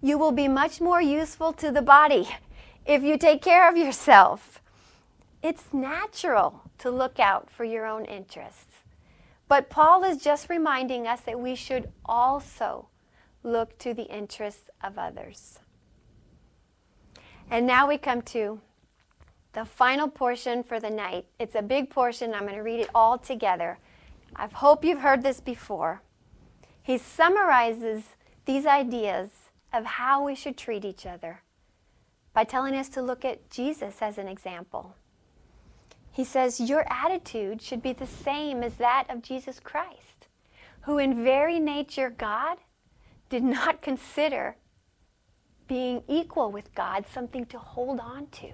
You 0.01 0.17
will 0.17 0.33
be 0.33 0.49
much 0.49 0.81
more 0.81 1.01
useful 1.01 1.53
to 1.53 1.71
the 1.71 1.81
body 1.81 2.27
if 2.85 3.03
you 3.03 3.17
take 3.17 3.41
care 3.41 3.69
of 3.69 3.77
yourself. 3.77 4.61
It's 5.41 5.73
natural 5.73 6.63
to 6.79 6.91
look 6.91 7.21
out 7.21 7.49
for 7.49 7.63
your 7.63 7.85
own 7.85 8.03
interests. 8.03 8.83
But 9.47 9.69
Paul 9.69 10.03
is 10.03 10.21
just 10.21 10.49
reminding 10.49 11.07
us 11.07 11.21
that 11.21 11.39
we 11.39 11.55
should 11.55 11.89
also 12.03 12.89
look 13.43 13.77
to 13.79 13.93
the 13.93 14.03
interests 14.03 14.69
of 14.83 14.97
others. 14.97 15.59
And 17.49 17.67
now 17.67 17.87
we 17.87 17.97
come 17.97 18.21
to 18.23 18.61
the 19.53 19.65
final 19.65 20.07
portion 20.07 20.63
for 20.63 20.79
the 20.79 20.89
night. 20.89 21.25
It's 21.39 21.55
a 21.55 21.61
big 21.61 21.89
portion. 21.89 22.33
I'm 22.33 22.43
going 22.43 22.55
to 22.55 22.61
read 22.61 22.79
it 22.79 22.89
all 22.95 23.17
together. 23.17 23.77
I 24.35 24.47
hope 24.47 24.85
you've 24.85 25.01
heard 25.01 25.23
this 25.23 25.41
before. 25.41 26.01
He 26.81 26.97
summarizes 26.97 28.15
these 28.45 28.65
ideas 28.65 29.29
of 29.73 29.85
how 29.85 30.23
we 30.23 30.35
should 30.35 30.57
treat 30.57 30.85
each 30.85 31.05
other 31.05 31.43
by 32.33 32.43
telling 32.43 32.75
us 32.75 32.89
to 32.89 33.01
look 33.01 33.25
at 33.25 33.49
Jesus 33.49 34.01
as 34.01 34.17
an 34.17 34.27
example. 34.27 34.95
He 36.11 36.23
says, 36.23 36.59
Your 36.59 36.85
attitude 36.89 37.61
should 37.61 37.81
be 37.81 37.93
the 37.93 38.07
same 38.07 38.63
as 38.63 38.75
that 38.75 39.05
of 39.09 39.21
Jesus 39.21 39.59
Christ, 39.59 40.27
who, 40.81 40.97
in 40.97 41.23
very 41.23 41.59
nature 41.59 42.09
God, 42.09 42.57
did 43.31 43.43
not 43.43 43.81
consider 43.81 44.57
being 45.65 46.03
equal 46.09 46.51
with 46.51 46.75
God 46.75 47.05
something 47.07 47.45
to 47.45 47.57
hold 47.57 48.01
on 48.01 48.27
to. 48.27 48.51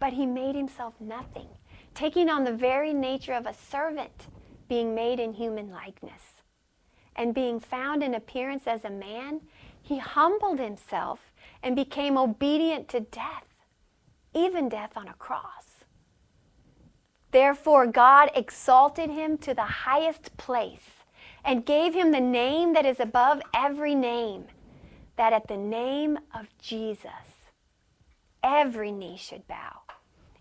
But 0.00 0.12
he 0.12 0.26
made 0.26 0.56
himself 0.56 0.94
nothing, 1.00 1.46
taking 1.94 2.28
on 2.28 2.42
the 2.42 2.52
very 2.52 2.92
nature 2.92 3.34
of 3.34 3.46
a 3.46 3.54
servant, 3.54 4.26
being 4.68 4.92
made 4.92 5.20
in 5.20 5.32
human 5.32 5.70
likeness. 5.70 6.42
And 7.14 7.32
being 7.32 7.60
found 7.60 8.02
in 8.02 8.12
appearance 8.12 8.66
as 8.66 8.84
a 8.84 8.90
man, 8.90 9.42
he 9.80 9.98
humbled 9.98 10.58
himself 10.58 11.32
and 11.62 11.76
became 11.76 12.18
obedient 12.18 12.88
to 12.88 13.00
death, 13.00 13.46
even 14.34 14.68
death 14.68 14.96
on 14.96 15.06
a 15.06 15.14
cross. 15.14 15.84
Therefore, 17.30 17.86
God 17.86 18.30
exalted 18.34 19.10
him 19.10 19.38
to 19.38 19.54
the 19.54 19.62
highest 19.62 20.36
place 20.36 20.97
and 21.48 21.64
gave 21.64 21.94
him 21.94 22.12
the 22.12 22.20
name 22.20 22.74
that 22.74 22.84
is 22.84 23.00
above 23.00 23.40
every 23.54 23.94
name, 23.94 24.44
that 25.16 25.32
at 25.32 25.48
the 25.48 25.56
name 25.56 26.18
of 26.38 26.46
Jesus, 26.58 27.46
every 28.44 28.92
knee 28.92 29.16
should 29.16 29.48
bow 29.48 29.80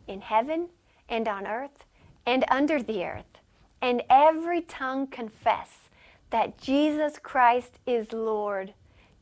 in 0.05 0.19
heaven 0.19 0.67
and 1.07 1.25
on 1.29 1.47
earth 1.47 1.85
and 2.25 2.43
under 2.49 2.83
the 2.83 3.05
earth, 3.05 3.39
and 3.81 4.03
every 4.09 4.59
tongue 4.59 5.07
confess 5.07 5.87
that 6.29 6.57
Jesus 6.57 7.19
Christ 7.19 7.79
is 7.85 8.11
Lord 8.11 8.73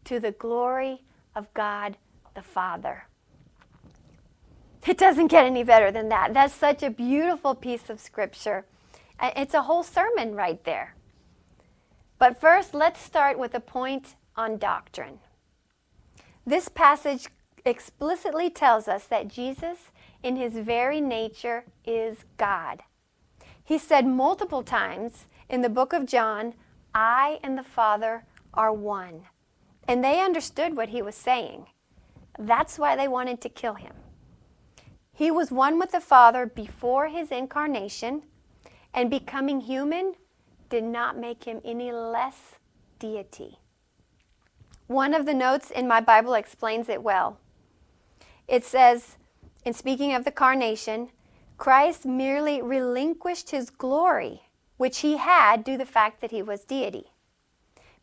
to 0.05 0.19
the 0.19 0.31
glory 0.31 1.03
of 1.35 1.53
God 1.53 1.97
the 2.33 2.41
Father. 2.41 3.05
It 4.87 4.97
doesn't 4.97 5.27
get 5.27 5.45
any 5.45 5.63
better 5.63 5.91
than 5.91 6.09
that. 6.09 6.33
That's 6.33 6.55
such 6.55 6.81
a 6.81 6.89
beautiful 6.89 7.53
piece 7.53 7.91
of 7.91 7.99
scripture. 7.99 8.65
Uh, 9.19 9.29
it's 9.35 9.53
a 9.53 9.61
whole 9.61 9.83
sermon 9.83 10.33
right 10.33 10.63
there. 10.63 10.94
But 12.25 12.41
first, 12.41 12.73
let's 12.73 12.99
start 12.99 13.37
with 13.37 13.53
a 13.53 13.59
point 13.59 14.15
on 14.35 14.57
doctrine. 14.57 15.19
This 16.43 16.67
passage 16.69 17.27
explicitly 17.63 18.49
tells 18.49 18.87
us 18.87 19.05
that 19.05 19.27
Jesus, 19.27 19.91
in 20.23 20.35
his 20.35 20.53
very 20.53 20.99
nature, 20.99 21.65
is 21.85 22.25
God. 22.37 22.81
He 23.63 23.77
said 23.77 24.07
multiple 24.07 24.63
times 24.63 25.27
in 25.49 25.61
the 25.61 25.69
book 25.69 25.93
of 25.93 26.07
John, 26.07 26.55
I 26.95 27.37
and 27.43 27.55
the 27.55 27.63
Father 27.63 28.25
are 28.55 28.73
one. 28.73 29.25
And 29.87 30.03
they 30.03 30.19
understood 30.19 30.75
what 30.75 30.89
he 30.89 31.03
was 31.03 31.13
saying. 31.13 31.67
That's 32.39 32.79
why 32.79 32.95
they 32.95 33.07
wanted 33.07 33.39
to 33.41 33.49
kill 33.49 33.75
him. 33.75 33.93
He 35.13 35.29
was 35.29 35.51
one 35.51 35.77
with 35.77 35.91
the 35.91 36.01
Father 36.01 36.47
before 36.47 37.07
his 37.07 37.29
incarnation, 37.29 38.23
and 38.95 39.11
becoming 39.11 39.61
human 39.61 40.15
did 40.69 40.83
not 40.83 41.17
make 41.17 41.43
him 41.43 41.61
any 41.63 41.91
less 41.91 42.55
deity. 42.99 43.59
One 44.87 45.13
of 45.13 45.25
the 45.25 45.33
notes 45.33 45.71
in 45.71 45.87
my 45.87 45.99
Bible 45.99 46.33
explains 46.33 46.89
it 46.89 47.01
well. 47.01 47.39
It 48.47 48.63
says, 48.63 49.17
in 49.63 49.73
speaking 49.73 50.13
of 50.13 50.25
the 50.25 50.31
carnation, 50.31 51.09
Christ 51.57 52.05
merely 52.05 52.61
relinquished 52.61 53.49
his 53.49 53.69
glory, 53.69 54.43
which 54.77 54.99
he 54.99 55.17
had 55.17 55.63
due 55.63 55.73
to 55.73 55.77
the 55.79 55.85
fact 55.85 56.21
that 56.21 56.31
he 56.31 56.43
was 56.43 56.63
deity. 56.63 57.11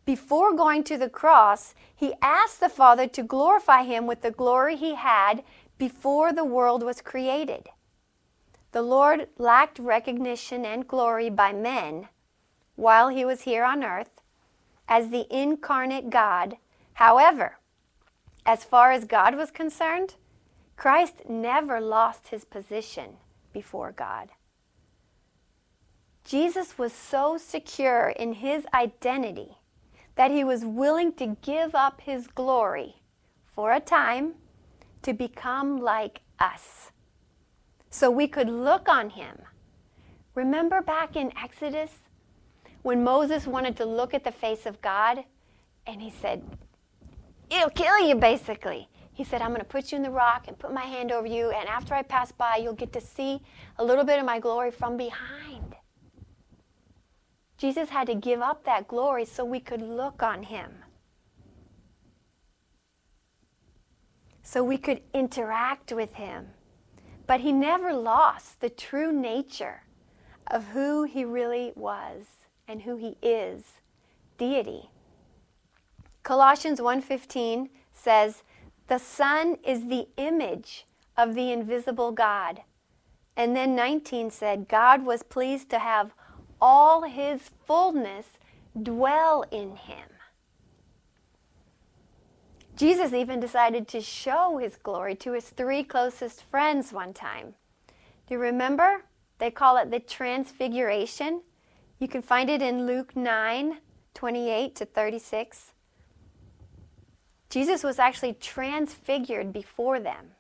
Before 0.05 0.53
going 0.53 0.83
to 0.85 0.99
the 0.99 1.09
cross, 1.09 1.75
he 1.95 2.15
asked 2.21 2.59
the 2.59 2.69
Father 2.69 3.07
to 3.07 3.23
glorify 3.23 3.85
him 3.85 4.07
with 4.07 4.23
the 4.23 4.33
glory 4.33 4.75
he 4.75 4.97
had 4.97 5.45
before 5.79 6.33
the 6.33 6.45
world 6.45 6.83
was 6.83 7.01
created. 7.01 7.69
The 8.73 8.83
Lord 8.83 9.29
lacked 9.39 9.79
recognition 9.79 10.65
and 10.65 10.89
glory 10.89 11.31
by 11.31 11.53
men 11.53 12.09
while 12.77 13.09
he 13.09 13.25
was 13.25 13.43
here 13.43 13.65
on 13.65 13.85
earth 13.85 14.21
as 14.89 15.11
the 15.11 15.27
incarnate 15.31 16.11
God. 16.11 16.57
However, 16.95 17.59
as 18.45 18.65
far 18.65 18.93
as 18.93 19.05
God 19.05 19.37
was 19.37 19.51
concerned, 19.51 20.17
Christ 20.77 21.29
never 21.29 21.81
lost 21.81 22.29
his 22.29 22.45
position 22.45 23.17
before 23.53 23.93
God. 23.93 24.31
Jesus 26.25 26.79
was 26.79 26.93
so 26.93 27.37
secure 27.37 28.09
in 28.11 28.35
his 28.35 28.67
identity 28.75 29.59
that 30.15 30.31
he 30.31 30.45
was 30.45 30.65
willing 30.65 31.13
to 31.15 31.37
give 31.43 31.75
up 31.75 32.01
his 32.01 32.27
glory 32.27 32.97
for 33.47 33.73
a 33.73 33.81
time 33.81 34.35
to 35.03 35.13
become 35.13 35.81
like 35.81 36.21
us 36.39 36.91
so 37.91 38.11
we 38.11 38.27
could 38.27 38.49
look 38.49 38.89
on 38.89 39.11
him. 39.11 39.39
Remember 40.35 40.81
back 40.81 41.15
in 41.17 41.33
Exodus 41.37 41.91
when 42.83 43.05
Moses 43.05 43.47
wanted 43.47 43.77
to 43.77 43.85
look 43.85 44.13
at 44.13 44.25
the 44.25 44.33
face 44.33 44.67
of 44.67 44.81
God 44.83 45.25
and 45.87 46.03
he 46.03 46.11
said, 46.11 46.43
It'll 47.51 47.71
kill 47.71 48.07
you, 48.07 48.15
basically. 48.15 48.89
He 49.13 49.25
said, 49.25 49.43
I'm 49.43 49.51
going 49.51 49.61
to 49.61 49.67
put 49.67 49.93
you 49.93 49.97
in 49.97 50.03
the 50.03 50.11
rock 50.11 50.47
and 50.49 50.59
put 50.59 50.73
my 50.73 50.85
hand 50.85 51.13
over 51.13 51.27
you, 51.27 51.51
and 51.51 51.69
after 51.69 51.95
I 51.95 52.03
pass 52.03 52.33
by, 52.33 52.57
you'll 52.57 52.73
get 52.73 52.93
to 52.95 53.01
see 53.01 53.43
a 53.79 53.85
little 53.85 54.05
bit 54.05 54.19
of 54.19 54.25
my 54.25 54.39
glory 54.41 54.71
from 54.71 54.97
behind. 54.97 55.77
Jesus 57.59 57.91
had 57.91 58.07
to 58.07 58.15
give 58.15 58.41
up 58.41 58.65
that 58.65 58.89
glory 58.89 59.25
so 59.27 59.45
we 59.45 59.61
could 59.61 59.83
look 59.83 60.23
on 60.23 60.45
him. 60.45 60.73
So 64.43 64.65
we 64.65 64.79
could 64.79 65.03
interact 65.15 65.93
with 65.93 66.15
him. 66.15 66.49
But 67.27 67.41
he 67.41 67.53
never 67.53 67.93
lost 67.93 68.61
the 68.61 68.71
true 68.71 69.13
nature 69.13 69.83
of 70.49 70.69
who 70.69 71.05
he 71.05 71.25
really 71.25 71.73
was 71.77 72.42
and 72.67 72.83
who 72.83 72.97
he 72.97 73.17
is, 73.23 73.81
deity. 74.39 74.91
Colossians 76.23 76.81
1:15 76.81 77.69
says, 77.93 78.43
"The 78.87 78.99
Son 78.99 79.57
is 79.65 79.87
the 79.87 80.09
image 80.17 80.87
of 81.17 81.35
the 81.35 81.53
invisible 81.53 82.13
God." 82.13 82.63
And 83.37 83.57
then 83.57 83.75
19 83.75 84.31
said, 84.31 84.69
"God 84.69 85.05
was 85.05 85.23
pleased 85.23 85.71
to 85.71 85.79
have 85.79 86.15
all 86.61 87.03
his 87.03 87.51
fullness 87.67 88.39
dwell 88.81 89.45
in 89.51 89.77
him. 89.77 90.09
Jesus 92.77 93.13
even 93.13 93.41
decided 93.41 93.87
to 93.89 94.01
show 94.01 94.59
his 94.59 94.77
glory 94.77 95.15
to 95.17 95.33
his 95.33 95.51
three 95.51 95.85
closest 95.85 96.43
friends 96.43 96.93
one 96.93 97.13
time. 97.13 97.55
Do 98.27 98.35
you 98.35 98.39
remember? 98.39 99.05
They 99.39 99.51
call 99.51 99.77
it 99.77 99.91
the 99.91 100.01
transfiguration. 100.01 101.43
You 102.03 102.09
can 102.09 102.21
find 102.21 102.51
it 102.51 102.61
in 102.61 102.85
Luke 102.85 103.15
9 103.15 103.79
28 104.15 104.75
to 104.75 104.85
36. 104.85 105.71
Jesus 107.49 107.85
was 107.85 108.01
actually 108.01 108.33
transfigured 108.33 109.53
before 109.53 110.01
them. 110.01 110.33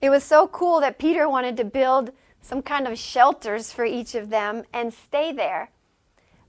It 0.00 0.10
was 0.10 0.24
so 0.24 0.48
cool 0.48 0.80
that 0.80 0.98
Peter 0.98 1.28
wanted 1.28 1.56
to 1.58 1.64
build 1.64 2.10
some 2.42 2.60
kind 2.60 2.88
of 2.88 2.98
shelters 2.98 3.72
for 3.72 3.84
each 3.84 4.16
of 4.16 4.30
them 4.30 4.64
and 4.72 4.92
stay 4.92 5.30
there. 5.30 5.70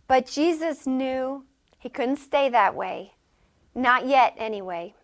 But 0.08 0.26
Jesus 0.26 0.88
knew 0.88 1.46
he 1.78 1.88
couldn't 1.88 2.18
stay 2.18 2.50
that 2.50 2.74
way. 2.74 3.14
Not 3.76 4.08
yet, 4.08 4.34
anyway. 4.40 4.96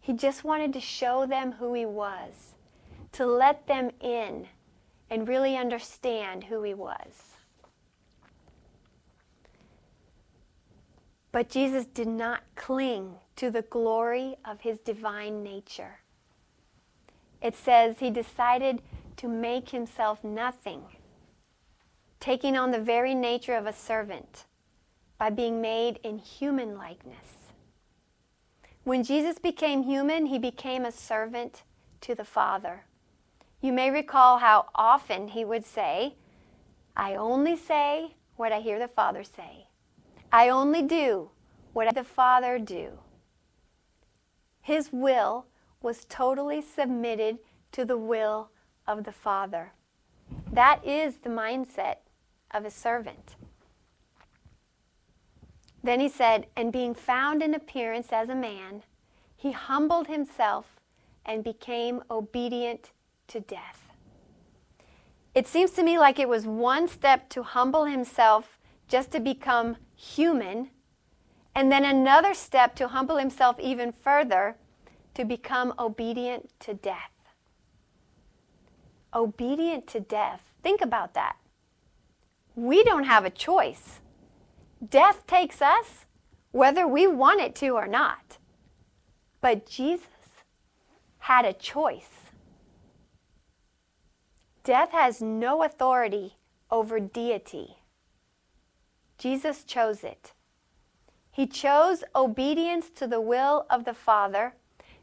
He 0.00 0.12
just 0.12 0.42
wanted 0.42 0.72
to 0.72 0.80
show 0.80 1.24
them 1.24 1.52
who 1.52 1.72
he 1.72 1.86
was, 1.86 2.56
to 3.12 3.24
let 3.24 3.68
them 3.68 3.92
in 4.00 4.48
and 5.08 5.28
really 5.28 5.56
understand 5.56 6.42
who 6.42 6.64
he 6.64 6.74
was. 6.74 7.37
But 11.30 11.50
Jesus 11.50 11.84
did 11.84 12.08
not 12.08 12.42
cling 12.56 13.16
to 13.36 13.50
the 13.50 13.62
glory 13.62 14.36
of 14.44 14.62
his 14.62 14.78
divine 14.78 15.42
nature. 15.42 16.00
It 17.40 17.54
says 17.54 17.98
he 17.98 18.10
decided 18.10 18.82
to 19.18 19.28
make 19.28 19.70
himself 19.70 20.24
nothing, 20.24 20.82
taking 22.18 22.56
on 22.56 22.70
the 22.70 22.80
very 22.80 23.14
nature 23.14 23.54
of 23.54 23.66
a 23.66 23.72
servant 23.72 24.46
by 25.18 25.30
being 25.30 25.60
made 25.60 26.00
in 26.02 26.18
human 26.18 26.76
likeness. 26.76 27.52
When 28.84 29.04
Jesus 29.04 29.38
became 29.38 29.82
human, 29.82 30.26
he 30.26 30.38
became 30.38 30.84
a 30.84 30.92
servant 30.92 31.62
to 32.00 32.14
the 32.14 32.24
Father. 32.24 32.84
You 33.60 33.72
may 33.72 33.90
recall 33.90 34.38
how 34.38 34.66
often 34.74 35.28
he 35.28 35.44
would 35.44 35.66
say, 35.66 36.14
I 36.96 37.14
only 37.14 37.56
say 37.56 38.14
what 38.36 38.50
I 38.50 38.60
hear 38.60 38.78
the 38.78 38.88
Father 38.88 39.24
say. 39.24 39.67
I 40.32 40.48
only 40.48 40.82
do 40.82 41.30
what 41.72 41.94
the 41.94 42.04
Father 42.04 42.58
do. 42.58 42.98
His 44.60 44.90
will 44.92 45.46
was 45.80 46.04
totally 46.04 46.60
submitted 46.60 47.38
to 47.72 47.84
the 47.84 47.96
will 47.96 48.50
of 48.86 49.04
the 49.04 49.12
Father. 49.12 49.72
That 50.52 50.84
is 50.84 51.18
the 51.18 51.30
mindset 51.30 51.96
of 52.50 52.64
a 52.64 52.70
servant. 52.70 53.36
Then 55.82 56.00
he 56.00 56.08
said, 56.08 56.46
And 56.56 56.72
being 56.72 56.94
found 56.94 57.42
in 57.42 57.54
appearance 57.54 58.08
as 58.12 58.28
a 58.28 58.34
man, 58.34 58.82
he 59.36 59.52
humbled 59.52 60.08
himself 60.08 60.80
and 61.24 61.44
became 61.44 62.02
obedient 62.10 62.90
to 63.28 63.40
death. 63.40 63.92
It 65.34 65.46
seems 65.46 65.70
to 65.72 65.82
me 65.82 65.98
like 65.98 66.18
it 66.18 66.28
was 66.28 66.46
one 66.46 66.88
step 66.88 67.28
to 67.30 67.42
humble 67.42 67.84
himself 67.84 68.58
just 68.88 69.12
to 69.12 69.20
become 69.20 69.76
human, 69.98 70.70
and 71.54 71.72
then 71.72 71.84
another 71.84 72.32
step 72.32 72.76
to 72.76 72.88
humble 72.88 73.16
himself 73.16 73.58
even 73.58 73.90
further 73.90 74.56
to 75.14 75.24
become 75.24 75.74
obedient 75.76 76.48
to 76.60 76.72
death. 76.72 77.10
Obedient 79.12 79.88
to 79.88 79.98
death. 79.98 80.52
Think 80.62 80.80
about 80.80 81.14
that. 81.14 81.36
We 82.54 82.84
don't 82.84 83.04
have 83.04 83.24
a 83.24 83.30
choice. 83.30 84.00
Death 84.88 85.26
takes 85.26 85.60
us 85.60 86.06
whether 86.52 86.86
we 86.86 87.08
want 87.08 87.40
it 87.40 87.56
to 87.56 87.70
or 87.70 87.88
not. 87.88 88.38
But 89.40 89.66
Jesus 89.66 90.06
had 91.18 91.44
a 91.44 91.52
choice. 91.52 92.30
Death 94.62 94.92
has 94.92 95.20
no 95.20 95.64
authority 95.64 96.36
over 96.70 97.00
deity. 97.00 97.77
Jesus 99.18 99.64
chose 99.64 100.04
it. 100.04 100.32
He 101.30 101.46
chose 101.46 102.04
obedience 102.14 102.88
to 102.96 103.06
the 103.06 103.20
will 103.20 103.66
of 103.68 103.84
the 103.84 103.94
Father 103.94 104.54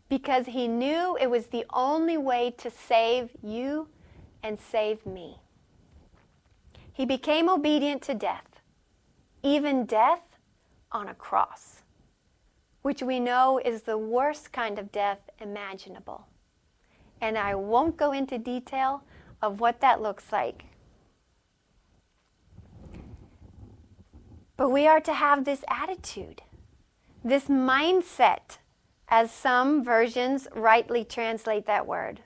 because 0.09 0.47
he 0.47 0.68
knew 0.68 1.18
it 1.20 1.30
was 1.30 1.47
the 1.47 1.66
only 1.74 2.18
way 2.18 2.53
to 2.57 2.70
save 2.70 3.30
you 3.43 3.88
and 4.43 4.57
save 4.59 5.05
me. 5.05 5.39
He 6.93 7.05
became 7.05 7.49
obedient 7.49 8.01
to 8.03 8.13
death, 8.13 8.61
even 9.43 9.86
death 9.86 10.38
on 10.91 11.09
a 11.09 11.13
cross, 11.13 11.82
which 12.84 13.01
we 13.01 13.20
know 13.20 13.59
is 13.63 13.82
the 13.82 13.97
worst 13.97 14.53
kind 14.53 14.80
of 14.80 14.91
death 14.91 15.30
imaginable. 15.39 16.28
And 17.20 17.38
I 17.38 17.55
won't 17.55 17.97
go 17.97 18.11
into 18.11 18.38
detail 18.38 19.03
of 19.41 19.59
what 19.59 19.82
that 19.82 20.01
looks 20.01 20.32
like. 20.32 20.66
But 24.58 24.70
we 24.70 24.88
are 24.88 25.01
to 25.01 25.14
have 25.14 25.43
this 25.43 25.64
attitude, 25.70 26.41
this 27.24 27.45
mindset, 27.45 28.58
as 29.10 29.32
some 29.32 29.84
versions 29.84 30.47
rightly 30.56 31.03
translate 31.03 31.66
that 31.66 31.86
word. 31.86 32.22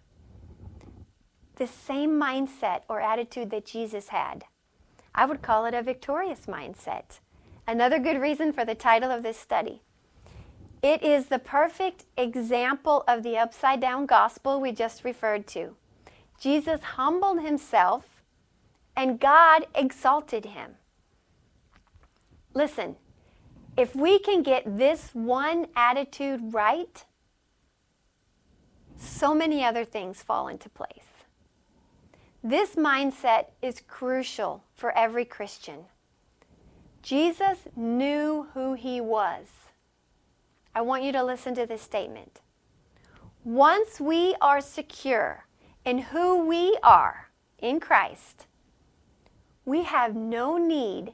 The 1.55 1.67
same 1.67 2.11
mindset 2.11 2.81
or 2.87 3.01
attitude 3.01 3.49
that 3.51 3.65
Jesus 3.65 4.09
had. 4.09 4.45
I 5.13 5.25
would 5.25 5.41
call 5.41 5.65
it 5.65 5.73
a 5.73 5.81
victorious 5.81 6.45
mindset. 6.45 7.19
Another 7.67 7.99
good 7.99 8.21
reason 8.21 8.53
for 8.53 8.63
the 8.63 8.75
title 8.75 9.11
of 9.11 9.23
this 9.23 9.37
study. 9.37 9.81
It 10.81 11.03
is 11.03 11.25
the 11.25 11.39
perfect 11.39 12.05
example 12.15 13.03
of 13.07 13.23
the 13.23 13.37
upside 13.37 13.81
down 13.81 14.05
gospel 14.05 14.61
we 14.61 14.71
just 14.71 15.03
referred 15.03 15.45
to. 15.47 15.75
Jesus 16.39 16.81
humbled 16.81 17.41
himself 17.41 18.21
and 18.95 19.19
God 19.19 19.65
exalted 19.75 20.45
him. 20.45 20.75
Listen, 22.59 22.97
if 23.77 23.95
we 23.95 24.19
can 24.19 24.43
get 24.43 24.77
this 24.77 25.11
one 25.13 25.67
attitude 25.77 26.53
right, 26.53 27.05
so 28.97 29.33
many 29.33 29.63
other 29.63 29.85
things 29.85 30.21
fall 30.21 30.49
into 30.49 30.67
place. 30.67 31.23
This 32.43 32.75
mindset 32.75 33.45
is 33.61 33.81
crucial 33.87 34.65
for 34.75 34.91
every 34.91 35.23
Christian. 35.23 35.85
Jesus 37.01 37.59
knew 37.77 38.47
who 38.53 38.73
he 38.73 38.99
was. 38.99 39.47
I 40.75 40.81
want 40.81 41.03
you 41.03 41.13
to 41.13 41.23
listen 41.23 41.55
to 41.55 41.65
this 41.65 41.81
statement. 41.81 42.41
Once 43.45 44.01
we 44.01 44.35
are 44.41 44.59
secure 44.59 45.45
in 45.85 45.99
who 46.11 46.45
we 46.45 46.77
are 46.83 47.29
in 47.57 47.79
Christ, 47.79 48.47
we 49.63 49.83
have 49.83 50.13
no 50.13 50.57
need 50.57 51.13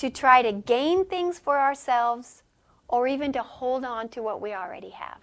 to 0.00 0.08
try 0.08 0.40
to 0.40 0.50
gain 0.50 1.04
things 1.04 1.38
for 1.38 1.58
ourselves 1.58 2.42
or 2.88 3.06
even 3.06 3.34
to 3.34 3.42
hold 3.42 3.84
on 3.84 4.08
to 4.08 4.22
what 4.22 4.40
we 4.40 4.54
already 4.54 4.88
have. 4.88 5.20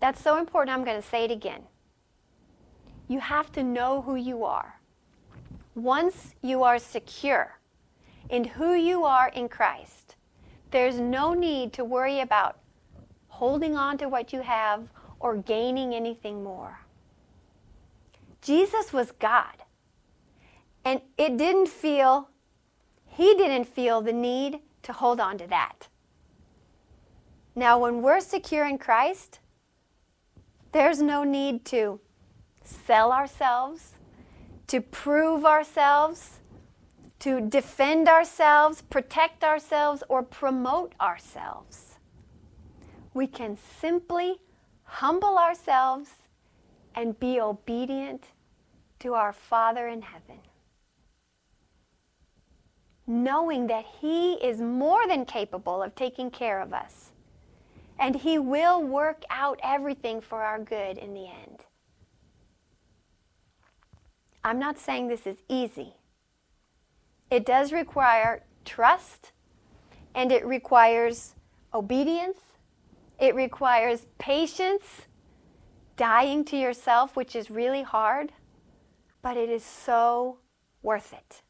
That's 0.00 0.22
so 0.22 0.38
important. 0.38 0.76
I'm 0.76 0.84
going 0.84 1.00
to 1.00 1.08
say 1.08 1.24
it 1.24 1.30
again. 1.30 1.62
You 3.08 3.20
have 3.20 3.50
to 3.52 3.62
know 3.62 4.02
who 4.02 4.16
you 4.16 4.44
are. 4.44 4.80
Once 5.74 6.34
you 6.42 6.62
are 6.62 6.78
secure 6.78 7.58
in 8.28 8.44
who 8.44 8.74
you 8.74 9.04
are 9.04 9.28
in 9.28 9.48
Christ, 9.48 10.16
there's 10.70 10.98
no 11.00 11.32
need 11.32 11.72
to 11.72 11.86
worry 11.86 12.20
about 12.20 12.58
holding 13.28 13.78
on 13.78 13.96
to 13.96 14.10
what 14.10 14.30
you 14.30 14.42
have 14.42 14.88
or 15.20 15.36
gaining 15.36 15.94
anything 15.94 16.44
more. 16.44 16.80
Jesus 18.42 18.92
was 18.92 19.10
God. 19.12 19.64
And 20.84 21.00
it 21.16 21.38
didn't 21.38 21.68
feel, 21.68 22.28
he 23.16 23.34
didn't 23.34 23.64
feel 23.64 24.00
the 24.00 24.12
need 24.12 24.58
to 24.82 24.92
hold 24.92 25.20
on 25.20 25.38
to 25.38 25.46
that. 25.46 25.88
Now, 27.54 27.78
when 27.78 28.02
we're 28.02 28.20
secure 28.20 28.66
in 28.66 28.78
Christ, 28.78 29.38
there's 30.72 31.00
no 31.00 31.22
need 31.22 31.64
to 31.66 32.00
sell 32.64 33.12
ourselves, 33.12 33.92
to 34.66 34.80
prove 34.80 35.44
ourselves, 35.44 36.40
to 37.20 37.40
defend 37.40 38.08
ourselves, 38.08 38.82
protect 38.82 39.44
ourselves, 39.44 40.02
or 40.08 40.22
promote 40.22 40.94
ourselves. 41.00 41.98
We 43.12 43.28
can 43.28 43.56
simply 43.80 44.40
humble 44.82 45.38
ourselves 45.38 46.10
and 46.96 47.18
be 47.20 47.40
obedient 47.40 48.24
to 48.98 49.14
our 49.14 49.32
Father 49.32 49.86
in 49.86 50.02
heaven. 50.02 50.40
Knowing 53.06 53.66
that 53.66 53.84
He 54.00 54.34
is 54.34 54.60
more 54.60 55.06
than 55.06 55.24
capable 55.24 55.82
of 55.82 55.94
taking 55.94 56.30
care 56.30 56.60
of 56.60 56.72
us, 56.72 57.12
and 57.98 58.16
He 58.16 58.38
will 58.38 58.82
work 58.82 59.22
out 59.30 59.60
everything 59.62 60.20
for 60.20 60.42
our 60.42 60.58
good 60.58 60.98
in 60.98 61.14
the 61.14 61.26
end. 61.26 61.66
I'm 64.42 64.58
not 64.58 64.78
saying 64.78 65.08
this 65.08 65.26
is 65.26 65.38
easy. 65.48 65.94
It 67.30 67.46
does 67.46 67.72
require 67.72 68.44
trust, 68.64 69.32
and 70.14 70.30
it 70.32 70.44
requires 70.44 71.34
obedience, 71.72 72.38
it 73.18 73.34
requires 73.34 74.06
patience 74.18 75.02
dying 75.96 76.44
to 76.46 76.56
yourself, 76.56 77.16
which 77.16 77.36
is 77.36 77.50
really 77.50 77.82
hard, 77.82 78.32
but 79.22 79.36
it 79.36 79.48
is 79.48 79.64
so 79.64 80.38
worth 80.82 81.12
it. 81.12 81.42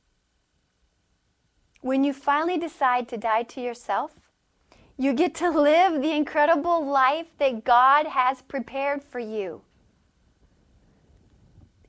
When 1.85 2.03
you 2.03 2.14
finally 2.14 2.57
decide 2.57 3.09
to 3.09 3.18
die 3.18 3.43
to 3.43 3.61
yourself, 3.61 4.12
you 4.97 5.12
get 5.12 5.35
to 5.35 5.51
live 5.51 6.01
the 6.01 6.12
incredible 6.12 6.82
life 6.82 7.37
that 7.37 7.62
God 7.62 8.07
has 8.07 8.41
prepared 8.41 9.03
for 9.03 9.18
you. 9.18 9.61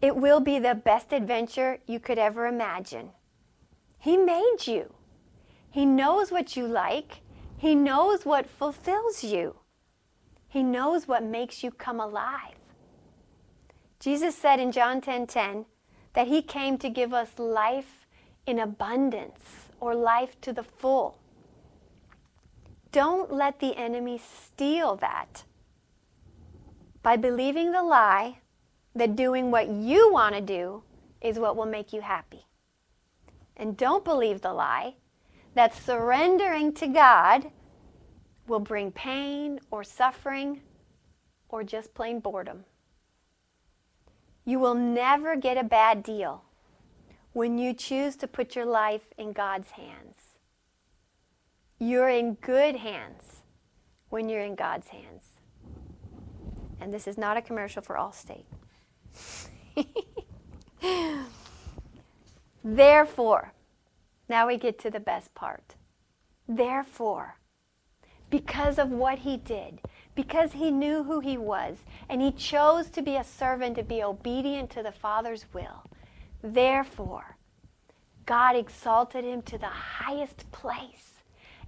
It 0.01 0.17
will 0.17 0.41
be 0.41 0.59
the 0.59 0.75
best 0.75 1.13
adventure 1.13 1.79
you 1.87 2.01
could 2.01 2.19
ever 2.19 2.45
imagine. 2.45 3.11
He 3.97 4.17
made 4.17 4.67
you. 4.67 4.93
He 5.71 5.85
knows 5.85 6.29
what 6.29 6.57
you 6.57 6.67
like. 6.67 7.21
He 7.55 7.73
knows 7.73 8.25
what 8.25 8.49
fulfills 8.49 9.23
you. 9.23 9.55
He 10.49 10.61
knows 10.61 11.07
what 11.07 11.23
makes 11.23 11.63
you 11.63 11.71
come 11.71 12.01
alive. 12.01 12.59
Jesus 14.01 14.37
said 14.37 14.59
in 14.59 14.73
John 14.73 14.99
10:10 14.99 15.03
10, 15.03 15.27
10, 15.27 15.65
that 16.15 16.27
he 16.27 16.41
came 16.41 16.77
to 16.79 16.89
give 16.89 17.13
us 17.13 17.39
life 17.39 18.05
in 18.45 18.59
abundance 18.59 19.64
or 19.85 19.93
life 19.93 20.41
to 20.41 20.51
the 20.51 20.63
full. 20.63 21.19
Don't 22.91 23.31
let 23.31 23.59
the 23.59 23.77
enemy 23.77 24.17
steal 24.17 24.95
that 24.95 25.43
by 27.03 27.15
believing 27.15 27.71
the 27.71 27.83
lie 27.83 28.39
that 28.95 29.15
doing 29.15 29.51
what 29.51 29.69
you 29.69 30.11
want 30.11 30.33
to 30.33 30.41
do 30.41 30.81
is 31.21 31.37
what 31.37 31.55
will 31.55 31.67
make 31.67 31.93
you 31.93 32.01
happy. 32.01 32.47
And 33.55 33.77
don't 33.77 34.03
believe 34.03 34.41
the 34.41 34.53
lie 34.53 34.95
that 35.53 35.75
surrendering 35.75 36.73
to 36.73 36.87
God 36.87 37.51
will 38.47 38.59
bring 38.59 38.91
pain 38.91 39.59
or 39.69 39.83
suffering 39.83 40.61
or 41.47 41.63
just 41.63 41.93
plain 41.93 42.19
boredom. 42.21 42.65
You 44.45 44.57
will 44.57 44.73
never 44.73 45.35
get 45.35 45.59
a 45.59 45.63
bad 45.63 46.01
deal 46.01 46.44
when 47.35 47.57
you 47.57 47.73
choose 47.73 48.15
to 48.15 48.27
put 48.29 48.55
your 48.55 48.65
life 48.65 49.11
in 49.17 49.33
God's 49.33 49.71
hands. 49.71 50.15
You're 51.77 52.07
in 52.07 52.35
good 52.35 52.77
hands 52.77 53.41
when 54.07 54.29
you're 54.29 54.39
in 54.39 54.55
God's 54.55 54.87
hands. 54.87 55.23
And 56.79 56.93
this 56.93 57.07
is 57.07 57.17
not 57.17 57.35
a 57.35 57.41
commercial 57.41 57.81
for 57.81 57.97
Allstate. 57.97 58.45
Therefore, 62.63 63.51
now 64.29 64.47
we 64.47 64.55
get 64.55 64.79
to 64.79 64.89
the 64.89 65.01
best 65.01 65.35
part. 65.35 65.75
Therefore, 66.47 67.35
because 68.29 68.79
of 68.79 68.91
what 68.91 69.19
he 69.19 69.35
did, 69.35 69.81
because 70.15 70.53
he 70.53 70.71
knew 70.71 71.03
who 71.03 71.19
he 71.19 71.35
was, 71.35 71.79
and 72.07 72.21
he 72.21 72.31
chose 72.31 72.89
to 72.91 73.01
be 73.01 73.17
a 73.17 73.25
servant 73.25 73.75
to 73.75 73.83
be 73.83 74.01
obedient 74.01 74.69
to 74.69 74.81
the 74.81 74.93
Father's 74.93 75.45
will. 75.51 75.83
Therefore, 76.45 77.37
God 78.27 78.55
exalted 78.55 79.25
him 79.25 79.41
to 79.43 79.57
the 79.57 79.65
highest 79.65 80.51
place 80.51 81.13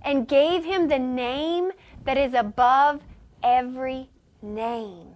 and 0.03 0.27
gave 0.27 0.63
him 0.65 0.87
the 0.87 0.99
name 0.99 1.71
that 2.03 2.15
is 2.15 2.35
above 2.35 3.01
every 3.41 4.11
name. 4.39 5.15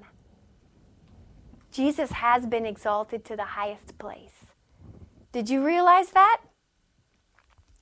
Jesus 1.71 2.11
has 2.11 2.47
been 2.47 2.65
exalted 2.65 3.23
to 3.25 3.35
the 3.35 3.45
highest 3.45 3.99
place. 3.99 4.47
Did 5.31 5.47
you 5.47 5.63
realize 5.63 6.09
that? 6.09 6.41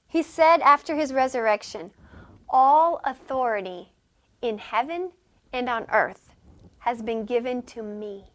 He 0.05 0.21
said 0.21 0.59
after 0.59 0.95
his 0.95 1.13
resurrection, 1.13 1.91
All 2.49 2.99
authority 3.05 3.93
in 4.41 4.57
heaven 4.57 5.11
and 5.53 5.69
on 5.69 5.86
earth 5.93 6.36
has 6.80 7.01
been 7.01 7.23
given 7.23 7.61
to 7.63 7.82
me. 7.82 8.25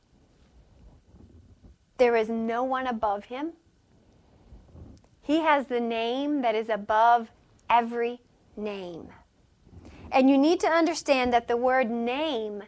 There 1.98 2.16
is 2.16 2.28
no 2.28 2.64
one 2.64 2.86
above 2.86 3.26
him. 3.26 3.52
He 5.20 5.40
has 5.40 5.66
the 5.66 5.80
name 5.80 6.42
that 6.42 6.54
is 6.54 6.68
above 6.68 7.30
every 7.70 8.20
name. 8.56 9.08
And 10.12 10.28
you 10.28 10.36
need 10.36 10.60
to 10.60 10.68
understand 10.68 11.32
that 11.32 11.48
the 11.48 11.56
word 11.56 11.90
name 11.90 12.62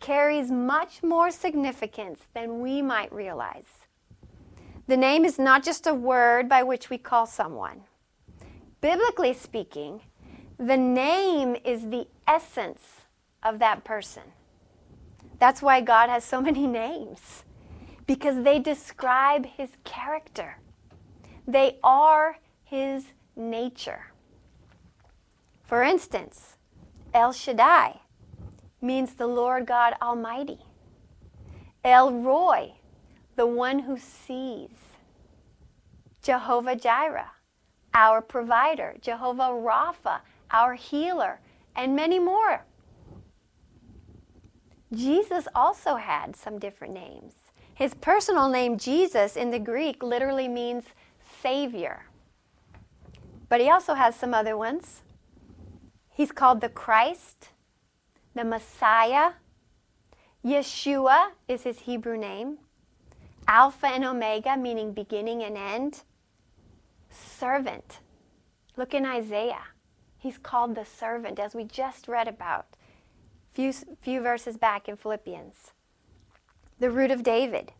carries 0.00 0.50
much 0.50 1.02
more 1.02 1.30
significance 1.30 2.20
than 2.34 2.60
we 2.60 2.82
might 2.82 3.12
realize. 3.12 3.86
The 4.86 4.96
name 4.98 5.24
is 5.24 5.38
not 5.38 5.64
just 5.64 5.86
a 5.86 5.94
word 5.94 6.46
by 6.48 6.62
which 6.62 6.90
we 6.90 6.98
call 6.98 7.24
someone. 7.24 7.84
Biblically 8.82 9.32
speaking, 9.32 10.02
the 10.58 10.76
name 10.76 11.56
is 11.64 11.88
the 11.88 12.06
essence 12.28 13.06
of 13.42 13.58
that 13.60 13.82
person. 13.82 14.24
That's 15.38 15.62
why 15.62 15.80
God 15.80 16.10
has 16.10 16.22
so 16.22 16.42
many 16.42 16.66
names, 16.84 17.43
because 18.06 18.42
they 18.42 18.58
describe 18.58 19.46
his 19.46 19.70
character, 19.84 20.58
they 21.46 21.78
are 21.82 22.38
his 22.62 23.06
nature. 23.36 24.12
For 25.64 25.82
instance, 25.82 26.56
El 27.12 27.32
Shaddai 27.32 28.00
means 28.80 29.14
the 29.14 29.26
Lord 29.26 29.66
God 29.66 29.94
Almighty. 30.02 30.58
El 31.82 32.12
Roi, 32.12 32.74
the 33.36 33.46
one 33.46 33.80
who 33.80 33.98
sees. 33.98 34.70
Jehovah 36.22 36.76
Jireh, 36.76 37.32
our 37.92 38.20
provider. 38.20 38.94
Jehovah 39.00 39.50
Rapha, 39.50 40.20
our 40.50 40.74
healer, 40.74 41.40
and 41.76 41.96
many 41.96 42.18
more. 42.18 42.64
Jesus 44.92 45.48
also 45.54 45.96
had 45.96 46.36
some 46.36 46.58
different 46.58 46.94
names. 46.94 47.34
His 47.74 47.94
personal 47.94 48.48
name, 48.48 48.78
Jesus, 48.78 49.36
in 49.36 49.50
the 49.50 49.58
Greek 49.58 50.02
literally 50.02 50.48
means 50.48 50.84
Savior. 51.42 52.06
But 53.48 53.60
he 53.60 53.68
also 53.68 53.94
has 53.94 54.14
some 54.14 54.32
other 54.32 54.56
ones. 54.56 55.02
He's 56.10 56.30
called 56.30 56.60
the 56.60 56.68
Christ, 56.68 57.48
the 58.34 58.44
Messiah. 58.44 59.32
Yeshua 60.44 61.30
is 61.48 61.62
his 61.62 61.80
Hebrew 61.80 62.16
name. 62.16 62.58
Alpha 63.48 63.88
and 63.88 64.04
Omega, 64.04 64.56
meaning 64.56 64.92
beginning 64.92 65.42
and 65.42 65.58
end. 65.58 66.02
Servant. 67.10 67.98
Look 68.76 68.94
in 68.94 69.04
Isaiah. 69.04 69.64
He's 70.16 70.38
called 70.38 70.74
the 70.74 70.84
servant, 70.84 71.38
as 71.38 71.54
we 71.54 71.64
just 71.64 72.08
read 72.08 72.28
about 72.28 72.66
few, 73.52 73.72
few 73.72 74.20
verses 74.20 74.56
back 74.56 74.88
in 74.88 74.96
Philippians. 74.96 75.72
The 76.80 76.90
root 76.90 77.10
of 77.10 77.22
David. 77.22 77.72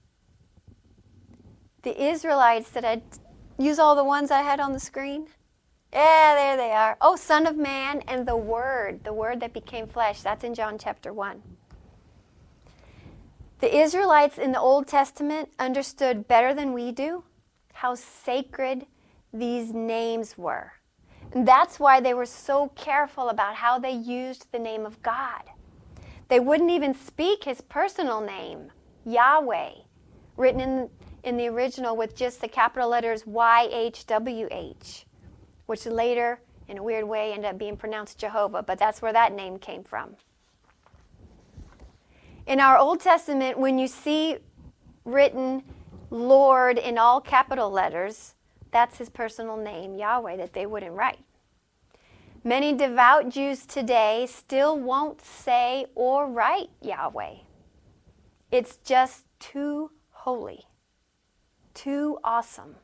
The 1.82 2.02
Israelites 2.02 2.70
that 2.70 2.84
I 2.84 3.02
use 3.58 3.78
all 3.78 3.94
the 3.94 4.04
ones 4.04 4.30
I 4.30 4.42
had 4.42 4.60
on 4.60 4.72
the 4.72 4.80
screen. 4.80 5.28
Yeah, 5.92 6.34
there 6.34 6.56
they 6.56 6.72
are. 6.72 6.96
Oh, 7.00 7.16
Son 7.16 7.46
of 7.46 7.56
Man 7.56 8.02
and 8.08 8.26
the 8.26 8.36
Word, 8.36 9.04
the 9.04 9.12
Word 9.12 9.40
that 9.40 9.52
became 9.52 9.86
flesh. 9.86 10.22
That's 10.22 10.44
in 10.44 10.54
John 10.54 10.78
chapter 10.78 11.12
1. 11.12 11.42
The 13.60 13.78
Israelites 13.78 14.38
in 14.38 14.52
the 14.52 14.60
Old 14.60 14.86
Testament 14.86 15.50
understood 15.58 16.26
better 16.26 16.52
than 16.52 16.72
we 16.72 16.92
do 16.92 17.24
how 17.74 17.94
sacred 17.94 18.86
these 19.32 19.72
names 19.72 20.38
were. 20.38 20.72
And 21.32 21.46
that's 21.46 21.80
why 21.80 22.00
they 22.00 22.14
were 22.14 22.26
so 22.26 22.68
careful 22.76 23.28
about 23.28 23.56
how 23.56 23.78
they 23.78 23.92
used 23.92 24.46
the 24.52 24.58
name 24.58 24.86
of 24.86 25.02
God. 25.02 25.42
They 26.28 26.40
wouldn't 26.40 26.70
even 26.70 26.94
speak 26.94 27.44
his 27.44 27.60
personal 27.60 28.20
name, 28.20 28.70
Yahweh, 29.04 29.70
written 30.36 30.60
in, 30.60 30.90
in 31.22 31.36
the 31.36 31.48
original 31.48 31.96
with 31.96 32.16
just 32.16 32.40
the 32.40 32.48
capital 32.48 32.88
letters 32.88 33.24
YHWH, 33.24 35.04
which 35.66 35.86
later, 35.86 36.40
in 36.68 36.78
a 36.78 36.82
weird 36.82 37.04
way, 37.04 37.32
ended 37.32 37.50
up 37.50 37.58
being 37.58 37.76
pronounced 37.76 38.18
Jehovah, 38.18 38.62
but 38.62 38.78
that's 38.78 39.02
where 39.02 39.12
that 39.12 39.32
name 39.32 39.58
came 39.58 39.84
from. 39.84 40.16
In 42.46 42.60
our 42.60 42.76
Old 42.76 43.00
Testament, 43.00 43.58
when 43.58 43.78
you 43.78 43.88
see 43.88 44.36
written 45.04 45.62
Lord 46.10 46.78
in 46.78 46.98
all 46.98 47.20
capital 47.20 47.70
letters, 47.70 48.34
that's 48.70 48.98
his 48.98 49.08
personal 49.08 49.56
name, 49.56 49.94
Yahweh, 49.94 50.36
that 50.36 50.52
they 50.52 50.66
wouldn't 50.66 50.92
write. 50.92 51.20
Many 52.42 52.74
devout 52.74 53.30
Jews 53.30 53.64
today 53.64 54.26
still 54.28 54.78
won't 54.78 55.22
say 55.22 55.86
or 55.94 56.28
write 56.28 56.68
Yahweh. 56.82 57.36
It's 58.54 58.76
just 58.84 59.24
too 59.40 59.90
holy, 60.12 60.66
too 61.74 62.20
awesome. 62.22 62.76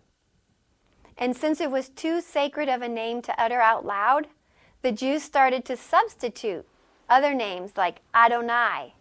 And 1.16 1.36
since 1.36 1.60
it 1.60 1.70
was 1.70 1.88
too 1.88 2.20
sacred 2.20 2.68
of 2.68 2.82
a 2.82 2.88
name 2.88 3.22
to 3.22 3.40
utter 3.40 3.60
out 3.60 3.86
loud, 3.86 4.26
the 4.82 4.90
Jews 4.90 5.22
started 5.22 5.64
to 5.66 5.76
substitute 5.76 6.66
other 7.08 7.32
names 7.34 7.76
like 7.76 8.00
Adonai 8.12 8.94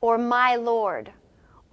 or 0.00 0.18
my 0.18 0.56
Lord 0.56 1.12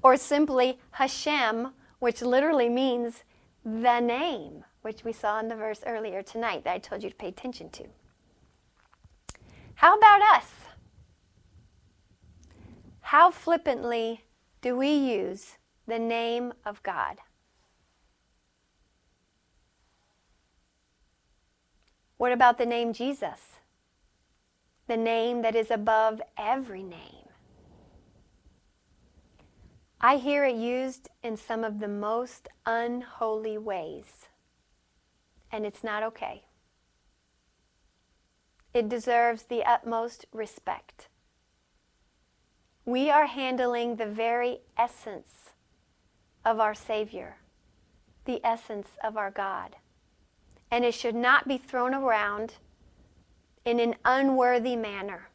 or 0.03 0.16
simply 0.16 0.78
Hashem, 0.91 1.70
which 1.97 2.22
literally 2.22 2.70
means 2.70 3.24
the 3.66 3.99
name 3.99 4.64
which 4.84 5.03
we 5.03 5.11
saw 5.11 5.39
in 5.39 5.47
the 5.47 5.55
verse 5.55 5.82
earlier 5.88 6.22
tonight 6.22 6.66
that 6.66 6.76
I 6.76 6.78
told 6.78 7.01
you 7.01 7.09
to 7.09 7.16
pay 7.16 7.30
attention 7.30 7.72
to. 7.72 7.86
How 9.74 9.97
about 9.97 10.22
us? 10.22 10.62
How 13.03 13.31
flippantly 13.31 14.23
do 14.61 14.75
we 14.75 14.89
use 14.89 15.57
the 15.85 15.99
name 15.99 16.53
of 16.65 16.81
God? 16.83 17.17
What 22.17 22.31
about 22.31 22.57
the 22.57 22.65
name 22.65 22.93
Jesus? 22.93 23.59
The 24.87 24.97
name 24.97 25.41
that 25.41 25.55
is 25.55 25.69
above 25.69 26.21
every 26.37 26.81
name. 26.81 27.27
I 29.99 30.15
hear 30.17 30.45
it 30.45 30.55
used 30.55 31.09
in 31.21 31.37
some 31.37 31.63
of 31.63 31.79
the 31.79 31.87
most 31.87 32.47
unholy 32.65 33.57
ways 33.57 34.27
and 35.51 35.65
it's 35.65 35.83
not 35.83 36.03
okay. 36.03 36.45
It 38.73 38.89
deserves 38.89 39.43
the 39.43 39.63
utmost 39.63 40.25
respect. 40.33 41.09
We 42.86 43.09
are 43.09 43.27
handling 43.27 43.95
the 43.95 44.05
very 44.05 44.59
essence 44.77 45.51
of 46.43 46.59
our 46.59 46.73
Savior, 46.73 47.38
the 48.25 48.41
essence 48.43 48.89
of 49.03 49.15
our 49.15 49.31
God. 49.31 49.77
And 50.69 50.84
it 50.84 50.93
should 50.93 51.15
not 51.15 51.47
be 51.47 51.57
thrown 51.57 51.93
around 51.93 52.55
in 53.63 53.79
an 53.79 53.95
unworthy 54.03 54.75
manner. 54.75 55.29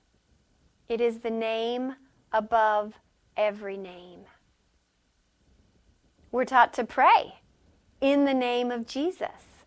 It 0.88 1.01
is 1.01 1.20
the 1.20 1.30
name 1.30 1.94
above 2.32 2.94
every 3.36 3.76
name. 3.76 4.20
We're 6.30 6.44
taught 6.44 6.74
to 6.74 6.84
pray 6.84 7.36
in 8.01 8.26
the 8.26 8.34
name 8.34 8.70
of 8.70 8.86
Jesus. 8.86 9.64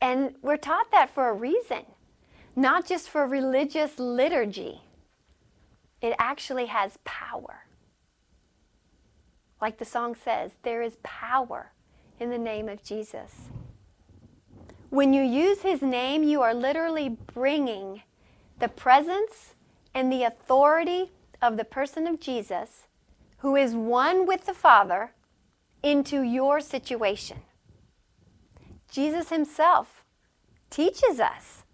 And 0.00 0.34
we're 0.42 0.56
taught 0.56 0.92
that 0.92 1.10
for 1.10 1.28
a 1.28 1.34
reason, 1.34 1.84
not 2.54 2.86
just 2.86 3.08
for 3.08 3.26
religious 3.26 3.98
liturgy. 3.98 4.82
It 6.00 6.14
actually 6.18 6.66
has 6.66 6.98
power. 7.04 7.66
Like 9.60 9.78
the 9.78 9.84
song 9.84 10.14
says, 10.14 10.52
there 10.62 10.82
is 10.82 10.96
power 11.02 11.72
in 12.18 12.30
the 12.30 12.38
name 12.38 12.68
of 12.68 12.82
Jesus. 12.82 13.50
When 14.88 15.12
you 15.12 15.22
use 15.22 15.60
his 15.62 15.82
name, 15.82 16.22
you 16.22 16.42
are 16.42 16.54
literally 16.54 17.08
bringing 17.08 18.02
the 18.58 18.68
presence 18.68 19.54
and 19.94 20.12
the 20.12 20.24
authority 20.24 21.12
of 21.42 21.56
the 21.56 21.64
person 21.64 22.06
of 22.06 22.20
Jesus, 22.20 22.86
who 23.38 23.56
is 23.56 23.74
one 23.74 24.26
with 24.26 24.46
the 24.46 24.54
Father, 24.54 25.12
into 25.82 26.22
your 26.22 26.60
situation. 26.60 27.38
Jesus 28.90 29.30
himself 29.30 30.04
teaches 30.68 31.20
us 31.20 31.64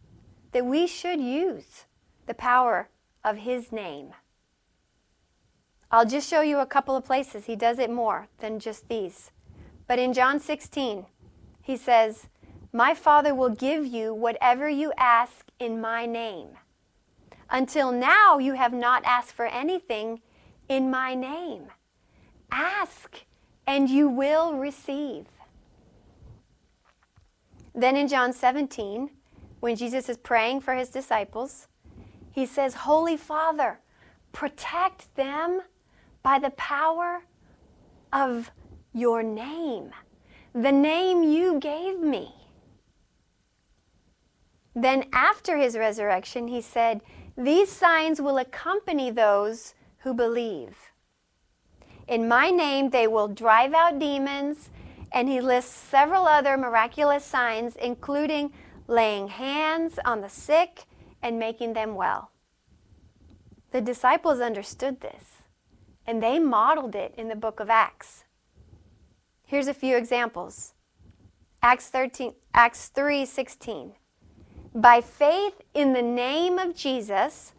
that 0.52 0.66
we 0.66 0.86
should 0.86 1.20
use 1.20 1.84
the 2.26 2.34
power 2.34 2.88
of 3.26 3.38
his 3.38 3.72
name. 3.72 4.12
I'll 5.90 6.06
just 6.06 6.30
show 6.30 6.40
you 6.40 6.60
a 6.60 6.66
couple 6.66 6.96
of 6.96 7.04
places. 7.04 7.44
He 7.44 7.56
does 7.56 7.78
it 7.78 7.90
more 7.90 8.28
than 8.38 8.60
just 8.60 8.88
these. 8.88 9.32
But 9.88 9.98
in 9.98 10.12
John 10.12 10.40
16, 10.40 11.06
he 11.60 11.76
says, 11.76 12.28
My 12.72 12.94
Father 12.94 13.34
will 13.34 13.50
give 13.50 13.84
you 13.84 14.14
whatever 14.14 14.68
you 14.68 14.92
ask 14.96 15.46
in 15.58 15.80
my 15.80 16.06
name. 16.06 16.48
Until 17.50 17.92
now, 17.92 18.38
you 18.38 18.54
have 18.54 18.72
not 18.72 19.04
asked 19.04 19.32
for 19.32 19.46
anything 19.46 20.20
in 20.68 20.90
my 20.90 21.14
name. 21.14 21.66
Ask, 22.50 23.24
and 23.66 23.90
you 23.90 24.08
will 24.08 24.54
receive. 24.54 25.26
Then 27.74 27.96
in 27.96 28.08
John 28.08 28.32
17, 28.32 29.10
when 29.60 29.76
Jesus 29.76 30.08
is 30.08 30.16
praying 30.16 30.60
for 30.60 30.74
his 30.74 30.88
disciples, 30.88 31.68
he 32.36 32.44
says, 32.44 32.74
Holy 32.74 33.16
Father, 33.16 33.80
protect 34.32 35.12
them 35.14 35.62
by 36.22 36.38
the 36.38 36.50
power 36.50 37.22
of 38.12 38.50
your 38.92 39.22
name, 39.22 39.90
the 40.52 40.70
name 40.70 41.22
you 41.22 41.58
gave 41.58 41.98
me. 41.98 42.34
Then, 44.74 45.06
after 45.14 45.56
his 45.56 45.78
resurrection, 45.78 46.48
he 46.48 46.60
said, 46.60 47.00
These 47.38 47.72
signs 47.72 48.20
will 48.20 48.36
accompany 48.36 49.10
those 49.10 49.72
who 50.00 50.12
believe. 50.12 50.76
In 52.06 52.28
my 52.28 52.50
name, 52.50 52.90
they 52.90 53.06
will 53.06 53.28
drive 53.28 53.72
out 53.72 53.98
demons. 53.98 54.68
And 55.10 55.30
he 55.30 55.40
lists 55.40 55.74
several 55.74 56.26
other 56.26 56.58
miraculous 56.58 57.24
signs, 57.24 57.76
including 57.76 58.52
laying 58.88 59.28
hands 59.28 59.98
on 60.04 60.20
the 60.20 60.28
sick 60.28 60.84
and 61.26 61.40
making 61.40 61.72
them 61.72 61.96
well. 61.96 62.30
The 63.72 63.80
disciples 63.80 64.38
understood 64.38 65.00
this, 65.00 65.42
and 66.06 66.22
they 66.22 66.38
modeled 66.38 66.94
it 66.94 67.12
in 67.18 67.26
the 67.26 67.34
book 67.34 67.58
of 67.58 67.68
Acts. 67.68 68.22
Here's 69.44 69.66
a 69.66 69.74
few 69.74 69.96
examples. 69.96 70.74
Acts 71.62 71.88
13 71.88 72.36
Acts 72.54 72.90
3:16. 72.90 73.94
By 74.72 75.00
faith 75.00 75.62
in 75.74 75.94
the 75.94 76.02
name 76.02 76.60
of 76.60 76.76
Jesus, 76.76 77.54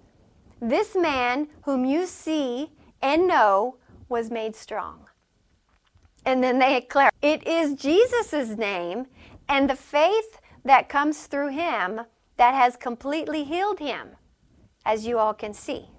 this 0.61 0.95
man 0.95 1.49
whom 1.63 1.83
you 1.83 2.05
see 2.05 2.71
and 3.01 3.27
know 3.27 3.79
was 4.07 4.31
made 4.31 4.55
strong. 4.55 5.09
And 6.25 6.41
then 6.41 6.59
they 6.59 6.79
declare, 6.79 7.11
it 7.21 7.45
is 7.45 7.73
Jesus' 7.73 8.57
name 8.57 9.07
and 9.49 9.69
the 9.69 9.75
faith 9.75 10.39
that 10.63 10.87
comes 10.87 11.27
through 11.27 11.49
him 11.49 12.05
that 12.37 12.53
has 12.53 12.75
completely 12.75 13.43
healed 13.43 13.79
him, 13.79 14.15
as 14.85 15.05
you 15.05 15.17
all 15.17 15.33
can 15.33 15.53
see. 15.53 15.89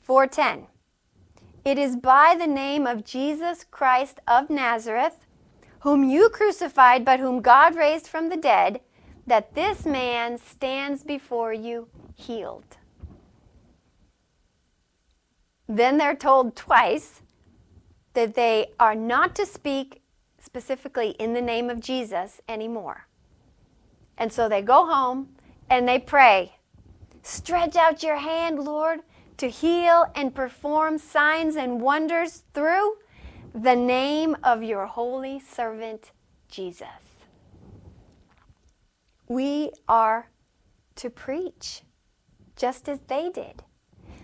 410. 0.00 0.66
It 1.64 1.78
is 1.78 1.96
by 1.96 2.36
the 2.38 2.46
name 2.46 2.86
of 2.86 3.04
Jesus 3.04 3.64
Christ 3.70 4.20
of 4.26 4.50
Nazareth, 4.50 5.26
whom 5.80 6.04
you 6.04 6.28
crucified, 6.28 7.04
but 7.04 7.20
whom 7.20 7.40
God 7.40 7.76
raised 7.76 8.06
from 8.06 8.28
the 8.28 8.36
dead, 8.36 8.80
that 9.26 9.54
this 9.54 9.86
man 9.86 10.38
stands 10.38 11.02
before 11.02 11.52
you 11.52 11.88
healed. 12.14 12.76
Then 15.68 15.98
they're 15.98 16.16
told 16.16 16.56
twice 16.56 17.22
that 18.14 18.34
they 18.34 18.72
are 18.78 18.94
not 18.94 19.34
to 19.36 19.46
speak 19.46 20.02
specifically 20.38 21.10
in 21.10 21.32
the 21.32 21.40
name 21.40 21.70
of 21.70 21.80
Jesus 21.80 22.40
anymore. 22.48 23.06
And 24.18 24.32
so 24.32 24.48
they 24.48 24.62
go 24.62 24.86
home 24.86 25.28
and 25.70 25.88
they 25.88 25.98
pray, 25.98 26.56
Stretch 27.22 27.76
out 27.76 28.02
your 28.02 28.16
hand, 28.16 28.58
Lord, 28.58 29.00
to 29.36 29.48
heal 29.48 30.06
and 30.14 30.34
perform 30.34 30.98
signs 30.98 31.56
and 31.56 31.80
wonders 31.80 32.42
through 32.52 32.96
the 33.54 33.76
name 33.76 34.36
of 34.42 34.62
your 34.62 34.86
holy 34.86 35.38
servant, 35.38 36.10
Jesus. 36.48 36.88
We 39.28 39.70
are 39.88 40.30
to 40.96 41.10
preach 41.10 41.82
just 42.56 42.88
as 42.88 43.00
they 43.06 43.30
did 43.30 43.62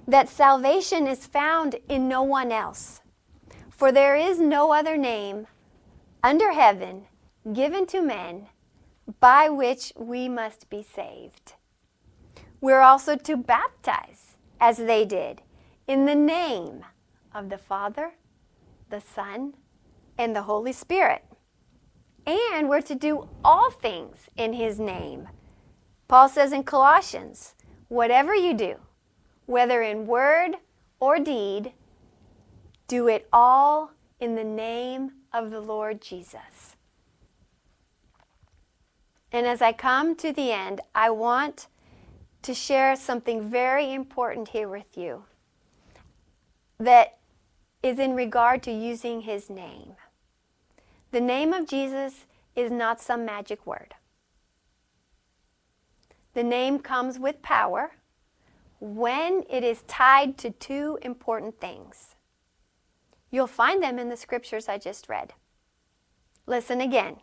that 0.07 0.29
salvation 0.29 1.07
is 1.07 1.27
found 1.27 1.77
in 1.89 2.09
no 2.09 2.23
one 2.23 2.51
else. 2.51 3.01
For 3.69 3.93
there 3.93 4.17
is 4.17 4.41
no 4.41 4.73
other 4.73 4.97
name 4.97 5.47
under 6.23 6.53
heaven 6.53 7.07
given 7.53 7.87
to 7.87 8.01
men 8.01 8.47
by 9.21 9.49
which 9.49 9.93
we 9.97 10.29
must 10.29 10.69
be 10.69 10.83
saved. 10.83 11.55
We're 12.61 12.81
also 12.81 13.17
to 13.17 13.37
baptize, 13.37 14.37
as 14.61 14.79
they 14.79 15.05
did, 15.05 15.43
in 15.87 16.05
the 16.05 16.15
name 16.15 16.85
of 17.35 17.49
the 17.49 17.59
Father, 17.59 18.13
the 18.91 19.01
Son, 19.01 19.55
and 20.19 20.35
the 20.35 20.43
Holy 20.43 20.73
Spirit. 20.73 21.25
And 22.27 22.69
we're 22.69 22.83
to 22.83 22.95
do 22.95 23.29
all 23.45 23.71
things 23.71 24.29
in 24.37 24.53
His 24.53 24.79
name. 24.79 25.29
Paul 26.09 26.29
says 26.29 26.53
in 26.53 26.65
Colossians, 26.65 27.55
whatever 27.89 28.35
you 28.35 28.55
do, 28.55 28.77
whether 29.47 29.83
in 29.83 30.07
word 30.07 30.57
or 31.01 31.19
deed, 31.19 31.73
do 32.87 33.09
it 33.09 33.29
all 33.33 33.93
in 34.21 34.35
the 34.35 34.45
name 34.45 35.13
of 35.33 35.51
the 35.51 35.61
Lord 35.61 36.03
Jesus. 36.03 36.77
And 39.33 39.47
as 39.47 39.61
I 39.61 39.73
come 39.73 40.15
to 40.17 40.33
the 40.33 40.53
end, 40.53 40.81
I 40.95 41.11
want 41.11 41.67
to 42.43 42.55
share 42.55 42.97
something 42.97 43.51
very 43.51 43.93
important 43.93 44.49
here 44.49 44.69
with 44.69 44.97
you 44.97 45.25
that 46.79 47.19
is 47.83 47.99
in 47.99 48.15
regard 48.15 48.63
to 48.63 48.73
using 48.73 49.23
his 49.23 49.51
name. 49.51 49.95
The 51.11 51.21
name 51.21 51.53
of 51.53 51.69
Jesus 51.69 52.27
is 52.55 52.71
not 52.71 53.01
some 53.01 53.25
magic 53.25 53.67
word. 53.67 53.95
The 56.35 56.43
name 56.43 56.79
comes 56.79 57.19
with 57.19 57.43
power 57.43 57.93
when 58.81 59.45
it 59.51 59.65
is 59.65 59.83
tied 59.89 60.39
to 60.39 60.51
two 60.51 60.99
important 61.03 61.61
things. 61.61 62.15
You'll 63.31 63.47
find 63.47 63.83
them 63.83 63.99
in 63.99 64.09
the 64.09 64.17
scriptures 64.17 64.69
I 64.69 64.79
just 64.79 65.09
read. 65.09 65.35
Listen 66.47 66.81
again. 66.81 67.17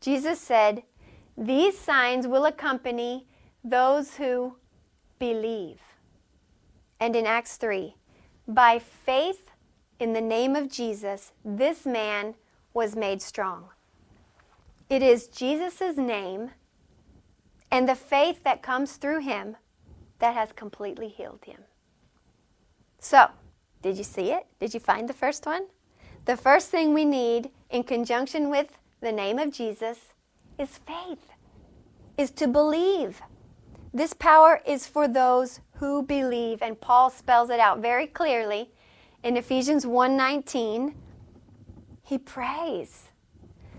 Jesus 0.00 0.40
said, 0.40 0.82
These 1.36 1.78
signs 1.78 2.26
will 2.26 2.46
accompany 2.46 3.26
those 3.62 4.14
who 4.14 4.56
believe. 5.18 5.80
And 6.98 7.14
in 7.14 7.26
Acts 7.26 7.56
3, 7.56 7.94
by 8.48 8.78
faith 8.78 9.50
in 9.98 10.12
the 10.12 10.20
name 10.20 10.56
of 10.56 10.70
Jesus, 10.70 11.32
this 11.44 11.84
man 11.84 12.34
was 12.72 12.96
made 12.96 13.20
strong. 13.20 13.68
It 14.88 15.02
is 15.02 15.28
Jesus' 15.28 15.96
name 15.96 16.50
and 17.70 17.88
the 17.88 17.94
faith 17.94 18.42
that 18.42 18.62
comes 18.62 18.96
through 18.96 19.20
him 19.20 19.56
that 20.18 20.34
has 20.34 20.52
completely 20.52 21.08
healed 21.08 21.44
him. 21.44 21.60
So, 22.98 23.28
did 23.82 23.96
you 23.96 24.04
see 24.04 24.32
it? 24.32 24.46
Did 24.58 24.74
you 24.74 24.80
find 24.80 25.08
the 25.08 25.14
first 25.14 25.46
one? 25.46 25.66
The 26.24 26.36
first 26.36 26.68
thing 26.70 26.92
we 26.92 27.04
need 27.04 27.50
in 27.70 27.84
conjunction 27.84 28.50
with 28.50 28.78
the 29.00 29.12
name 29.12 29.38
of 29.38 29.52
Jesus 29.52 30.14
is 30.58 30.78
faith, 30.78 31.32
is 32.18 32.30
to 32.32 32.46
believe. 32.46 33.22
This 33.92 34.12
power 34.12 34.60
is 34.66 34.86
for 34.86 35.08
those 35.08 35.60
who 35.76 36.02
believe. 36.02 36.62
And 36.62 36.80
Paul 36.80 37.10
spells 37.10 37.50
it 37.50 37.58
out 37.58 37.78
very 37.80 38.06
clearly 38.06 38.70
in 39.22 39.36
Ephesians 39.36 39.86
1:19. 39.86 40.94
He 42.02 42.18
prays 42.18 43.08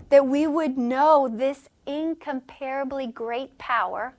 that 0.08 0.26
we 0.26 0.46
would 0.46 0.76
know 0.76 1.28
this 1.28 1.68
incomparably 1.86 3.06
great 3.06 3.58
power 3.58 4.14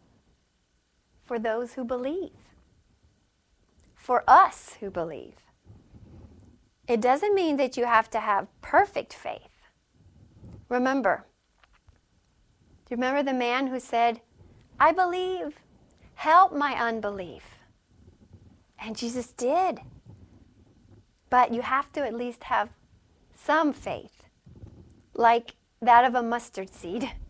for 1.24 1.38
those 1.38 1.74
who 1.74 1.84
believe. 1.84 2.32
For 3.96 4.24
us 4.28 4.78
who 4.80 4.90
believe. 4.90 5.36
It 6.88 7.00
doesn't 7.00 7.36
mean 7.36 7.58
that 7.58 7.78
you 7.78 7.86
have 7.86 8.10
to 8.12 8.20
have 8.20 8.48
perfect 8.62 9.14
faith. 9.14 9.53
Remember, 10.74 11.24
do 12.86 12.90
you 12.90 12.98
remember 12.98 13.22
the 13.22 13.38
man 13.38 13.68
who 13.68 13.80
said, 13.80 14.22
I 14.80 14.92
believe, 14.92 15.60
help 16.16 16.52
my 16.52 16.74
unbelief? 16.74 17.60
And 18.80 18.98
Jesus 18.98 19.28
did. 19.34 19.82
But 21.30 21.54
you 21.54 21.62
have 21.62 21.92
to 21.92 22.04
at 22.04 22.16
least 22.16 22.46
have 22.46 22.70
some 23.36 23.72
faith, 23.72 24.24
like 25.14 25.54
that 25.80 26.06
of 26.06 26.16
a 26.16 26.24
mustard 26.24 26.74
seed. 26.74 27.12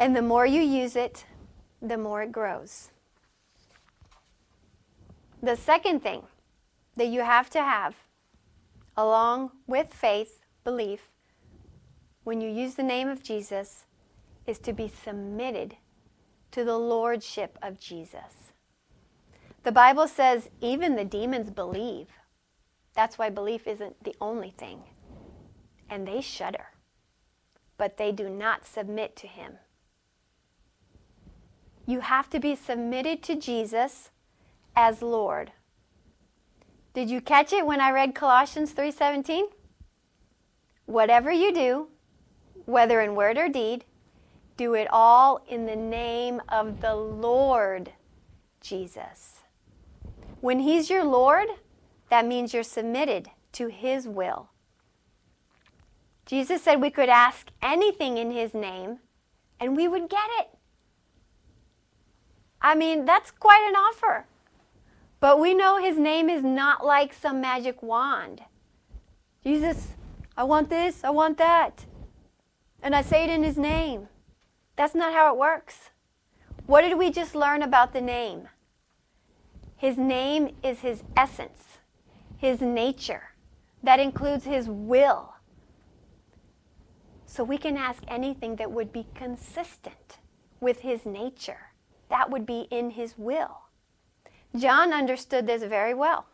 And 0.00 0.14
the 0.14 0.22
more 0.22 0.46
you 0.46 0.60
use 0.60 0.94
it, 0.94 1.24
the 1.80 1.98
more 1.98 2.22
it 2.22 2.30
grows. 2.30 2.90
The 5.42 5.56
second 5.56 6.04
thing 6.04 6.22
that 6.96 7.08
you 7.08 7.22
have 7.22 7.50
to 7.50 7.60
have, 7.60 7.96
along 8.96 9.50
with 9.66 9.92
faith, 9.92 10.44
belief, 10.62 11.10
when 12.28 12.42
you 12.42 12.50
use 12.50 12.74
the 12.74 12.82
name 12.82 13.08
of 13.08 13.22
Jesus, 13.22 13.86
is 14.46 14.58
to 14.58 14.74
be 14.74 14.86
submitted 14.86 15.76
to 16.50 16.62
the 16.62 16.76
lordship 16.76 17.58
of 17.62 17.80
Jesus. 17.80 18.52
The 19.64 19.72
Bible 19.72 20.06
says 20.06 20.50
even 20.60 20.94
the 20.94 21.06
demons 21.06 21.48
believe. 21.48 22.08
That's 22.94 23.16
why 23.16 23.30
belief 23.30 23.66
isn't 23.66 24.04
the 24.04 24.14
only 24.20 24.50
thing. 24.50 24.82
And 25.88 26.06
they 26.06 26.20
shudder, 26.20 26.66
but 27.78 27.96
they 27.96 28.12
do 28.12 28.28
not 28.28 28.66
submit 28.66 29.16
to 29.16 29.26
him. 29.26 29.54
You 31.86 32.00
have 32.00 32.28
to 32.28 32.38
be 32.38 32.54
submitted 32.54 33.22
to 33.22 33.36
Jesus 33.36 34.10
as 34.76 35.00
Lord. 35.00 35.52
Did 36.92 37.08
you 37.08 37.22
catch 37.22 37.54
it 37.54 37.64
when 37.64 37.80
I 37.80 37.90
read 37.90 38.14
Colossians 38.14 38.74
3:17? 38.74 39.44
Whatever 40.84 41.32
you 41.32 41.54
do, 41.54 41.88
whether 42.68 43.00
in 43.00 43.14
word 43.14 43.38
or 43.38 43.48
deed, 43.48 43.82
do 44.58 44.74
it 44.74 44.86
all 44.90 45.42
in 45.48 45.64
the 45.64 45.74
name 45.74 46.42
of 46.50 46.82
the 46.82 46.94
Lord 46.94 47.92
Jesus. 48.60 49.40
When 50.42 50.60
he's 50.60 50.90
your 50.90 51.02
Lord, 51.02 51.48
that 52.10 52.26
means 52.26 52.52
you're 52.52 52.62
submitted 52.62 53.30
to 53.52 53.68
his 53.68 54.06
will. 54.06 54.50
Jesus 56.26 56.62
said 56.62 56.82
we 56.82 56.90
could 56.90 57.08
ask 57.08 57.48
anything 57.62 58.18
in 58.18 58.32
his 58.32 58.52
name 58.52 58.98
and 59.58 59.74
we 59.74 59.88
would 59.88 60.10
get 60.10 60.28
it. 60.38 60.50
I 62.60 62.74
mean, 62.74 63.06
that's 63.06 63.30
quite 63.30 63.66
an 63.66 63.76
offer. 63.76 64.26
But 65.20 65.40
we 65.40 65.54
know 65.54 65.82
his 65.82 65.96
name 65.96 66.28
is 66.28 66.44
not 66.44 66.84
like 66.84 67.14
some 67.14 67.40
magic 67.40 67.82
wand. 67.82 68.42
Jesus, 69.42 69.94
I 70.36 70.44
want 70.44 70.68
this, 70.68 71.02
I 71.02 71.08
want 71.08 71.38
that. 71.38 71.86
And 72.82 72.94
I 72.94 73.02
say 73.02 73.24
it 73.24 73.30
in 73.30 73.42
his 73.42 73.58
name. 73.58 74.08
That's 74.76 74.94
not 74.94 75.12
how 75.12 75.32
it 75.32 75.38
works. 75.38 75.90
What 76.66 76.82
did 76.82 76.98
we 76.98 77.10
just 77.10 77.34
learn 77.34 77.62
about 77.62 77.92
the 77.92 78.00
name? 78.00 78.48
His 79.76 79.96
name 79.96 80.56
is 80.62 80.80
his 80.80 81.02
essence, 81.16 81.78
his 82.36 82.60
nature. 82.60 83.30
That 83.82 84.00
includes 84.00 84.44
his 84.44 84.68
will. 84.68 85.34
So 87.26 87.44
we 87.44 87.58
can 87.58 87.76
ask 87.76 88.02
anything 88.08 88.56
that 88.56 88.72
would 88.72 88.92
be 88.92 89.06
consistent 89.14 90.18
with 90.60 90.80
his 90.80 91.06
nature. 91.06 91.72
That 92.08 92.30
would 92.30 92.46
be 92.46 92.66
in 92.70 92.90
his 92.90 93.16
will. 93.16 93.62
John 94.56 94.92
understood 94.92 95.46
this 95.46 95.62
very 95.62 95.94
well. 95.94 96.26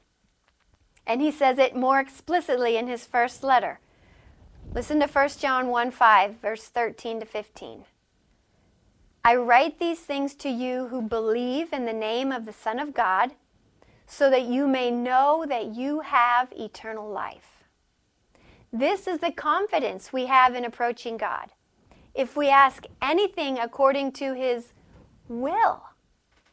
And 1.07 1.21
he 1.21 1.31
says 1.31 1.59
it 1.59 1.77
more 1.77 2.01
explicitly 2.01 2.77
in 2.77 2.87
his 2.87 3.05
first 3.05 3.43
letter. 3.43 3.81
Listen 4.75 4.99
to 4.99 5.07
1 5.07 5.29
John 5.39 5.68
1 5.68 5.93
5, 5.93 6.41
verse 6.43 6.64
13 6.64 7.20
to 7.20 7.27
15. 7.27 7.85
I 9.25 9.37
write 9.37 9.79
these 9.79 10.01
things 10.01 10.35
to 10.35 10.49
you 10.49 10.89
who 10.89 11.01
believe 11.01 11.72
in 11.72 11.85
the 11.87 11.93
name 11.93 12.33
of 12.33 12.45
the 12.45 12.53
Son 12.53 12.81
of 12.81 12.93
God, 12.93 13.31
so 14.05 14.29
that 14.31 14.47
you 14.47 14.66
may 14.66 14.91
know 14.91 15.47
that 15.49 15.77
you 15.77 16.01
have 16.01 16.53
eternal 16.53 17.09
life. 17.09 17.62
This 18.72 19.07
is 19.07 19.20
the 19.20 19.31
confidence 19.31 20.12
we 20.12 20.27
have 20.27 20.57
in 20.57 20.64
approaching 20.64 21.18
God. 21.18 21.51
If 22.12 22.37
we 22.37 22.49
ask 22.49 22.85
anything 23.01 23.61
according 23.61 24.11
to 24.14 24.35
his 24.35 24.72
will, 25.29 25.85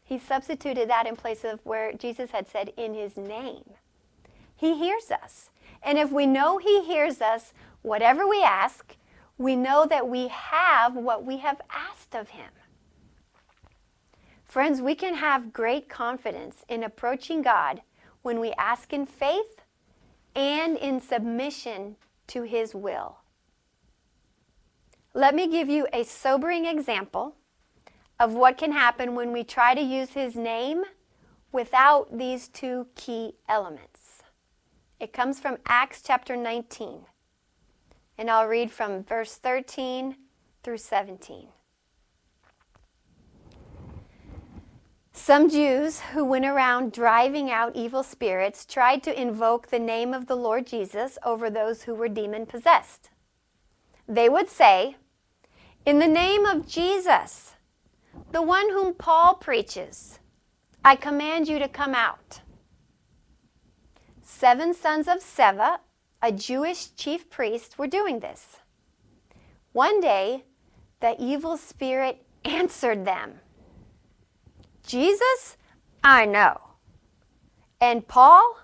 he 0.03 0.19
substituted 0.19 0.87
that 0.91 1.07
in 1.07 1.15
place 1.15 1.43
of 1.43 1.59
where 1.63 1.91
Jesus 1.91 2.29
had 2.29 2.47
said, 2.47 2.71
in 2.77 2.93
his 2.93 3.17
name. 3.17 3.63
He 4.55 4.77
hears 4.77 5.09
us. 5.09 5.49
And 5.81 5.97
if 5.97 6.11
we 6.11 6.27
know 6.27 6.59
he 6.59 6.83
hears 6.83 7.19
us, 7.19 7.53
whatever 7.81 8.27
we 8.27 8.43
ask, 8.43 8.95
we 9.37 9.55
know 9.55 9.85
that 9.85 10.07
we 10.07 10.27
have 10.27 10.95
what 10.95 11.25
we 11.25 11.37
have 11.37 11.61
asked 11.69 12.15
of 12.15 12.29
him. 12.29 12.49
Friends, 14.45 14.81
we 14.81 14.95
can 14.95 15.15
have 15.15 15.53
great 15.53 15.87
confidence 15.87 16.65
in 16.67 16.83
approaching 16.83 17.41
God 17.41 17.81
when 18.21 18.39
we 18.39 18.51
ask 18.57 18.91
in 18.93 19.05
faith 19.05 19.61
and 20.35 20.77
in 20.77 20.99
submission 20.99 21.95
to 22.27 22.43
his 22.43 22.75
will. 22.75 23.17
Let 25.13 25.35
me 25.35 25.47
give 25.47 25.69
you 25.69 25.87
a 25.91 26.03
sobering 26.03 26.65
example 26.65 27.35
of 28.19 28.33
what 28.33 28.57
can 28.57 28.71
happen 28.71 29.15
when 29.15 29.31
we 29.31 29.43
try 29.43 29.73
to 29.73 29.81
use 29.81 30.11
his 30.11 30.35
name 30.35 30.83
without 31.51 32.17
these 32.17 32.47
two 32.47 32.87
key 32.95 33.33
elements. 33.49 34.21
It 34.99 35.11
comes 35.11 35.39
from 35.39 35.57
Acts 35.65 36.01
chapter 36.01 36.37
19. 36.37 37.05
And 38.21 38.29
I'll 38.29 38.45
read 38.45 38.69
from 38.69 39.03
verse 39.03 39.33
13 39.33 40.15
through 40.61 40.77
17. 40.77 41.47
Some 45.11 45.49
Jews 45.49 46.01
who 46.13 46.23
went 46.23 46.45
around 46.45 46.91
driving 46.91 47.49
out 47.49 47.75
evil 47.75 48.03
spirits 48.03 48.63
tried 48.63 49.01
to 49.05 49.19
invoke 49.19 49.69
the 49.69 49.79
name 49.79 50.13
of 50.13 50.27
the 50.27 50.35
Lord 50.35 50.67
Jesus 50.67 51.17
over 51.25 51.49
those 51.49 51.81
who 51.81 51.95
were 51.95 52.07
demon 52.07 52.45
possessed. 52.45 53.09
They 54.07 54.29
would 54.29 54.49
say, 54.49 54.97
In 55.83 55.97
the 55.97 56.07
name 56.07 56.45
of 56.45 56.67
Jesus, 56.67 57.55
the 58.31 58.43
one 58.43 58.69
whom 58.69 58.93
Paul 58.93 59.33
preaches, 59.33 60.19
I 60.85 60.95
command 60.95 61.47
you 61.47 61.57
to 61.57 61.67
come 61.67 61.95
out. 61.95 62.41
Seven 64.21 64.75
sons 64.75 65.07
of 65.07 65.21
Sceva, 65.21 65.79
a 66.21 66.31
Jewish 66.31 66.93
chief 66.95 67.29
priest, 67.29 67.77
were 67.77 67.87
doing 67.87 68.19
this. 68.19 68.57
One 69.73 70.01
day, 70.01 70.43
the 70.99 71.15
evil 71.19 71.57
spirit 71.57 72.23
answered 72.45 73.05
them 73.05 73.39
Jesus, 74.85 75.57
I 76.03 76.25
know. 76.25 76.59
And 77.79 78.07
Paul, 78.07 78.57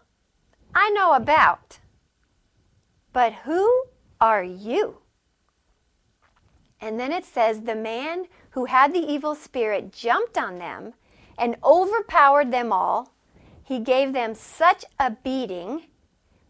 I 0.74 0.90
know 0.90 1.14
about. 1.14 1.80
But 3.14 3.34
who 3.34 3.86
are 4.20 4.44
you? 4.44 5.00
And 6.80 7.00
then 7.00 7.12
it 7.12 7.26
says, 7.26 7.62
the 7.62 7.76
man 7.76 8.26
who 8.52 8.66
had 8.66 8.94
the 8.94 9.00
evil 9.00 9.34
spirit 9.34 9.92
jumped 9.92 10.38
on 10.38 10.60
them 10.60 10.94
and 11.38 11.56
overpowered 11.64 12.52
them 12.52 12.72
all. 12.72 13.14
He 13.64 13.80
gave 13.80 14.14
them 14.14 14.36
such 14.36 14.86
a 15.00 15.12
beating 15.12 15.84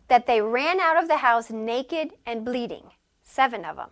that 0.08 0.28
they 0.28 0.42
ran 0.42 0.80
out 0.80 1.02
of 1.02 1.08
the 1.08 1.18
house 1.18 1.50
naked 1.50 2.12
and 2.26 2.46
bleeding, 2.46 2.92
seven 3.24 3.66
of 3.66 3.76
them. 3.76 3.92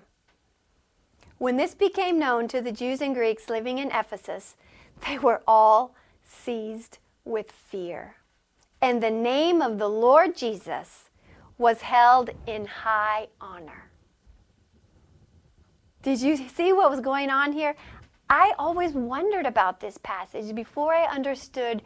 When 1.37 1.57
this 1.57 1.75
became 1.75 2.17
known 2.17 2.47
to 2.49 2.61
the 2.61 2.71
Jews 2.71 3.01
and 3.01 3.13
Greeks 3.13 3.49
living 3.49 3.77
in 3.77 3.91
Ephesus, 3.91 4.55
they 5.05 5.17
were 5.17 5.41
all 5.47 5.93
seized 6.23 6.99
with 7.25 7.51
fear. 7.51 8.15
And 8.81 9.01
the 9.01 9.11
name 9.11 9.61
of 9.61 9.77
the 9.77 9.89
Lord 9.89 10.35
Jesus 10.37 11.09
was 11.57 11.81
held 11.81 12.29
in 12.45 12.65
high 12.65 13.27
honor. 13.41 13.89
Did 16.01 16.21
you 16.21 16.37
see 16.37 16.71
what 16.71 16.91
was 16.91 16.99
going 16.99 17.29
on 17.29 17.51
here? 17.51 17.75
I 18.29 18.53
always 18.57 18.93
wondered 18.93 19.45
about 19.45 19.79
this 19.79 19.97
passage 19.97 20.53
before 20.55 20.93
I 20.93 21.05
understood 21.05 21.81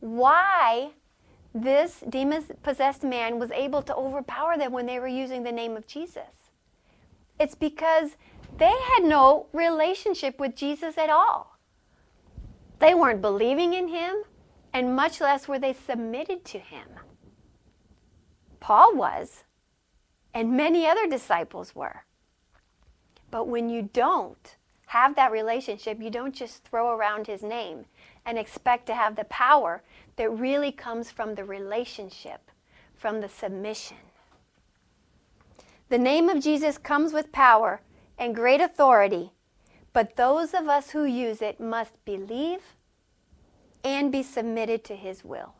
why 0.00 0.90
this 1.54 2.02
demon 2.08 2.44
possessed 2.62 3.02
man 3.02 3.38
was 3.38 3.50
able 3.50 3.82
to 3.82 3.94
overpower 3.94 4.56
them 4.56 4.72
when 4.72 4.86
they 4.86 4.98
were 4.98 5.08
using 5.08 5.42
the 5.42 5.52
name 5.52 5.76
of 5.76 5.86
Jesus. 5.86 6.50
It's 7.38 7.54
because 7.54 8.16
they 8.58 8.66
had 8.66 9.04
no 9.04 9.46
relationship 9.52 10.38
with 10.38 10.54
Jesus 10.54 10.96
at 10.98 11.10
all. 11.10 11.58
They 12.78 12.94
weren't 12.94 13.20
believing 13.20 13.74
in 13.74 13.88
him, 13.88 14.22
and 14.72 14.94
much 14.94 15.20
less 15.20 15.48
were 15.48 15.58
they 15.58 15.72
submitted 15.72 16.44
to 16.46 16.58
him. 16.58 16.88
Paul 18.60 18.94
was, 18.94 19.44
and 20.32 20.56
many 20.56 20.86
other 20.86 21.06
disciples 21.08 21.74
were. 21.74 22.04
But 23.30 23.48
when 23.48 23.68
you 23.68 23.88
don't 23.92 24.56
have 24.86 25.14
that 25.16 25.32
relationship, 25.32 26.00
you 26.00 26.10
don't 26.10 26.34
just 26.34 26.64
throw 26.64 26.90
around 26.90 27.26
his 27.26 27.42
name 27.42 27.86
and 28.26 28.38
expect 28.38 28.86
to 28.86 28.94
have 28.94 29.16
the 29.16 29.24
power 29.24 29.82
that 30.20 30.38
really 30.38 30.70
comes 30.70 31.10
from 31.10 31.34
the 31.34 31.44
relationship, 31.46 32.50
from 32.94 33.22
the 33.22 33.28
submission. 33.28 33.96
The 35.88 35.96
name 35.96 36.28
of 36.28 36.42
Jesus 36.42 36.76
comes 36.76 37.14
with 37.14 37.32
power 37.32 37.80
and 38.18 38.34
great 38.34 38.60
authority, 38.60 39.32
but 39.94 40.16
those 40.16 40.52
of 40.52 40.68
us 40.68 40.90
who 40.90 41.06
use 41.06 41.40
it 41.40 41.58
must 41.58 42.04
believe 42.04 42.60
and 43.82 44.12
be 44.12 44.22
submitted 44.22 44.84
to 44.84 44.94
his 44.94 45.24
will. 45.24 45.54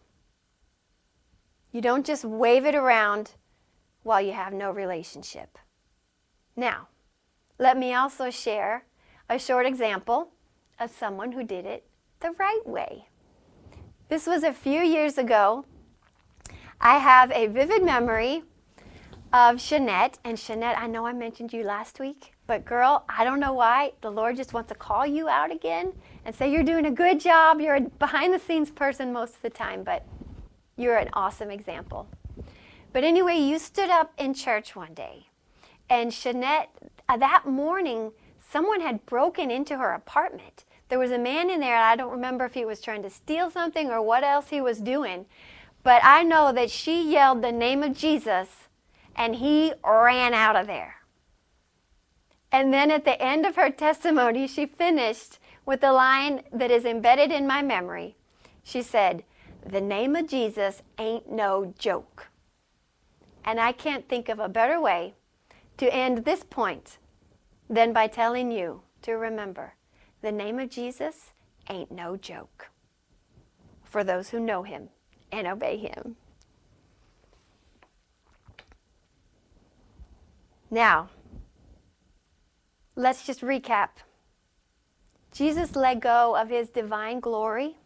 You 1.72 1.80
don't 1.80 2.04
just 2.04 2.26
wave 2.26 2.66
it 2.66 2.74
around 2.74 3.36
while 4.02 4.20
you 4.20 4.32
have 4.32 4.52
no 4.52 4.70
relationship. 4.70 5.56
Now, 6.54 6.88
let 7.58 7.78
me 7.78 7.94
also 7.94 8.28
share 8.28 8.84
a 9.26 9.38
short 9.38 9.64
example 9.64 10.32
of 10.78 10.90
someone 10.90 11.32
who 11.32 11.44
did 11.44 11.64
it 11.64 11.86
the 12.20 12.32
right 12.32 12.66
way. 12.66 13.06
This 14.10 14.26
was 14.26 14.42
a 14.42 14.52
few 14.52 14.80
years 14.80 15.18
ago. 15.18 15.64
I 16.80 16.98
have 16.98 17.30
a 17.30 17.46
vivid 17.46 17.84
memory 17.84 18.42
of 19.32 19.58
Shanette. 19.58 20.14
And 20.24 20.36
Shanette, 20.36 20.76
I 20.76 20.88
know 20.88 21.06
I 21.06 21.12
mentioned 21.12 21.52
you 21.52 21.62
last 21.62 22.00
week, 22.00 22.32
but 22.48 22.64
girl, 22.64 23.04
I 23.08 23.22
don't 23.22 23.38
know 23.38 23.52
why. 23.52 23.92
The 24.00 24.10
Lord 24.10 24.36
just 24.36 24.52
wants 24.52 24.70
to 24.70 24.74
call 24.74 25.06
you 25.06 25.28
out 25.28 25.52
again 25.52 25.92
and 26.24 26.34
say 26.34 26.50
you're 26.50 26.64
doing 26.64 26.86
a 26.86 26.90
good 26.90 27.20
job. 27.20 27.60
You're 27.60 27.76
a 27.76 27.80
behind 27.82 28.34
the 28.34 28.40
scenes 28.40 28.72
person 28.72 29.12
most 29.12 29.36
of 29.36 29.42
the 29.42 29.50
time, 29.50 29.84
but 29.84 30.04
you're 30.76 30.96
an 30.96 31.10
awesome 31.12 31.52
example. 31.52 32.08
But 32.92 33.04
anyway, 33.04 33.36
you 33.36 33.60
stood 33.60 33.90
up 33.90 34.12
in 34.18 34.34
church 34.34 34.74
one 34.74 34.92
day, 34.92 35.28
and 35.88 36.10
Shanette, 36.10 36.66
uh, 37.08 37.16
that 37.16 37.46
morning, 37.46 38.10
someone 38.40 38.80
had 38.80 39.06
broken 39.06 39.52
into 39.52 39.78
her 39.78 39.92
apartment. 39.92 40.64
There 40.90 40.98
was 40.98 41.12
a 41.12 41.18
man 41.18 41.50
in 41.50 41.60
there, 41.60 41.76
and 41.76 41.84
I 41.84 41.94
don't 41.94 42.10
remember 42.10 42.44
if 42.44 42.54
he 42.54 42.64
was 42.64 42.80
trying 42.80 43.04
to 43.04 43.10
steal 43.10 43.48
something 43.48 43.90
or 43.90 44.02
what 44.02 44.24
else 44.24 44.48
he 44.48 44.60
was 44.60 44.80
doing, 44.80 45.26
but 45.84 46.02
I 46.04 46.24
know 46.24 46.52
that 46.52 46.68
she 46.68 47.12
yelled 47.12 47.42
the 47.42 47.52
name 47.52 47.84
of 47.84 47.96
Jesus 47.96 48.48
and 49.14 49.36
he 49.36 49.72
ran 49.84 50.34
out 50.34 50.56
of 50.56 50.66
there. 50.66 50.96
And 52.50 52.74
then 52.74 52.90
at 52.90 53.04
the 53.04 53.22
end 53.22 53.46
of 53.46 53.54
her 53.54 53.70
testimony, 53.70 54.48
she 54.48 54.66
finished 54.66 55.38
with 55.64 55.84
a 55.84 55.92
line 55.92 56.42
that 56.52 56.72
is 56.72 56.84
embedded 56.84 57.30
in 57.30 57.46
my 57.46 57.62
memory. 57.62 58.16
She 58.64 58.82
said, 58.82 59.22
The 59.64 59.80
name 59.80 60.16
of 60.16 60.26
Jesus 60.26 60.82
ain't 60.98 61.30
no 61.30 61.72
joke. 61.78 62.28
And 63.44 63.60
I 63.60 63.70
can't 63.70 64.08
think 64.08 64.28
of 64.28 64.40
a 64.40 64.48
better 64.48 64.80
way 64.80 65.14
to 65.76 65.94
end 65.94 66.24
this 66.24 66.42
point 66.42 66.98
than 67.68 67.92
by 67.92 68.08
telling 68.08 68.50
you 68.50 68.82
to 69.02 69.12
remember 69.12 69.74
the 70.22 70.32
name 70.32 70.58
of 70.58 70.70
Jesus 70.70 71.32
ain't 71.68 71.90
no 71.90 72.16
joke 72.16 72.70
for 73.84 74.04
those 74.04 74.30
who 74.30 74.40
know 74.40 74.62
him 74.62 74.88
and 75.32 75.46
obey 75.46 75.76
him. 75.76 76.16
Now, 80.70 81.08
let's 82.94 83.26
just 83.26 83.40
recap. 83.40 83.88
Jesus 85.32 85.74
let 85.74 86.00
go 86.00 86.36
of 86.36 86.48
his 86.48 86.70
divine 86.70 87.20
glory. 87.20 87.76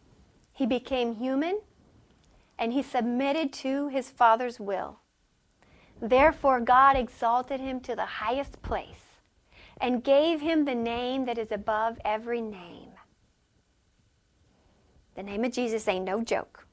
He 0.51 0.65
became 0.65 1.15
human 1.15 1.61
and 2.59 2.73
he 2.73 2.83
submitted 2.83 3.51
to 3.53 3.87
his 3.87 4.09
Father's 4.09 4.59
will. 4.59 4.99
Therefore, 6.01 6.59
God 6.59 6.95
exalted 6.95 7.59
him 7.59 7.79
to 7.81 7.95
the 7.95 8.05
highest 8.05 8.61
place 8.61 9.04
and 9.85 10.03
gave 10.03 10.41
him 10.41 10.65
the 10.65 10.73
name 10.73 11.25
that 11.25 11.37
is 11.37 11.51
above 11.51 11.99
every 12.03 12.41
name. 12.41 12.89
The 15.13 15.21
name 15.21 15.45
of 15.45 15.51
Jesus 15.51 15.87
ain't 15.87 16.05
no 16.05 16.23
joke. 16.23 16.65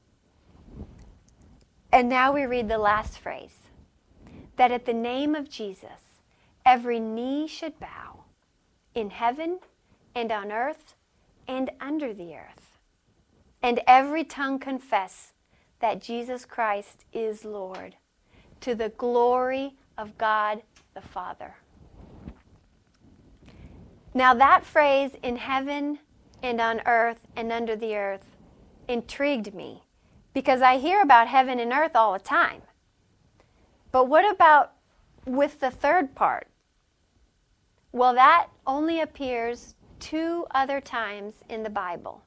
And 1.93 2.09
now 2.09 2.33
we 2.33 2.45
read 2.45 2.71
the 2.71 2.79
last 2.79 3.19
phrase 3.19 3.69
that 4.57 4.73
at 4.73 4.87
the 4.87 4.95
name 4.95 5.35
of 5.35 5.51
Jesus, 5.51 6.21
every 6.65 6.99
knee 6.99 7.47
should 7.47 7.79
bow 7.79 8.25
in 8.95 9.11
heaven 9.11 9.59
and 10.15 10.33
on 10.33 10.51
earth 10.51 10.95
and 11.47 11.71
under 11.83 12.15
the 12.15 12.35
earth, 12.35 12.79
and 13.63 13.83
every 13.87 14.25
tongue 14.25 14.59
confess 14.59 15.35
that 15.81 16.01
Jesus 16.01 16.47
Christ 16.47 17.05
is 17.13 17.45
Lord, 17.45 17.97
to 18.63 18.75
the 18.75 18.89
glory 18.89 19.75
of 19.99 20.17
God 20.17 20.63
the 20.95 21.03
Father. 21.03 21.57
Now, 24.15 24.35
that 24.35 24.65
phrase, 24.65 25.13
in 25.23 25.37
heaven 25.37 25.99
and 26.43 26.61
on 26.61 26.83
earth 26.87 27.27
and 27.35 27.51
under 27.51 27.77
the 27.77 27.97
earth, 27.97 28.37
intrigued 28.89 29.55
me 29.55 29.85
because 30.35 30.61
I 30.61 30.79
hear 30.79 31.01
about 31.01 31.29
heaven 31.29 31.59
and 31.59 31.73
earth 31.73 31.95
all 31.95 32.13
the 32.13 32.19
time. 32.19 32.63
But 33.91 34.09
what 34.09 34.31
about 34.31 34.73
with 35.27 35.61
the 35.61 35.71
third 35.71 36.15
part? 36.15 36.49
Well, 37.93 38.15
that 38.15 38.49
only 38.67 39.01
appears 39.01 39.75
two 40.01 40.47
other 40.51 40.81
times 40.81 41.37
in 41.49 41.63
the 41.63 41.71
Bible 41.71 42.25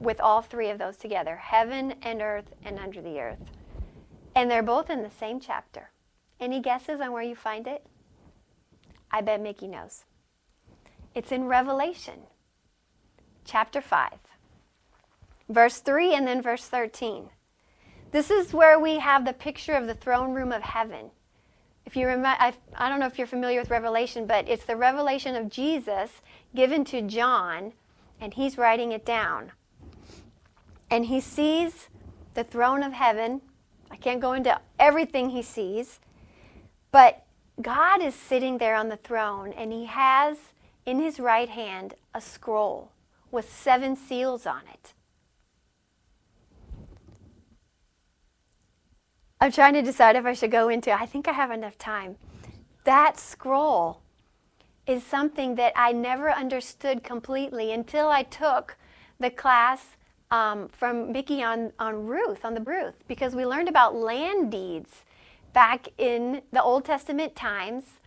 with 0.00 0.20
all 0.20 0.42
three 0.42 0.70
of 0.70 0.78
those 0.78 0.96
together 0.96 1.36
heaven 1.36 1.94
and 2.02 2.20
earth 2.20 2.54
and 2.64 2.78
under 2.78 3.00
the 3.00 3.20
earth. 3.20 3.50
And 4.34 4.50
they're 4.50 4.62
both 4.62 4.90
in 4.90 5.02
the 5.02 5.10
same 5.10 5.40
chapter. 5.40 5.90
Any 6.40 6.60
guesses 6.60 7.00
on 7.00 7.12
where 7.12 7.22
you 7.22 7.36
find 7.36 7.66
it? 7.66 7.86
I 9.10 9.20
bet 9.20 9.40
Mickey 9.40 9.68
knows. 9.68 10.04
It's 11.14 11.30
in 11.30 11.44
Revelation, 11.44 12.22
chapter 13.44 13.80
5, 13.80 14.10
verse 15.48 15.78
3 15.78 16.12
and 16.12 16.26
then 16.26 16.42
verse 16.42 16.66
13. 16.66 17.30
This 18.10 18.30
is 18.30 18.52
where 18.52 18.80
we 18.80 18.98
have 18.98 19.24
the 19.24 19.32
picture 19.32 19.74
of 19.74 19.86
the 19.86 19.94
throne 19.94 20.34
room 20.34 20.50
of 20.50 20.62
heaven. 20.62 21.10
If 21.86 21.96
you 21.96 22.06
remember, 22.06 22.36
I, 22.40 22.54
I 22.74 22.88
don't 22.88 22.98
know 22.98 23.06
if 23.06 23.16
you're 23.16 23.26
familiar 23.28 23.60
with 23.60 23.70
Revelation, 23.70 24.26
but 24.26 24.48
it's 24.48 24.64
the 24.64 24.76
revelation 24.76 25.36
of 25.36 25.50
Jesus 25.50 26.20
given 26.54 26.84
to 26.86 27.02
John, 27.02 27.74
and 28.20 28.34
he's 28.34 28.58
writing 28.58 28.90
it 28.90 29.04
down. 29.04 29.52
And 30.90 31.06
he 31.06 31.20
sees 31.20 31.88
the 32.34 32.44
throne 32.44 32.82
of 32.82 32.92
heaven. 32.92 33.40
I 33.90 33.96
can't 33.96 34.20
go 34.20 34.32
into 34.32 34.60
everything 34.80 35.30
he 35.30 35.42
sees, 35.42 36.00
but 36.90 37.24
God 37.60 38.02
is 38.02 38.14
sitting 38.14 38.58
there 38.58 38.74
on 38.74 38.88
the 38.88 38.96
throne, 38.96 39.52
and 39.52 39.72
he 39.72 39.84
has 39.84 40.38
in 40.86 41.00
his 41.00 41.18
right 41.18 41.48
hand 41.48 41.94
a 42.14 42.20
scroll 42.20 42.92
with 43.30 43.52
seven 43.52 43.96
seals 43.96 44.46
on 44.46 44.62
it. 44.72 44.92
I'm 49.40 49.52
trying 49.52 49.74
to 49.74 49.82
decide 49.82 50.16
if 50.16 50.24
I 50.24 50.32
should 50.32 50.50
go 50.50 50.68
into 50.68 50.92
I 50.92 51.06
think 51.06 51.28
I 51.28 51.32
have 51.32 51.50
enough 51.50 51.76
time. 51.76 52.16
That 52.84 53.18
scroll 53.18 54.02
is 54.86 55.02
something 55.02 55.54
that 55.54 55.72
I 55.76 55.92
never 55.92 56.30
understood 56.30 57.02
completely 57.02 57.72
until 57.72 58.08
I 58.08 58.22
took 58.22 58.76
the 59.18 59.30
class 59.30 59.96
um, 60.30 60.68
from 60.68 61.12
Mickey 61.12 61.42
on, 61.42 61.72
on 61.78 62.06
Ruth, 62.06 62.44
on 62.44 62.54
the 62.54 62.60
Ruth, 62.60 63.04
because 63.08 63.34
we 63.34 63.46
learned 63.46 63.68
about 63.68 63.94
land 63.94 64.50
deeds 64.50 65.04
back 65.52 65.88
in 65.96 66.42
the 66.52 66.62
Old 66.62 66.84
Testament 66.84 67.36
times 67.36 68.00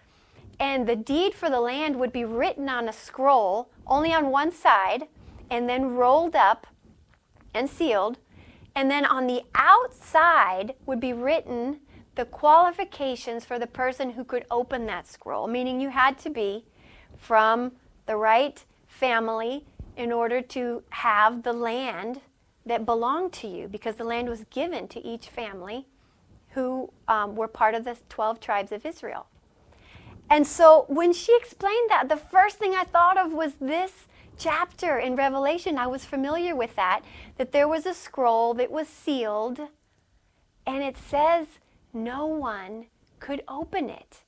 and 0.60 0.88
the 0.88 0.96
deed 0.96 1.34
for 1.34 1.50
the 1.50 1.62
land 1.62 1.98
would 1.98 2.12
be 2.12 2.26
written 2.26 2.68
on 2.70 2.90
a 2.90 2.94
scroll, 2.94 3.70
only 3.86 4.14
on 4.14 4.32
one 4.32 4.52
side, 4.52 5.08
and 5.50 5.70
then 5.70 5.96
rolled 5.96 6.36
up 6.36 6.68
and 7.54 7.70
sealed. 7.70 8.18
And 8.76 8.90
then 8.90 9.06
on 9.06 9.28
the 9.28 9.44
outside 9.56 10.76
would 10.86 11.00
be 11.00 11.14
written 11.14 11.80
the 12.16 12.26
qualifications 12.26 13.46
for 13.46 13.60
the 13.60 13.68
person 13.68 14.12
who 14.12 14.24
could 14.24 14.46
open 14.50 14.88
that 14.88 15.08
scroll, 15.08 15.48
meaning 15.48 15.80
you 15.80 15.90
had 15.90 16.18
to 16.20 16.30
be 16.30 16.66
from 17.16 17.74
the 18.08 18.16
right 18.16 18.66
family 18.88 19.66
in 19.96 20.12
order 20.12 20.42
to 20.42 20.84
have 20.90 21.44
the 21.44 21.54
land 21.54 22.22
that 22.66 22.86
belonged 22.86 23.32
to 23.34 23.48
you, 23.48 23.68
because 23.68 23.96
the 23.96 24.04
land 24.04 24.28
was 24.28 24.44
given 24.50 24.88
to 24.88 25.04
each 25.06 25.30
family 25.30 25.88
who 26.50 26.92
um, 27.08 27.36
were 27.36 27.48
part 27.48 27.76
of 27.76 27.84
the 27.84 27.96
12 28.10 28.40
tribes 28.40 28.72
of 28.72 28.86
Israel. 28.86 29.28
And 30.30 30.46
so 30.46 30.86
when 30.88 31.14
she 31.14 31.36
explained 31.38 31.90
that, 31.90 32.10
the 32.10 32.18
first 32.18 32.58
thing 32.58 32.74
I 32.76 32.84
thought 32.84 33.18
of 33.18 33.32
was 33.32 33.54
this 33.62 34.08
chapter 34.38 34.98
in 34.98 35.16
Revelation. 35.16 35.78
I 35.78 35.88
was 35.88 36.06
familiar 36.06 36.56
with 36.56 36.76
that, 36.76 37.02
that 37.38 37.52
there 37.52 37.68
was 37.68 37.86
a 37.86 37.94
scroll 37.94 38.54
that 38.56 38.72
was 38.72 38.88
sealed, 38.88 39.60
and 40.66 40.84
it 40.84 40.98
says 40.98 41.48
no 41.94 42.26
one 42.26 42.88
could 43.20 43.42
open 43.48 43.90
it 43.90 44.24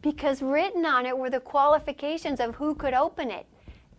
because 0.00 0.42
written 0.42 0.84
on 0.84 1.06
it 1.06 1.16
were 1.16 1.30
the 1.30 1.40
qualifications 1.40 2.40
of 2.40 2.56
who 2.56 2.74
could 2.74 2.94
open 2.94 3.30
it, 3.30 3.46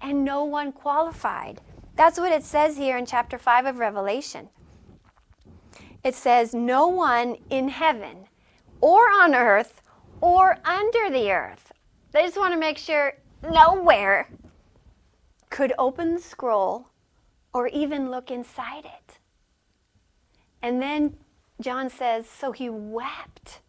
and 0.01 0.25
no 0.25 0.43
one 0.43 0.71
qualified. 0.71 1.61
That's 1.95 2.19
what 2.19 2.33
it 2.33 2.43
says 2.43 2.75
here 2.75 2.97
in 2.97 3.05
chapter 3.05 3.37
5 3.37 3.65
of 3.67 3.79
Revelation. 3.79 4.49
It 6.03 6.15
says, 6.15 6.53
No 6.53 6.87
one 6.87 7.37
in 7.49 7.69
heaven 7.69 8.25
or 8.81 9.03
on 9.09 9.33
earth 9.33 9.81
or 10.24 10.57
under 10.63 11.09
the 11.09 11.30
earth. 11.34 11.74
They 12.13 12.21
just 12.21 12.38
want 12.38 12.53
to 12.53 12.59
make 12.59 12.78
sure 12.78 13.17
nowhere 13.43 14.30
could 15.49 15.74
open 15.78 16.15
the 16.15 16.21
scroll 16.21 16.88
or 17.53 17.67
even 17.67 18.09
look 18.09 18.32
inside 18.32 18.86
it. 18.86 19.17
And 20.61 20.82
then 20.82 21.17
John 21.59 21.89
says, 21.89 22.30
So 22.30 22.53
he 22.53 22.69
wept. 22.69 23.59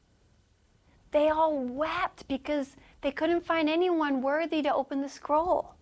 They 1.11 1.29
all 1.29 1.59
wept 1.59 2.29
because 2.29 2.77
they 3.01 3.11
couldn't 3.11 3.45
find 3.45 3.69
anyone 3.69 4.23
worthy 4.23 4.63
to 4.63 4.73
open 4.73 5.03
the 5.03 5.09
scroll. 5.09 5.75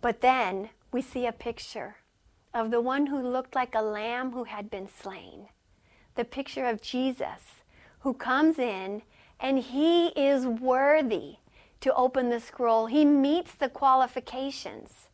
But 0.00 0.22
then 0.22 0.70
we 0.90 1.02
see 1.02 1.24
a 1.24 1.32
picture 1.32 1.98
of 2.52 2.72
the 2.72 2.80
one 2.80 3.06
who 3.06 3.22
looked 3.22 3.54
like 3.54 3.76
a 3.76 3.80
lamb 3.80 4.32
who 4.32 4.42
had 4.42 4.68
been 4.68 4.88
slain. 4.88 5.46
The 6.16 6.24
picture 6.24 6.66
of 6.66 6.82
Jesus 6.82 7.59
who 8.00 8.14
comes 8.14 8.58
in 8.58 9.02
and 9.38 9.58
he 9.58 10.08
is 10.08 10.46
worthy 10.46 11.36
to 11.80 11.94
open 11.94 12.28
the 12.28 12.40
scroll. 12.40 12.86
He 12.86 13.04
meets 13.04 13.54
the 13.54 13.68
qualifications 13.68 15.08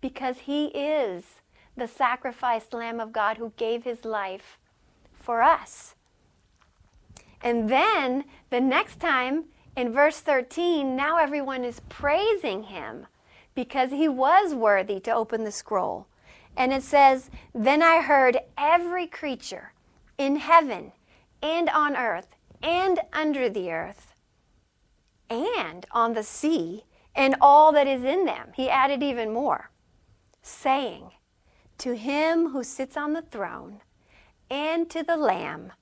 because 0.00 0.38
he 0.40 0.66
is 0.66 1.24
the 1.76 1.88
sacrificed 1.88 2.74
Lamb 2.74 3.00
of 3.00 3.12
God 3.12 3.36
who 3.36 3.52
gave 3.56 3.84
his 3.84 4.04
life 4.04 4.58
for 5.12 5.42
us. 5.42 5.94
And 7.40 7.68
then 7.68 8.24
the 8.50 8.60
next 8.60 8.98
time 8.98 9.44
in 9.76 9.92
verse 9.92 10.20
13, 10.20 10.96
now 10.96 11.18
everyone 11.18 11.64
is 11.64 11.80
praising 11.88 12.64
him 12.64 13.06
because 13.54 13.90
he 13.90 14.08
was 14.08 14.54
worthy 14.54 14.98
to 15.00 15.14
open 15.14 15.44
the 15.44 15.52
scroll. 15.52 16.06
And 16.56 16.72
it 16.72 16.82
says, 16.82 17.30
Then 17.54 17.82
I 17.82 18.00
heard 18.00 18.38
every 18.56 19.06
creature 19.06 19.72
in 20.16 20.36
heaven 20.36 20.92
and 21.42 21.68
on 21.68 21.96
earth 21.96 22.28
and 22.62 23.00
under 23.12 23.48
the 23.48 23.70
earth 23.70 24.14
and 25.30 25.86
on 25.92 26.14
the 26.14 26.22
sea 26.22 26.84
and 27.14 27.36
all 27.40 27.72
that 27.72 27.86
is 27.86 28.04
in 28.04 28.24
them. 28.24 28.50
He 28.54 28.68
added 28.68 29.02
even 29.02 29.32
more, 29.32 29.70
saying, 30.42 31.10
To 31.78 31.94
him 31.94 32.50
who 32.50 32.62
sits 32.62 32.96
on 32.96 33.12
the 33.12 33.22
throne 33.22 33.80
and 34.50 34.88
to 34.90 35.02
the 35.02 35.16
Lamb 35.16 35.72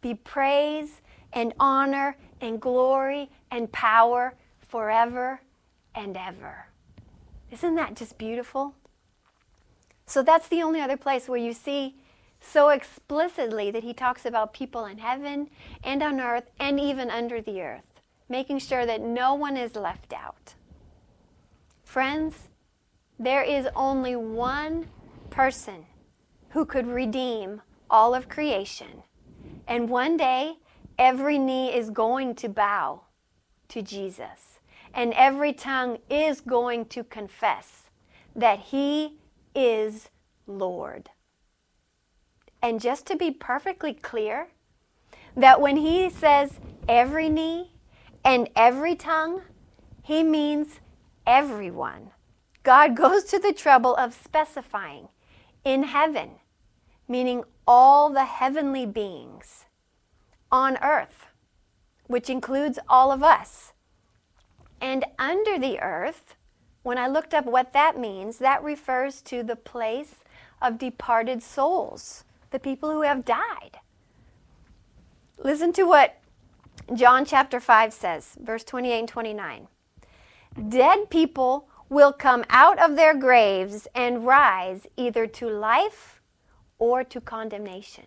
be 0.00 0.14
praise 0.14 1.00
and 1.32 1.52
honor 1.58 2.16
and 2.40 2.60
glory 2.60 3.30
and 3.50 3.70
power 3.72 4.34
forever 4.60 5.40
and 5.94 6.16
ever. 6.16 6.66
Isn't 7.50 7.74
that 7.76 7.94
just 7.94 8.18
beautiful? 8.18 8.74
So 10.06 10.22
that's 10.22 10.48
the 10.48 10.62
only 10.62 10.80
other 10.80 10.96
place 10.96 11.28
where 11.28 11.38
you 11.38 11.52
see 11.52 11.96
so 12.40 12.68
explicitly 12.68 13.70
that 13.70 13.84
he 13.84 13.92
talks 13.92 14.24
about 14.24 14.52
people 14.52 14.84
in 14.84 14.98
heaven 14.98 15.48
and 15.82 16.02
on 16.02 16.20
earth 16.20 16.50
and 16.58 16.78
even 16.78 17.10
under 17.10 17.40
the 17.40 17.60
earth, 17.60 18.00
making 18.28 18.58
sure 18.58 18.86
that 18.86 19.00
no 19.00 19.34
one 19.34 19.56
is 19.56 19.76
left 19.76 20.12
out. 20.12 20.54
Friends, 21.84 22.48
there 23.18 23.42
is 23.42 23.68
only 23.74 24.16
one 24.16 24.88
person 25.30 25.86
who 26.50 26.64
could 26.64 26.86
redeem 26.86 27.62
all 27.90 28.14
of 28.14 28.28
creation. 28.28 29.02
And 29.66 29.88
one 29.88 30.16
day, 30.16 30.54
every 30.98 31.38
knee 31.38 31.74
is 31.74 31.90
going 31.90 32.34
to 32.36 32.48
bow 32.48 33.02
to 33.68 33.82
Jesus 33.82 34.56
and 34.96 35.12
every 35.12 35.52
tongue 35.52 35.98
is 36.08 36.40
going 36.40 36.86
to 36.86 37.04
confess 37.04 37.90
that 38.34 38.58
He 38.58 39.18
is 39.54 40.08
Lord. 40.46 41.10
And 42.62 42.80
just 42.80 43.06
to 43.06 43.16
be 43.16 43.30
perfectly 43.30 43.92
clear, 43.94 44.48
that 45.36 45.60
when 45.60 45.76
He 45.76 46.10
says 46.10 46.58
every 46.88 47.28
knee 47.28 47.72
and 48.24 48.48
every 48.56 48.96
tongue, 48.96 49.42
He 50.02 50.22
means 50.22 50.80
everyone. 51.26 52.10
God 52.62 52.96
goes 52.96 53.24
to 53.24 53.38
the 53.38 53.52
trouble 53.52 53.94
of 53.96 54.14
specifying 54.14 55.08
in 55.64 55.84
heaven, 55.84 56.30
meaning 57.06 57.44
all 57.66 58.10
the 58.10 58.24
heavenly 58.24 58.86
beings, 58.86 59.66
on 60.50 60.76
earth, 60.82 61.26
which 62.06 62.30
includes 62.30 62.78
all 62.88 63.12
of 63.12 63.22
us 63.22 63.72
and 64.80 65.04
under 65.18 65.58
the 65.58 65.80
earth, 65.80 66.34
when 66.82 66.98
I 66.98 67.08
looked 67.08 67.34
up 67.34 67.46
what 67.46 67.72
that 67.72 67.98
means, 67.98 68.38
that 68.38 68.62
refers 68.62 69.20
to 69.22 69.42
the 69.42 69.56
place 69.56 70.16
of 70.60 70.78
departed 70.78 71.42
souls, 71.42 72.24
the 72.50 72.58
people 72.58 72.90
who 72.90 73.02
have 73.02 73.24
died. 73.24 73.78
Listen 75.38 75.72
to 75.74 75.84
what 75.84 76.20
John 76.94 77.24
chapter 77.24 77.60
5 77.60 77.92
says, 77.92 78.36
verse 78.40 78.64
28 78.64 78.98
and 78.98 79.08
29. 79.08 79.68
Dead 80.68 81.10
people 81.10 81.68
will 81.88 82.12
come 82.12 82.44
out 82.48 82.78
of 82.78 82.96
their 82.96 83.14
graves 83.14 83.86
and 83.94 84.26
rise 84.26 84.86
either 84.96 85.26
to 85.26 85.48
life 85.48 86.20
or 86.78 87.04
to 87.04 87.20
condemnation. 87.20 88.04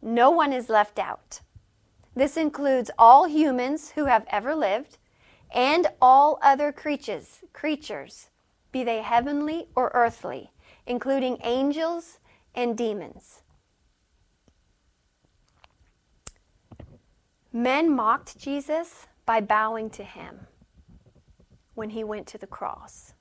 No 0.00 0.30
one 0.30 0.52
is 0.52 0.68
left 0.68 0.98
out. 0.98 1.40
This 2.14 2.36
includes 2.36 2.90
all 2.98 3.26
humans 3.28 3.90
who 3.90 4.06
have 4.06 4.26
ever 4.30 4.54
lived 4.54 4.98
and 5.52 5.86
all 6.00 6.38
other 6.42 6.72
creatures, 6.72 7.40
creatures, 7.52 8.28
be 8.72 8.84
they 8.84 9.02
heavenly 9.02 9.66
or 9.74 9.90
earthly, 9.94 10.50
including 10.86 11.38
angels 11.42 12.18
and 12.58 12.76
demons. 12.76 13.42
Men 17.52 17.88
mocked 17.88 18.36
Jesus 18.36 19.06
by 19.24 19.40
bowing 19.40 19.90
to 19.90 20.02
him 20.02 20.48
when 21.74 21.90
he 21.90 22.02
went 22.02 22.26
to 22.26 22.36
the 22.36 22.48
cross. 22.48 23.14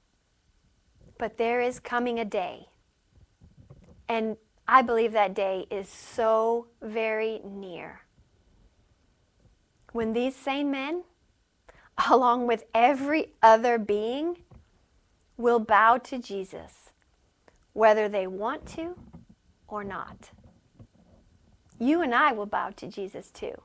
But 1.19 1.38
there 1.38 1.61
is 1.61 1.79
coming 1.79 2.19
a 2.19 2.25
day, 2.25 2.69
and 4.09 4.38
I 4.67 4.81
believe 4.81 5.11
that 5.11 5.35
day 5.35 5.67
is 5.69 5.88
so 5.88 6.69
very 6.81 7.39
near 7.45 8.01
when 9.91 10.13
these 10.13 10.35
same 10.35 10.71
men, 10.71 11.03
along 12.09 12.47
with 12.47 12.65
every 12.73 13.33
other 13.43 13.77
being, 13.77 14.38
will 15.38 15.59
bow 15.59 15.99
to 15.99 16.17
Jesus, 16.17 16.89
whether 17.73 18.09
they 18.09 18.25
want 18.25 18.65
to 18.69 18.95
or 19.68 19.84
not. 19.84 20.32
You 21.80 22.01
and 22.01 22.13
I 22.13 22.32
will 22.32 22.45
bow 22.45 22.72
to 22.78 22.88
Jesus 22.88 23.30
too. 23.30 23.61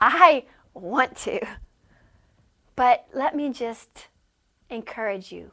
I 0.00 0.44
want 0.74 1.16
to. 1.18 1.40
But 2.76 3.06
let 3.12 3.36
me 3.36 3.52
just 3.52 4.08
encourage 4.70 5.32
you 5.32 5.52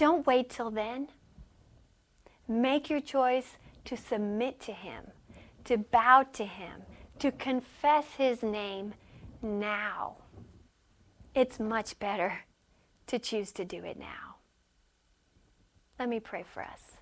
don't 0.00 0.26
wait 0.26 0.48
till 0.48 0.70
then. 0.70 1.08
Make 2.48 2.88
your 2.88 3.02
choice 3.02 3.58
to 3.84 3.98
submit 3.98 4.58
to 4.60 4.72
Him, 4.72 5.04
to 5.64 5.76
bow 5.76 6.24
to 6.32 6.44
Him, 6.46 6.84
to 7.18 7.30
confess 7.30 8.06
His 8.16 8.42
name 8.42 8.94
now. 9.42 10.16
It's 11.34 11.60
much 11.60 11.98
better 11.98 12.44
to 13.08 13.18
choose 13.18 13.52
to 13.52 13.64
do 13.66 13.84
it 13.84 13.98
now. 13.98 14.36
Let 15.98 16.08
me 16.08 16.18
pray 16.18 16.46
for 16.50 16.62
us. 16.62 16.99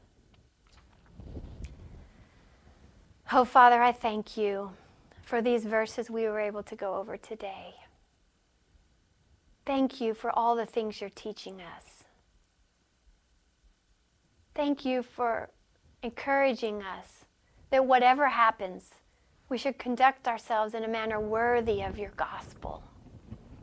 Oh, 3.30 3.44
Father, 3.44 3.82
I 3.82 3.92
thank 3.92 4.38
you 4.38 4.70
for 5.22 5.42
these 5.42 5.64
verses 5.66 6.08
we 6.08 6.24
were 6.24 6.40
able 6.40 6.62
to 6.62 6.74
go 6.74 6.94
over 6.94 7.18
today. 7.18 7.74
Thank 9.66 10.00
you 10.00 10.14
for 10.14 10.30
all 10.30 10.56
the 10.56 10.64
things 10.64 10.98
you're 10.98 11.10
teaching 11.10 11.60
us. 11.60 12.04
Thank 14.54 14.86
you 14.86 15.02
for 15.02 15.50
encouraging 16.02 16.82
us 16.82 17.26
that 17.68 17.84
whatever 17.84 18.28
happens, 18.28 18.94
we 19.50 19.58
should 19.58 19.78
conduct 19.78 20.26
ourselves 20.26 20.72
in 20.72 20.82
a 20.82 20.88
manner 20.88 21.20
worthy 21.20 21.82
of 21.82 21.98
your 21.98 22.12
gospel. 22.16 22.82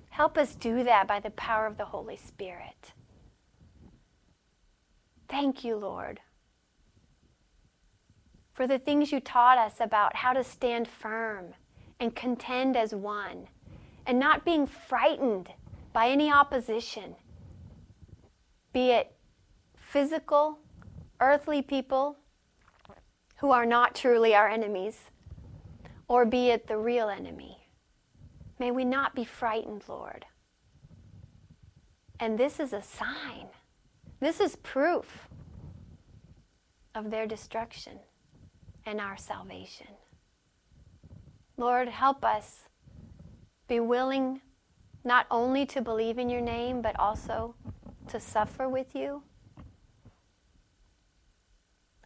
Help 0.10 0.38
us 0.38 0.54
do 0.54 0.84
that 0.84 1.08
by 1.08 1.20
the 1.20 1.32
power 1.32 1.66
of 1.66 1.78
the 1.78 1.86
Holy 1.86 2.18
Spirit. 2.18 2.94
Thank 5.28 5.64
you, 5.64 5.76
Lord, 5.76 6.20
for 8.56 8.66
the 8.66 8.80
things 8.80 9.12
you 9.12 9.20
taught 9.20 9.58
us 9.58 9.76
about 9.80 10.16
how 10.16 10.34
to 10.34 10.44
stand 10.44 10.88
firm 10.88 11.54
and 12.00 12.16
contend 12.16 12.78
as 12.78 12.96
one, 12.96 13.48
and 14.08 14.18
not 14.18 14.46
being 14.46 14.66
frightened 14.66 15.50
by 15.94 16.08
any 16.08 16.32
opposition, 16.32 17.16
be 18.74 18.92
it 18.92 19.16
physical, 19.78 20.60
earthly 21.20 21.62
people 21.62 22.18
who 23.38 23.52
are 23.52 23.66
not 23.66 23.94
truly 23.94 24.34
our 24.34 24.48
enemies 24.48 25.12
or 26.08 26.26
be 26.26 26.50
it 26.50 26.68
the 26.68 26.78
real 26.78 27.10
enemy. 27.10 27.70
May 28.58 28.72
we 28.72 28.86
not 28.86 29.16
be 29.16 29.26
frightened, 29.26 29.84
Lord. 29.88 30.26
And 32.20 32.38
this 32.38 32.60
is 32.60 32.72
a 32.72 32.82
sign 32.82 33.48
This 34.22 34.40
is 34.40 34.56
proof 34.56 35.28
of 36.94 37.12
their 37.12 37.28
destruction 37.28 38.00
and 38.86 39.02
our 39.02 39.18
salvation. 39.18 39.88
Lord, 41.58 41.88
help 41.88 42.24
us 42.24 42.64
be 43.68 43.80
willing 43.80 44.42
not 45.04 45.26
only 45.32 45.66
to 45.68 45.82
believe 45.82 46.18
in 46.18 46.30
your 46.30 46.42
name, 46.42 46.82
but 46.82 47.00
also 47.00 47.56
to 48.08 48.20
suffer 48.20 48.68
with 48.68 48.96
you. 48.96 49.24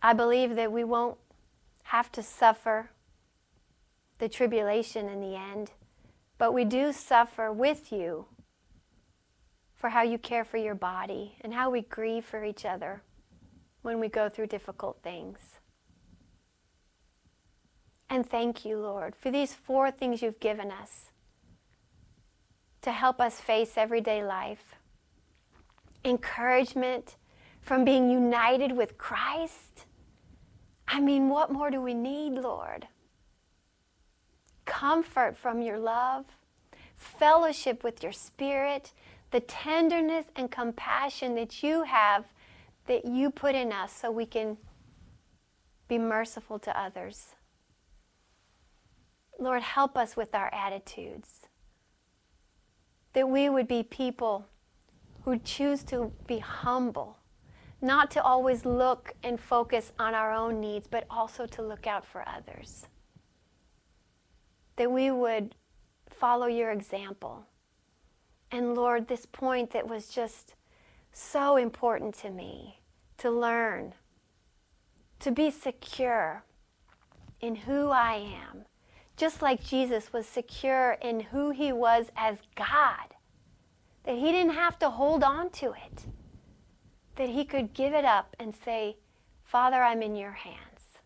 I 0.01 0.13
believe 0.13 0.55
that 0.55 0.71
we 0.71 0.83
won't 0.83 1.17
have 1.83 2.11
to 2.13 2.23
suffer 2.23 2.91
the 4.19 4.29
tribulation 4.29 5.09
in 5.09 5.19
the 5.19 5.35
end, 5.35 5.71
but 6.37 6.53
we 6.53 6.63
do 6.63 6.93
suffer 6.93 7.51
with 7.51 7.91
you 7.91 8.25
for 9.75 9.89
how 9.89 10.03
you 10.03 10.17
care 10.17 10.43
for 10.43 10.57
your 10.57 10.75
body 10.75 11.35
and 11.41 11.53
how 11.53 11.69
we 11.69 11.81
grieve 11.81 12.25
for 12.25 12.43
each 12.43 12.65
other 12.65 13.01
when 13.81 13.99
we 13.99 14.09
go 14.09 14.29
through 14.29 14.47
difficult 14.47 14.99
things. 15.01 15.58
And 18.09 18.27
thank 18.27 18.65
you, 18.65 18.77
Lord, 18.77 19.15
for 19.15 19.29
these 19.29 19.53
four 19.53 19.91
things 19.91 20.21
you've 20.21 20.39
given 20.39 20.71
us 20.71 21.11
to 22.81 22.91
help 22.91 23.19
us 23.19 23.39
face 23.39 23.73
everyday 23.77 24.23
life 24.23 24.75
encouragement 26.05 27.17
from 27.61 27.83
being 27.83 28.09
united 28.09 28.71
with 28.71 28.97
Christ. 28.97 29.85
I 30.87 30.99
mean, 30.99 31.29
what 31.29 31.51
more 31.51 31.69
do 31.69 31.81
we 31.81 31.93
need, 31.93 32.33
Lord? 32.33 32.87
Comfort 34.65 35.37
from 35.37 35.61
your 35.61 35.77
love, 35.77 36.25
fellowship 36.95 37.83
with 37.83 38.01
your 38.01 38.11
spirit, 38.11 38.93
the 39.31 39.41
tenderness 39.41 40.25
and 40.35 40.49
compassion 40.49 41.35
that 41.35 41.61
you 41.61 41.83
have, 41.83 42.25
that 42.87 43.05
you 43.05 43.29
put 43.29 43.55
in 43.55 43.71
us 43.71 43.91
so 43.91 44.09
we 44.09 44.25
can 44.25 44.57
be 45.87 45.97
merciful 45.97 46.59
to 46.59 46.79
others. 46.79 47.35
Lord, 49.39 49.63
help 49.63 49.97
us 49.97 50.17
with 50.17 50.35
our 50.35 50.53
attitudes. 50.53 51.47
That 53.13 53.29
we 53.29 53.49
would 53.49 53.67
be 53.67 53.83
people 53.83 54.47
who 55.23 55.39
choose 55.39 55.83
to 55.85 56.11
be 56.27 56.39
humble, 56.39 57.17
not 57.81 58.11
to 58.11 58.21
always 58.21 58.65
look 58.65 59.13
and 59.23 59.39
focus 59.39 59.93
on 59.97 60.13
our 60.13 60.33
own 60.33 60.59
needs, 60.59 60.87
but 60.87 61.05
also 61.09 61.45
to 61.45 61.61
look 61.61 61.87
out 61.87 62.05
for 62.05 62.27
others. 62.27 62.87
That 64.75 64.91
we 64.91 65.09
would 65.09 65.55
follow 66.09 66.47
your 66.47 66.71
example. 66.71 67.45
And 68.51 68.75
Lord, 68.75 69.07
this 69.07 69.25
point 69.25 69.71
that 69.71 69.87
was 69.87 70.09
just 70.09 70.55
so 71.13 71.55
important 71.55 72.13
to 72.15 72.29
me 72.29 72.81
to 73.17 73.29
learn, 73.31 73.93
to 75.19 75.31
be 75.31 75.49
secure 75.49 76.43
in 77.39 77.55
who 77.55 77.89
I 77.89 78.15
am 78.15 78.65
just 79.19 79.41
like 79.41 79.61
Jesus 79.61 80.13
was 80.13 80.25
secure 80.25 80.93
in 81.01 81.19
who 81.19 81.51
he 81.51 81.73
was 81.73 82.09
as 82.15 82.37
God, 82.55 83.15
that 84.05 84.15
he 84.15 84.31
didn't 84.31 84.53
have 84.53 84.79
to 84.79 84.89
hold 84.89 85.25
on 85.25 85.49
to 85.51 85.73
it, 85.73 86.05
that 87.17 87.27
he 87.27 87.43
could 87.43 87.73
give 87.73 87.93
it 87.93 88.05
up 88.05 88.33
and 88.39 88.55
say, 88.55 88.95
Father, 89.43 89.83
I'm 89.83 90.01
in 90.01 90.15
your 90.15 90.31
hands. 90.31 90.99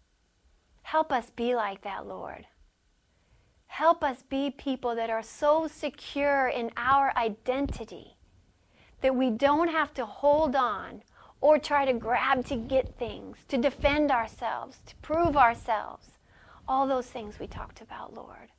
Help 0.83 1.11
us 1.11 1.31
be 1.35 1.55
like 1.55 1.81
that, 1.81 2.05
Lord. 2.05 2.45
Help 3.65 4.03
us 4.03 4.21
be 4.21 4.51
people 4.51 4.93
that 4.93 5.09
are 5.09 5.23
so 5.23 5.67
secure 5.67 6.47
in 6.47 6.69
our 6.77 7.11
identity 7.17 8.17
that 9.01 9.15
we 9.15 9.31
don't 9.31 9.69
have 9.69 9.91
to 9.95 10.05
hold 10.05 10.55
on 10.55 11.01
or 11.41 11.57
try 11.57 11.83
to 11.83 11.93
grab 11.93 12.45
to 12.45 12.55
get 12.57 12.95
things, 12.99 13.37
to 13.47 13.57
defend 13.57 14.11
ourselves, 14.11 14.77
to 14.85 14.95
prove 14.97 15.35
ourselves 15.35 16.12
all 16.67 16.87
those 16.87 17.07
things 17.07 17.39
we 17.39 17.47
talked 17.47 17.81
about, 17.81 18.13
Lord. 18.13 18.49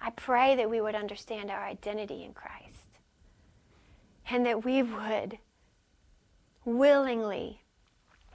I 0.00 0.10
pray 0.10 0.54
that 0.56 0.70
we 0.70 0.80
would 0.80 0.94
understand 0.94 1.50
our 1.50 1.64
identity 1.64 2.24
in 2.24 2.32
Christ 2.32 2.98
and 4.30 4.44
that 4.46 4.64
we 4.64 4.82
would 4.82 5.38
willingly 6.64 7.62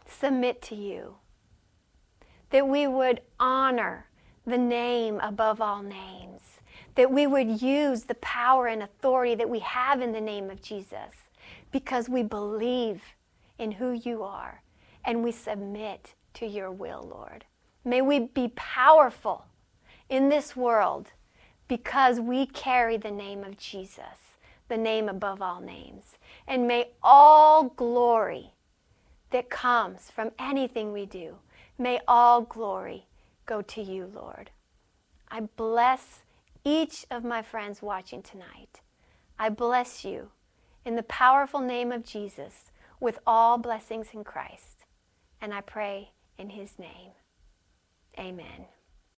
submit 0.05 0.61
to 0.63 0.75
you, 0.75 1.15
that 2.49 2.67
we 2.67 2.87
would 2.87 3.21
honor 3.39 4.07
the 4.45 4.57
name 4.57 5.19
above 5.19 5.61
all 5.61 5.81
names, 5.81 6.59
that 6.95 7.11
we 7.11 7.25
would 7.25 7.61
use 7.61 8.03
the 8.03 8.15
power 8.15 8.67
and 8.67 8.83
authority 8.83 9.35
that 9.35 9.49
we 9.49 9.59
have 9.59 10.01
in 10.01 10.11
the 10.11 10.21
name 10.21 10.49
of 10.49 10.61
Jesus 10.61 11.29
because 11.71 12.09
we 12.09 12.23
believe 12.23 13.01
in 13.57 13.71
who 13.73 13.91
you 13.91 14.23
are 14.23 14.63
and 15.05 15.23
we 15.23 15.31
submit 15.31 16.13
to 16.33 16.45
your 16.45 16.71
will, 16.71 17.07
Lord. 17.09 17.45
May 17.85 18.01
we 18.01 18.19
be 18.19 18.51
powerful 18.55 19.45
in 20.09 20.29
this 20.29 20.55
world 20.55 21.11
because 21.67 22.19
we 22.19 22.45
carry 22.45 22.97
the 22.97 23.11
name 23.11 23.43
of 23.43 23.57
Jesus, 23.57 24.37
the 24.69 24.77
name 24.77 25.09
above 25.09 25.41
all 25.41 25.59
names. 25.59 26.17
And 26.47 26.67
may 26.67 26.91
all 27.01 27.65
glory 27.69 28.53
that 29.31 29.49
comes 29.49 30.11
from 30.11 30.31
anything 30.39 30.93
we 30.93 31.05
do, 31.05 31.37
may 31.77 31.99
all 32.07 32.41
glory 32.41 33.07
go 33.45 33.61
to 33.61 33.81
you, 33.81 34.09
Lord. 34.13 34.51
I 35.29 35.41
bless 35.41 36.21
each 36.63 37.05
of 37.11 37.23
my 37.23 37.41
friends 37.41 37.81
watching 37.81 38.21
tonight. 38.21 38.81
I 39.37 39.49
bless 39.49 40.05
you 40.05 40.29
in 40.85 40.95
the 40.95 41.03
powerful 41.03 41.59
name 41.59 41.91
of 41.91 42.05
Jesus 42.05 42.71
with 42.99 43.19
all 43.25 43.57
blessings 43.57 44.09
in 44.13 44.23
Christ. 44.23 44.85
And 45.41 45.53
I 45.53 45.61
pray 45.61 46.11
in 46.37 46.51
his 46.51 46.79
name. 46.79 47.11
Amen. 48.19 48.72